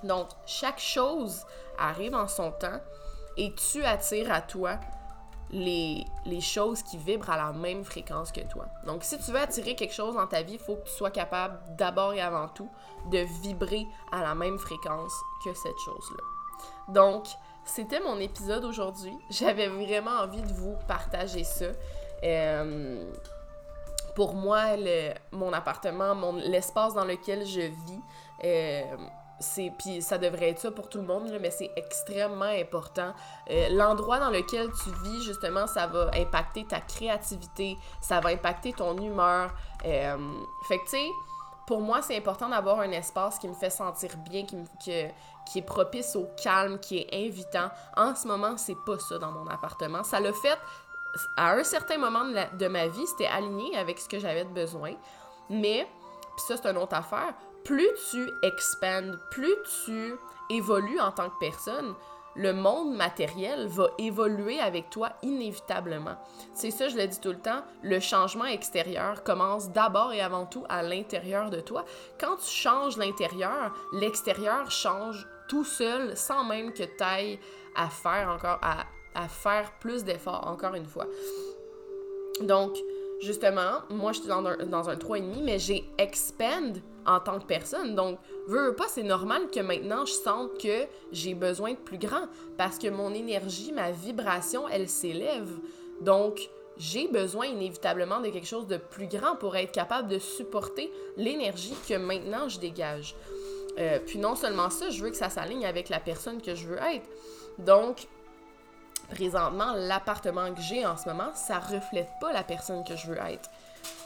Donc, 0.04 0.28
chaque 0.46 0.80
chose 0.80 1.46
arrive 1.78 2.16
en 2.16 2.28
son 2.28 2.52
temps 2.52 2.80
et 3.38 3.54
tu 3.54 3.84
attires 3.84 4.32
à 4.32 4.42
toi 4.42 4.80
les, 5.52 6.06
choses 6.42 6.84
qui 6.84 6.98
vibrent 6.98 7.30
à 7.30 7.38
la 7.38 7.54
même 7.54 7.84
fréquence 7.84 8.32
que 8.32 8.42
toi. 8.42 8.66
Donc, 8.86 9.04
si 9.04 9.18
tu 9.18 9.32
veux 9.32 9.40
attirer 9.40 9.76
quelque 9.76 9.94
chose 9.94 10.16
dans 10.16 10.28
ta 10.28 10.42
vie, 10.42 10.54
il 10.54 10.60
faut 10.60 10.76
que 10.76 10.86
tu 10.86 10.92
sois 10.92 11.12
capable 11.12 11.60
d'abord 11.78 12.14
et 12.14 12.22
avant 12.22 12.48
tout 12.50 12.70
de 13.12 13.20
vibrer 13.44 13.86
à 14.12 14.22
la 14.22 14.36
même 14.36 14.58
fréquence 14.58 15.14
que 15.44 15.54
cette 15.54 15.78
chose-là. 15.86 16.24
Donc, 16.94 17.28
c'était 17.66 18.00
mon 18.00 18.20
épisode 18.20 18.66
aujourd'hui. 18.66 19.14
J'avais 19.30 19.68
vraiment 19.68 20.20
envie 20.22 20.42
de 20.42 20.54
vous 20.54 20.76
partager 20.88 21.44
ça. 21.44 21.66
Euh, 22.24 23.12
pour 24.16 24.34
moi, 24.34 24.76
mon 25.32 25.54
appartement, 25.54 26.16
mon, 26.16 26.34
l'espace 26.34 26.94
dans 26.96 27.06
lequel 27.06 27.46
je 27.46 27.62
vis, 27.62 28.02
euh, 28.44 28.82
c'est 29.40 29.72
puis 29.78 30.02
ça 30.02 30.18
devrait 30.18 30.50
être 30.50 30.60
ça 30.60 30.72
pour 30.72 30.90
tout 30.90 30.98
le 30.98 31.06
monde 31.06 31.32
mais 31.40 31.52
c'est 31.52 31.72
extrêmement 31.76 32.46
important. 32.46 33.14
Euh, 33.50 33.70
l'endroit 33.70 34.20
dans 34.20 34.30
lequel 34.30 34.70
tu 34.84 34.90
vis 35.04 35.24
justement 35.24 35.68
ça 35.68 35.88
va 35.88 36.10
impacter 36.16 36.66
ta 36.66 36.80
créativité 36.80 37.78
ça 38.02 38.20
va 38.20 38.30
impacter 38.30 38.74
ton 38.74 38.98
humeur. 38.98 39.52
Euh, 39.86 40.18
fait 40.68 40.80
que 40.80 40.84
tu 40.86 40.90
sais 40.90 41.10
pour 41.68 41.82
moi 41.82 42.02
c'est 42.02 42.18
important 42.18 42.50
d'avoir 42.50 42.80
un 42.80 42.92
espace 42.92 43.38
qui 43.38 43.48
me 43.48 43.54
fait 43.54 43.70
sentir 43.70 44.10
bien 44.30 44.46
qui, 44.46 44.92
est 44.92 45.62
propice 45.62 46.16
au 46.16 46.28
calme 46.42 46.80
qui 46.80 47.00
est 47.00 47.28
invitant. 47.28 47.70
En 47.96 48.16
ce 48.16 48.28
moment 48.28 48.58
c'est 48.58 48.78
pas 48.86 48.98
ça 48.98 49.20
dans 49.20 49.32
mon 49.32 49.48
appartement. 49.48 50.04
Ça 50.04 50.20
l'a 50.20 50.34
fait 50.34 50.58
à 51.36 51.54
un 51.54 51.64
certain 51.64 51.98
moment 51.98 52.26
de, 52.26 52.58
de 52.58 52.68
ma 52.68 52.88
vie 52.88 53.06
c'était 53.08 53.28
aligné 53.28 53.78
avec 53.78 54.00
ce 54.00 54.10
que 54.10 54.18
j'avais 54.18 54.46
de 54.46 54.50
besoin. 54.50 54.94
Mais 55.50 55.88
puis 56.36 56.46
ça 56.48 56.58
c'est 56.58 56.70
une 56.70 56.78
autre 56.78 56.96
affaire 56.96 57.34
plus 57.68 57.90
tu 58.12 58.32
expandes, 58.44 59.20
plus 59.30 59.56
tu 59.84 60.16
évolues 60.50 61.02
en 61.02 61.12
tant 61.12 61.30
que 61.30 61.38
personne, 61.38 61.94
le 62.38 62.54
monde 62.54 62.96
matériel 62.96 63.68
va 63.68 63.90
évoluer 63.98 64.62
avec 64.62 64.90
toi 64.90 65.10
inévitablement. 65.22 66.16
C'est 66.54 66.72
ça, 66.72 66.88
je 66.88 66.96
le 66.96 67.08
dis 67.08 67.20
tout 67.20 67.32
le 67.32 67.40
temps, 67.40 67.64
le 67.84 68.00
changement 68.00 68.46
extérieur 68.46 69.22
commence 69.24 69.70
d'abord 69.70 70.14
et 70.14 70.22
avant 70.22 70.46
tout 70.46 70.64
à 70.70 70.82
l'intérieur 70.82 71.50
de 71.50 71.60
toi. 71.60 71.84
Quand 72.18 72.38
tu 72.38 72.50
changes 72.50 72.96
l'intérieur, 72.96 73.74
l'extérieur 73.92 74.72
change 74.72 75.28
tout 75.50 75.66
seul 75.66 76.16
sans 76.16 76.46
même 76.46 76.72
que 76.72 76.84
tu 76.84 77.04
ailles 77.04 77.38
à 77.76 77.90
faire 77.90 78.30
encore, 78.30 78.62
à, 78.62 79.28
faire 79.28 79.74
plus 79.80 80.06
d'efforts, 80.06 80.48
encore 80.48 80.76
une 80.76 80.86
fois. 80.86 81.08
Donc, 82.42 82.78
justement, 83.20 83.82
moi, 83.90 84.14
je 84.14 84.20
suis 84.20 84.30
dans 84.30 84.46
un, 84.46 84.58
dans 84.58 84.90
un 84.90 84.96
3,5, 84.96 85.44
mais 85.44 85.60
j'ai 85.60 85.90
expand 85.98 86.80
en 87.08 87.20
tant 87.20 87.40
que 87.40 87.46
personne. 87.46 87.96
Donc, 87.96 88.20
veux, 88.48 88.68
veux 88.68 88.76
pas, 88.76 88.88
c'est 88.88 89.04
normal 89.04 89.50
que 89.50 89.62
maintenant, 89.62 90.06
je 90.06 90.14
sente 90.14 90.62
que 90.62 90.86
j'ai 91.12 91.34
besoin 91.34 91.72
de 91.72 91.78
plus 91.78 91.98
grand 91.98 92.28
parce 92.58 92.78
que 92.78 92.90
mon 92.90 93.14
énergie, 93.14 93.72
ma 93.72 93.92
vibration, 93.92 94.68
elle 94.68 94.90
s'élève. 94.90 95.50
Donc, 96.02 96.50
j'ai 96.78 97.08
besoin 97.08 97.48
inévitablement 97.48 98.20
de 98.20 98.30
quelque 98.30 98.48
chose 98.48 98.68
de 98.68 98.78
plus 98.78 99.08
grand 99.08 99.36
pour 99.36 99.56
être 99.56 99.72
capable 99.72 100.10
de 100.10 100.20
supporter 100.20 100.92
l'énergie 101.16 101.74
que 101.88 101.96
maintenant 101.96 102.50
je 102.50 102.60
dégage. 102.60 103.16
Euh, 103.80 104.00
puis 104.06 104.20
non 104.20 104.36
seulement 104.36 104.70
ça, 104.70 104.90
je 104.90 105.04
veux 105.04 105.10
que 105.10 105.18
ça 105.18 105.30
s'aligne 105.30 105.66
avec 105.66 105.90
la 105.90 106.00
personne 106.00 106.42
que 106.42 106.56
je 106.56 106.68
veux 106.68 106.78
être. 106.78 107.08
Donc, 107.60 108.08
présentement, 109.10 109.74
l'appartement 109.76 110.54
que 110.54 110.62
j'ai 110.62 110.86
en 110.86 110.98
ce 110.98 111.08
moment, 111.08 111.32
ça 111.34 111.60
reflète 111.60 112.10
pas 112.20 112.34
la 112.34 112.44
personne 112.44 112.84
que 112.84 112.96
je 112.96 113.08
veux 113.08 113.18
être. 113.18 113.50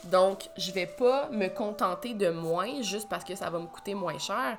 Donc, 0.06 0.50
je 0.58 0.72
vais 0.72 0.88
pas 0.88 1.30
me 1.30 1.48
contenter 1.48 2.14
de 2.14 2.30
moins 2.30 2.82
juste 2.82 3.08
parce 3.10 3.24
que 3.24 3.36
ça 3.36 3.50
va 3.50 3.60
me 3.60 3.68
coûter 3.68 3.94
moins 3.94 4.18
cher. 4.18 4.58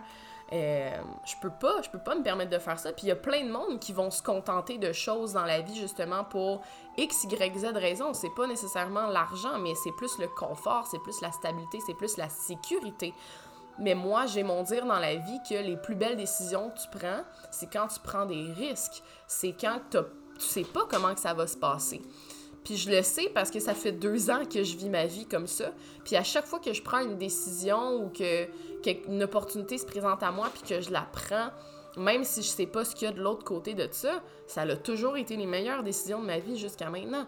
Euh, 0.53 0.91
je 1.25 1.35
peux 1.41 1.51
pas, 1.51 1.81
je 1.81 1.89
peux 1.89 1.99
pas 1.99 2.15
me 2.15 2.23
permettre 2.23 2.51
de 2.51 2.59
faire 2.59 2.79
ça. 2.79 2.93
Puis 2.93 3.05
il 3.05 3.09
y 3.09 3.13
a 3.13 3.17
plein 3.17 3.45
de 3.45 3.51
monde 3.51 3.79
qui 3.81 3.93
vont 3.93 4.11
se 4.11 4.23
contenter 4.23 4.77
de 4.77 4.93
choses 4.93 5.33
dans 5.33 5.45
la 5.45 5.61
vie 5.61 5.75
justement 5.75 6.25
pour 6.25 6.63
X, 6.99 7.25
Y, 7.25 7.59
Z 7.59 7.65
raison. 7.75 8.13
C'est 8.13 8.35
pas 8.37 8.47
nécessairement 8.47 9.07
l'argent, 9.07 9.59
mais 9.59 9.75
c'est 9.83 9.93
plus 9.93 10.19
le 10.19 10.29
confort, 10.29 10.87
c'est 10.91 10.99
plus 10.99 11.21
la 11.23 11.33
stabilité, 11.33 11.79
c'est 11.87 11.95
plus 11.95 12.19
la 12.19 12.29
sécurité. 12.29 13.15
Mais 13.79 13.95
moi, 13.95 14.27
j'ai 14.27 14.43
mon 14.43 14.63
dire 14.63 14.85
dans 14.85 14.99
la 14.99 15.17
vie 15.17 15.41
que 15.49 15.55
les 15.55 15.79
plus 15.79 15.95
belles 15.95 16.17
décisions 16.17 16.71
que 16.71 16.79
tu 16.79 16.99
prends, 16.99 17.23
c'est 17.51 17.73
quand 17.73 17.89
tu 17.89 18.01
prends 18.01 18.27
des 18.27 18.53
risques. 18.53 19.03
C'est 19.27 19.55
quand 19.59 19.81
tu 19.91 19.99
sais 20.39 20.65
pas 20.65 20.83
comment 20.91 21.15
que 21.15 21.21
ça 21.21 21.33
va 21.33 21.47
se 21.47 21.57
passer. 21.57 22.03
Puis 22.64 22.77
je 22.77 22.90
le 22.90 23.03
sais 23.03 23.31
parce 23.35 23.51
que 23.51 23.59
ça 23.59 23.75
fait 23.75 23.92
deux 23.92 24.31
ans 24.31 24.44
que 24.44 24.62
je 24.62 24.77
vis 24.77 24.88
ma 24.88 25.07
vie 25.07 25.27
comme 25.27 25.46
ça. 25.46 25.72
Puis 26.05 26.16
à 26.16 26.22
chaque 26.22 26.46
fois 26.46 26.61
que 26.61 26.72
je 26.72 26.83
prends 26.83 27.01
une 27.01 27.16
décision 27.16 27.96
ou 27.96 28.09
que 28.09 28.46
qu'une 28.83 29.22
opportunité 29.22 29.79
se 29.79 29.87
présente 29.87 30.22
à 30.22 30.33
moi 30.33 30.48
puis 30.53 30.62
que 30.68 30.81
je 30.81 30.90
la 30.90 31.03
prends, 31.03 31.51
même 31.96 32.25
si 32.25 32.42
je 32.42 32.48
sais 32.48 32.66
pas 32.66 32.85
ce 32.85 32.94
qu'il 32.94 33.09
y 33.09 33.11
a 33.11 33.14
de 33.14 33.20
l'autre 33.20 33.44
côté 33.44 33.75
de 33.75 33.87
ça, 33.90 34.22
ça 34.46 34.62
a 34.62 34.77
toujours 34.77 35.16
été 35.16 35.37
les 35.37 35.46
meilleures 35.46 35.83
décisions 35.83 36.20
de 36.20 36.27
ma 36.27 36.38
vie 36.38 36.57
jusqu'à 36.57 36.90
maintenant. 36.90 37.27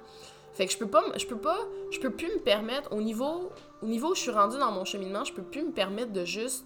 Fait 0.52 0.66
que 0.66 0.72
je 0.72 0.78
peux 0.78 0.86
pas, 0.86 1.02
je 1.16 1.26
peux 1.26 1.38
pas, 1.38 1.58
je 1.90 1.98
peux 1.98 2.10
plus 2.10 2.28
me 2.28 2.38
permettre, 2.38 2.92
au 2.92 3.00
niveau, 3.00 3.50
au 3.82 3.86
niveau 3.86 4.12
où 4.12 4.14
je 4.14 4.20
suis 4.20 4.30
rendue 4.30 4.58
dans 4.58 4.70
mon 4.70 4.84
cheminement, 4.84 5.24
je 5.24 5.32
peux 5.32 5.42
plus 5.42 5.64
me 5.64 5.72
permettre 5.72 6.12
de 6.12 6.24
juste 6.24 6.64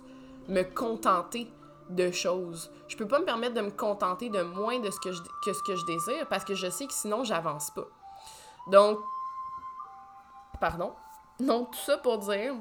me 0.48 0.62
contenter 0.62 1.50
de 1.88 2.10
choses. 2.10 2.70
Je 2.86 2.96
peux 2.96 3.08
pas 3.08 3.18
me 3.18 3.24
permettre 3.24 3.54
de 3.54 3.62
me 3.62 3.70
contenter 3.70 4.28
de 4.28 4.42
moins 4.42 4.78
de 4.78 4.90
ce 4.90 5.00
que 5.00 5.12
je, 5.12 5.22
que 5.44 5.52
ce 5.52 5.62
que 5.62 5.74
je 5.74 5.84
désire 5.86 6.26
parce 6.28 6.44
que 6.44 6.54
je 6.54 6.68
sais 6.68 6.86
que 6.86 6.92
sinon 6.92 7.24
j'avance 7.24 7.70
pas. 7.70 7.88
Donc, 8.70 8.98
pardon. 10.60 10.92
Donc, 11.40 11.70
tout 11.70 11.78
ça 11.78 11.98
pour 11.98 12.18
dire, 12.18 12.54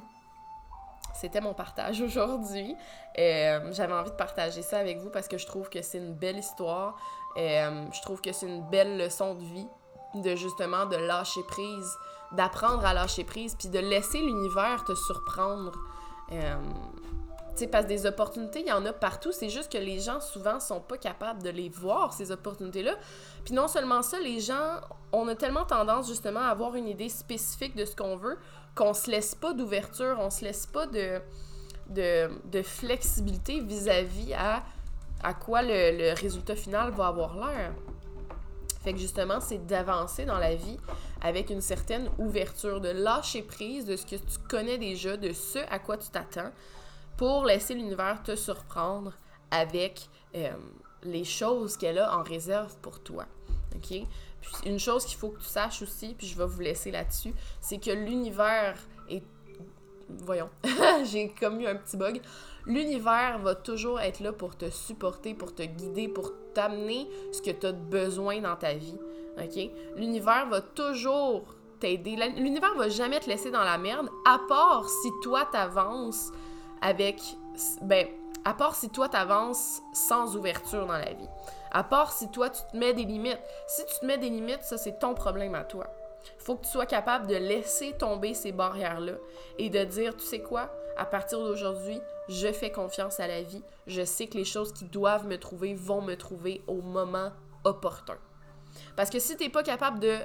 c'était 1.13 1.41
mon 1.41 1.53
partage 1.53 2.01
aujourd'hui. 2.01 2.75
Euh, 3.17 3.71
J'avais 3.71 3.93
envie 3.93 4.11
de 4.11 4.15
partager 4.15 4.61
ça 4.61 4.77
avec 4.77 4.99
vous 4.99 5.09
parce 5.09 5.27
que 5.27 5.37
je 5.37 5.47
trouve 5.47 5.69
que 5.69 5.81
c'est 5.81 5.97
une 5.97 6.13
belle 6.13 6.37
histoire. 6.37 6.95
Euh, 7.37 7.85
je 7.91 8.01
trouve 8.01 8.21
que 8.21 8.31
c'est 8.31 8.47
une 8.47 8.67
belle 8.69 8.97
leçon 8.97 9.35
de 9.35 9.43
vie 9.43 9.67
de 10.13 10.35
justement 10.35 10.85
de 10.85 10.95
lâcher 10.95 11.43
prise, 11.47 11.97
d'apprendre 12.31 12.85
à 12.85 12.93
lâcher 12.93 13.23
prise, 13.23 13.55
puis 13.55 13.69
de 13.69 13.79
laisser 13.79 14.19
l'univers 14.19 14.83
te 14.85 14.95
surprendre. 14.95 15.73
Euh, 16.31 16.55
parce 17.65 17.85
que 17.85 17.89
des 17.89 18.05
opportunités, 18.05 18.59
il 18.59 18.67
y 18.67 18.71
en 18.71 18.85
a 18.85 18.93
partout. 18.93 19.31
C'est 19.31 19.49
juste 19.49 19.71
que 19.71 19.79
les 19.79 19.99
gens, 19.99 20.19
souvent, 20.19 20.59
sont 20.59 20.81
pas 20.81 20.97
capables 20.97 21.41
de 21.41 21.49
les 21.49 21.69
voir, 21.69 22.13
ces 22.13 22.31
opportunités-là. 22.31 22.93
Puis 23.43 23.55
non 23.55 23.67
seulement 23.67 24.03
ça, 24.03 24.19
les 24.19 24.39
gens, 24.39 24.81
on 25.11 25.27
a 25.27 25.33
tellement 25.33 25.65
tendance, 25.65 26.07
justement, 26.07 26.41
à 26.41 26.49
avoir 26.49 26.75
une 26.75 26.87
idée 26.87 27.09
spécifique 27.09 27.75
de 27.75 27.85
ce 27.85 27.95
qu'on 27.95 28.15
veut 28.15 28.37
qu'on 28.77 28.93
se 28.93 29.09
laisse 29.09 29.33
pas 29.33 29.53
d'ouverture, 29.53 30.17
on 30.19 30.29
se 30.29 30.45
laisse 30.45 30.67
pas 30.67 30.85
de, 30.85 31.19
de, 31.89 32.61
flexibilité 32.61 33.59
vis-à-vis 33.59 34.33
à, 34.35 34.63
à 35.23 35.33
quoi 35.33 35.63
le, 35.63 35.97
le 35.97 36.13
résultat 36.13 36.55
final 36.55 36.91
va 36.91 37.07
avoir 37.07 37.35
l'air. 37.35 37.73
Fait 38.83 38.93
que 38.93 38.99
justement, 38.99 39.41
c'est 39.41 39.65
d'avancer 39.65 40.25
dans 40.25 40.37
la 40.37 40.55
vie 40.55 40.77
avec 41.21 41.49
une 41.49 41.61
certaine 41.61 42.09
ouverture, 42.19 42.79
de 42.79 42.89
lâcher 42.89 43.41
prise 43.41 43.85
de 43.85 43.95
ce 43.95 44.05
que 44.05 44.15
tu 44.15 44.37
connais 44.47 44.77
déjà, 44.77 45.17
de 45.17 45.33
ce 45.33 45.59
à 45.69 45.79
quoi 45.79 45.97
tu 45.97 46.09
t'attends, 46.09 46.51
pour 47.17 47.45
laisser 47.45 47.73
l'univers 47.73 48.21
te 48.23 48.35
surprendre 48.35 49.13
avec 49.51 50.07
euh, 50.35 50.51
les 51.03 51.23
choses 51.23 51.75
qu'elle 51.77 51.99
a 51.99 52.17
en 52.17 52.23
réserve 52.23 52.75
pour 52.81 52.99
toi. 52.99 53.25
Puis 53.81 54.07
une 54.65 54.79
chose 54.79 55.05
qu'il 55.05 55.17
faut 55.17 55.29
que 55.29 55.39
tu 55.39 55.45
saches 55.45 55.81
aussi, 55.81 56.13
puis 56.17 56.27
je 56.27 56.37
vais 56.37 56.45
vous 56.45 56.61
laisser 56.61 56.91
là-dessus, 56.91 57.33
c'est 57.59 57.79
que 57.79 57.91
l'univers 57.91 58.77
est... 59.09 59.23
Voyons, 60.09 60.49
j'ai 61.03 61.29
comme 61.29 61.59
eu 61.59 61.67
un 61.67 61.75
petit 61.75 61.97
bug. 61.97 62.21
L'univers 62.65 63.39
va 63.39 63.55
toujours 63.55 63.99
être 63.99 64.19
là 64.19 64.31
pour 64.31 64.55
te 64.55 64.69
supporter, 64.69 65.33
pour 65.33 65.53
te 65.53 65.63
guider, 65.63 66.07
pour 66.07 66.31
t'amener 66.53 67.07
ce 67.31 67.41
que 67.41 67.51
tu 67.51 67.65
as 67.65 67.71
besoin 67.71 68.39
dans 68.39 68.55
ta 68.55 68.73
vie. 68.73 68.97
OK? 69.37 69.69
L'univers 69.95 70.47
va 70.47 70.61
toujours 70.61 71.43
t'aider. 71.79 72.15
L'univers 72.37 72.73
va 72.75 72.89
jamais 72.89 73.19
te 73.19 73.29
laisser 73.29 73.51
dans 73.51 73.63
la 73.63 73.77
merde, 73.77 74.09
à 74.25 74.39
part 74.47 74.87
si 74.89 75.09
toi 75.21 75.47
t'avances 75.51 76.31
avec 76.81 77.21
ben 77.81 78.07
À 78.45 78.53
part 78.53 78.75
si 78.75 78.89
toi, 78.89 79.09
t'avances 79.09 79.81
sans 79.93 80.35
ouverture 80.35 80.85
dans 80.85 80.97
la 80.97 81.13
vie. 81.13 81.29
À 81.71 81.83
part 81.83 82.11
si 82.11 82.29
toi, 82.29 82.49
tu 82.49 82.61
te 82.71 82.77
mets 82.77 82.93
des 82.93 83.05
limites. 83.05 83.39
Si 83.67 83.85
tu 83.85 83.99
te 83.99 84.05
mets 84.05 84.17
des 84.17 84.29
limites, 84.29 84.63
ça, 84.63 84.77
c'est 84.77 84.99
ton 84.99 85.13
problème 85.13 85.55
à 85.55 85.63
toi. 85.63 85.87
Faut 86.39 86.55
que 86.55 86.65
tu 86.65 86.71
sois 86.71 86.85
capable 86.85 87.27
de 87.27 87.35
laisser 87.35 87.93
tomber 87.93 88.33
ces 88.33 88.51
barrières-là 88.51 89.13
et 89.57 89.69
de 89.69 89.83
dire, 89.83 90.15
tu 90.15 90.25
sais 90.25 90.41
quoi, 90.41 90.69
à 90.97 91.05
partir 91.05 91.39
d'aujourd'hui, 91.39 91.99
je 92.27 92.51
fais 92.51 92.71
confiance 92.71 93.19
à 93.19 93.27
la 93.27 93.41
vie. 93.41 93.63
Je 93.85 94.03
sais 94.03 94.27
que 94.27 94.37
les 94.37 94.45
choses 94.45 94.73
qui 94.73 94.85
doivent 94.85 95.27
me 95.27 95.37
trouver 95.37 95.73
vont 95.73 96.01
me 96.01 96.15
trouver 96.15 96.61
au 96.67 96.81
moment 96.81 97.31
opportun. 97.63 98.17
Parce 98.95 99.09
que 99.09 99.19
si 99.19 99.37
tu 99.37 99.43
n'es 99.43 99.49
pas 99.49 99.63
capable 99.63 99.99
de 99.99 100.17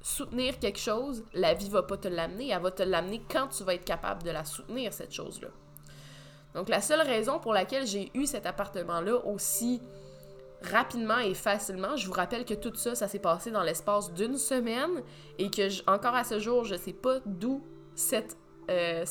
soutenir 0.00 0.58
quelque 0.58 0.78
chose, 0.78 1.24
la 1.32 1.54
vie 1.54 1.70
va 1.70 1.82
pas 1.82 1.96
te 1.96 2.08
l'amener. 2.08 2.50
Elle 2.50 2.62
va 2.62 2.70
te 2.70 2.82
l'amener 2.82 3.22
quand 3.30 3.48
tu 3.48 3.64
vas 3.64 3.74
être 3.74 3.84
capable 3.84 4.22
de 4.22 4.30
la 4.30 4.44
soutenir, 4.44 4.92
cette 4.92 5.12
chose-là. 5.12 5.48
Donc, 6.54 6.68
la 6.68 6.80
seule 6.80 7.00
raison 7.00 7.38
pour 7.38 7.52
laquelle 7.52 7.86
j'ai 7.86 8.10
eu 8.14 8.26
cet 8.26 8.46
appartement-là 8.46 9.26
aussi 9.26 9.80
rapidement 10.62 11.18
et 11.18 11.34
facilement, 11.34 11.96
je 11.96 12.06
vous 12.06 12.12
rappelle 12.12 12.44
que 12.44 12.54
tout 12.54 12.74
ça, 12.74 12.94
ça 12.94 13.08
s'est 13.08 13.18
passé 13.18 13.50
dans 13.50 13.62
l'espace 13.62 14.12
d'une 14.12 14.38
semaine 14.38 15.02
et 15.38 15.50
que, 15.50 15.90
encore 15.90 16.14
à 16.14 16.24
ce 16.24 16.38
jour, 16.38 16.64
je 16.64 16.76
sais 16.76 16.92
pas 16.92 17.18
d'où 17.26 17.62
cette, 17.94 18.36
euh, 18.70 19.04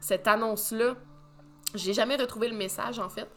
cette 0.00 0.28
annonce-là. 0.28 0.94
J'ai 1.74 1.92
jamais 1.92 2.16
retrouvé 2.16 2.48
le 2.48 2.56
message, 2.56 2.98
en 2.98 3.08
fait. 3.08 3.28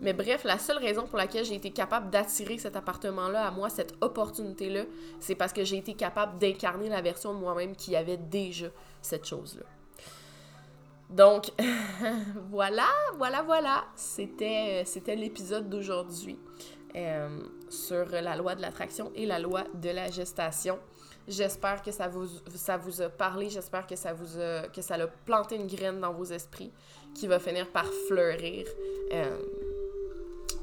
Mais 0.00 0.12
bref, 0.12 0.44
la 0.44 0.58
seule 0.58 0.78
raison 0.78 1.06
pour 1.06 1.18
laquelle 1.18 1.44
j'ai 1.44 1.54
été 1.54 1.70
capable 1.70 2.10
d'attirer 2.10 2.58
cet 2.58 2.76
appartement-là 2.76 3.46
à 3.46 3.50
moi, 3.50 3.68
cette 3.68 3.94
opportunité-là, 4.00 4.84
c'est 5.20 5.34
parce 5.34 5.52
que 5.52 5.64
j'ai 5.64 5.78
été 5.78 5.94
capable 5.94 6.38
d'incarner 6.38 6.88
la 6.88 7.00
version 7.00 7.34
de 7.34 7.38
moi-même 7.38 7.74
qui 7.74 7.96
avait 7.96 8.16
déjà 8.16 8.66
cette 9.02 9.24
chose-là. 9.24 9.64
Donc, 11.14 11.52
voilà, 12.50 12.88
voilà, 13.16 13.42
voilà. 13.42 13.84
C'était, 13.94 14.82
c'était 14.84 15.14
l'épisode 15.14 15.68
d'aujourd'hui 15.68 16.36
euh, 16.96 17.28
sur 17.68 18.06
la 18.10 18.36
loi 18.36 18.56
de 18.56 18.62
l'attraction 18.62 19.12
et 19.14 19.24
la 19.24 19.38
loi 19.38 19.62
de 19.74 19.90
la 19.90 20.10
gestation. 20.10 20.78
J'espère 21.28 21.82
que 21.82 21.92
ça 21.92 22.08
vous, 22.08 23.00
a 23.00 23.08
parlé, 23.08 23.48
j'espère 23.48 23.86
que 23.86 23.96
ça 23.96 24.12
vous 24.12 24.38
a, 24.40 24.68
que 24.68 24.82
ça 24.82 24.96
planté 25.24 25.54
une 25.54 25.68
graine 25.68 26.00
dans 26.00 26.12
vos 26.12 26.24
esprits 26.24 26.72
qui 27.14 27.28
va 27.28 27.38
finir 27.38 27.70
par 27.70 27.86
fleurir. 28.08 28.66
Euh, 29.12 29.38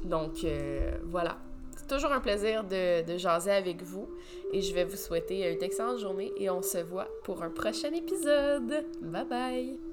donc 0.04 0.43
euh, 0.43 0.97
voilà. 1.06 1.38
C'est 1.78 1.88
toujours 1.88 2.12
un 2.12 2.20
plaisir 2.20 2.64
de, 2.66 3.04
de 3.04 3.18
jaser 3.18 3.52
avec 3.52 3.82
vous 3.82 4.08
et 4.52 4.62
je 4.62 4.74
vais 4.74 4.84
vous 4.84 4.97
souhaiter 4.97 5.49
une 5.52 5.64
excellente 5.64 5.99
journée 5.99 6.32
et 6.38 6.49
on 6.49 6.62
se 6.62 6.78
voit 6.78 7.08
pour 7.24 7.41
un 7.41 7.49
prochain 7.49 7.91
épisode. 7.93 8.86
Bye 9.02 9.26
bye! 9.26 9.91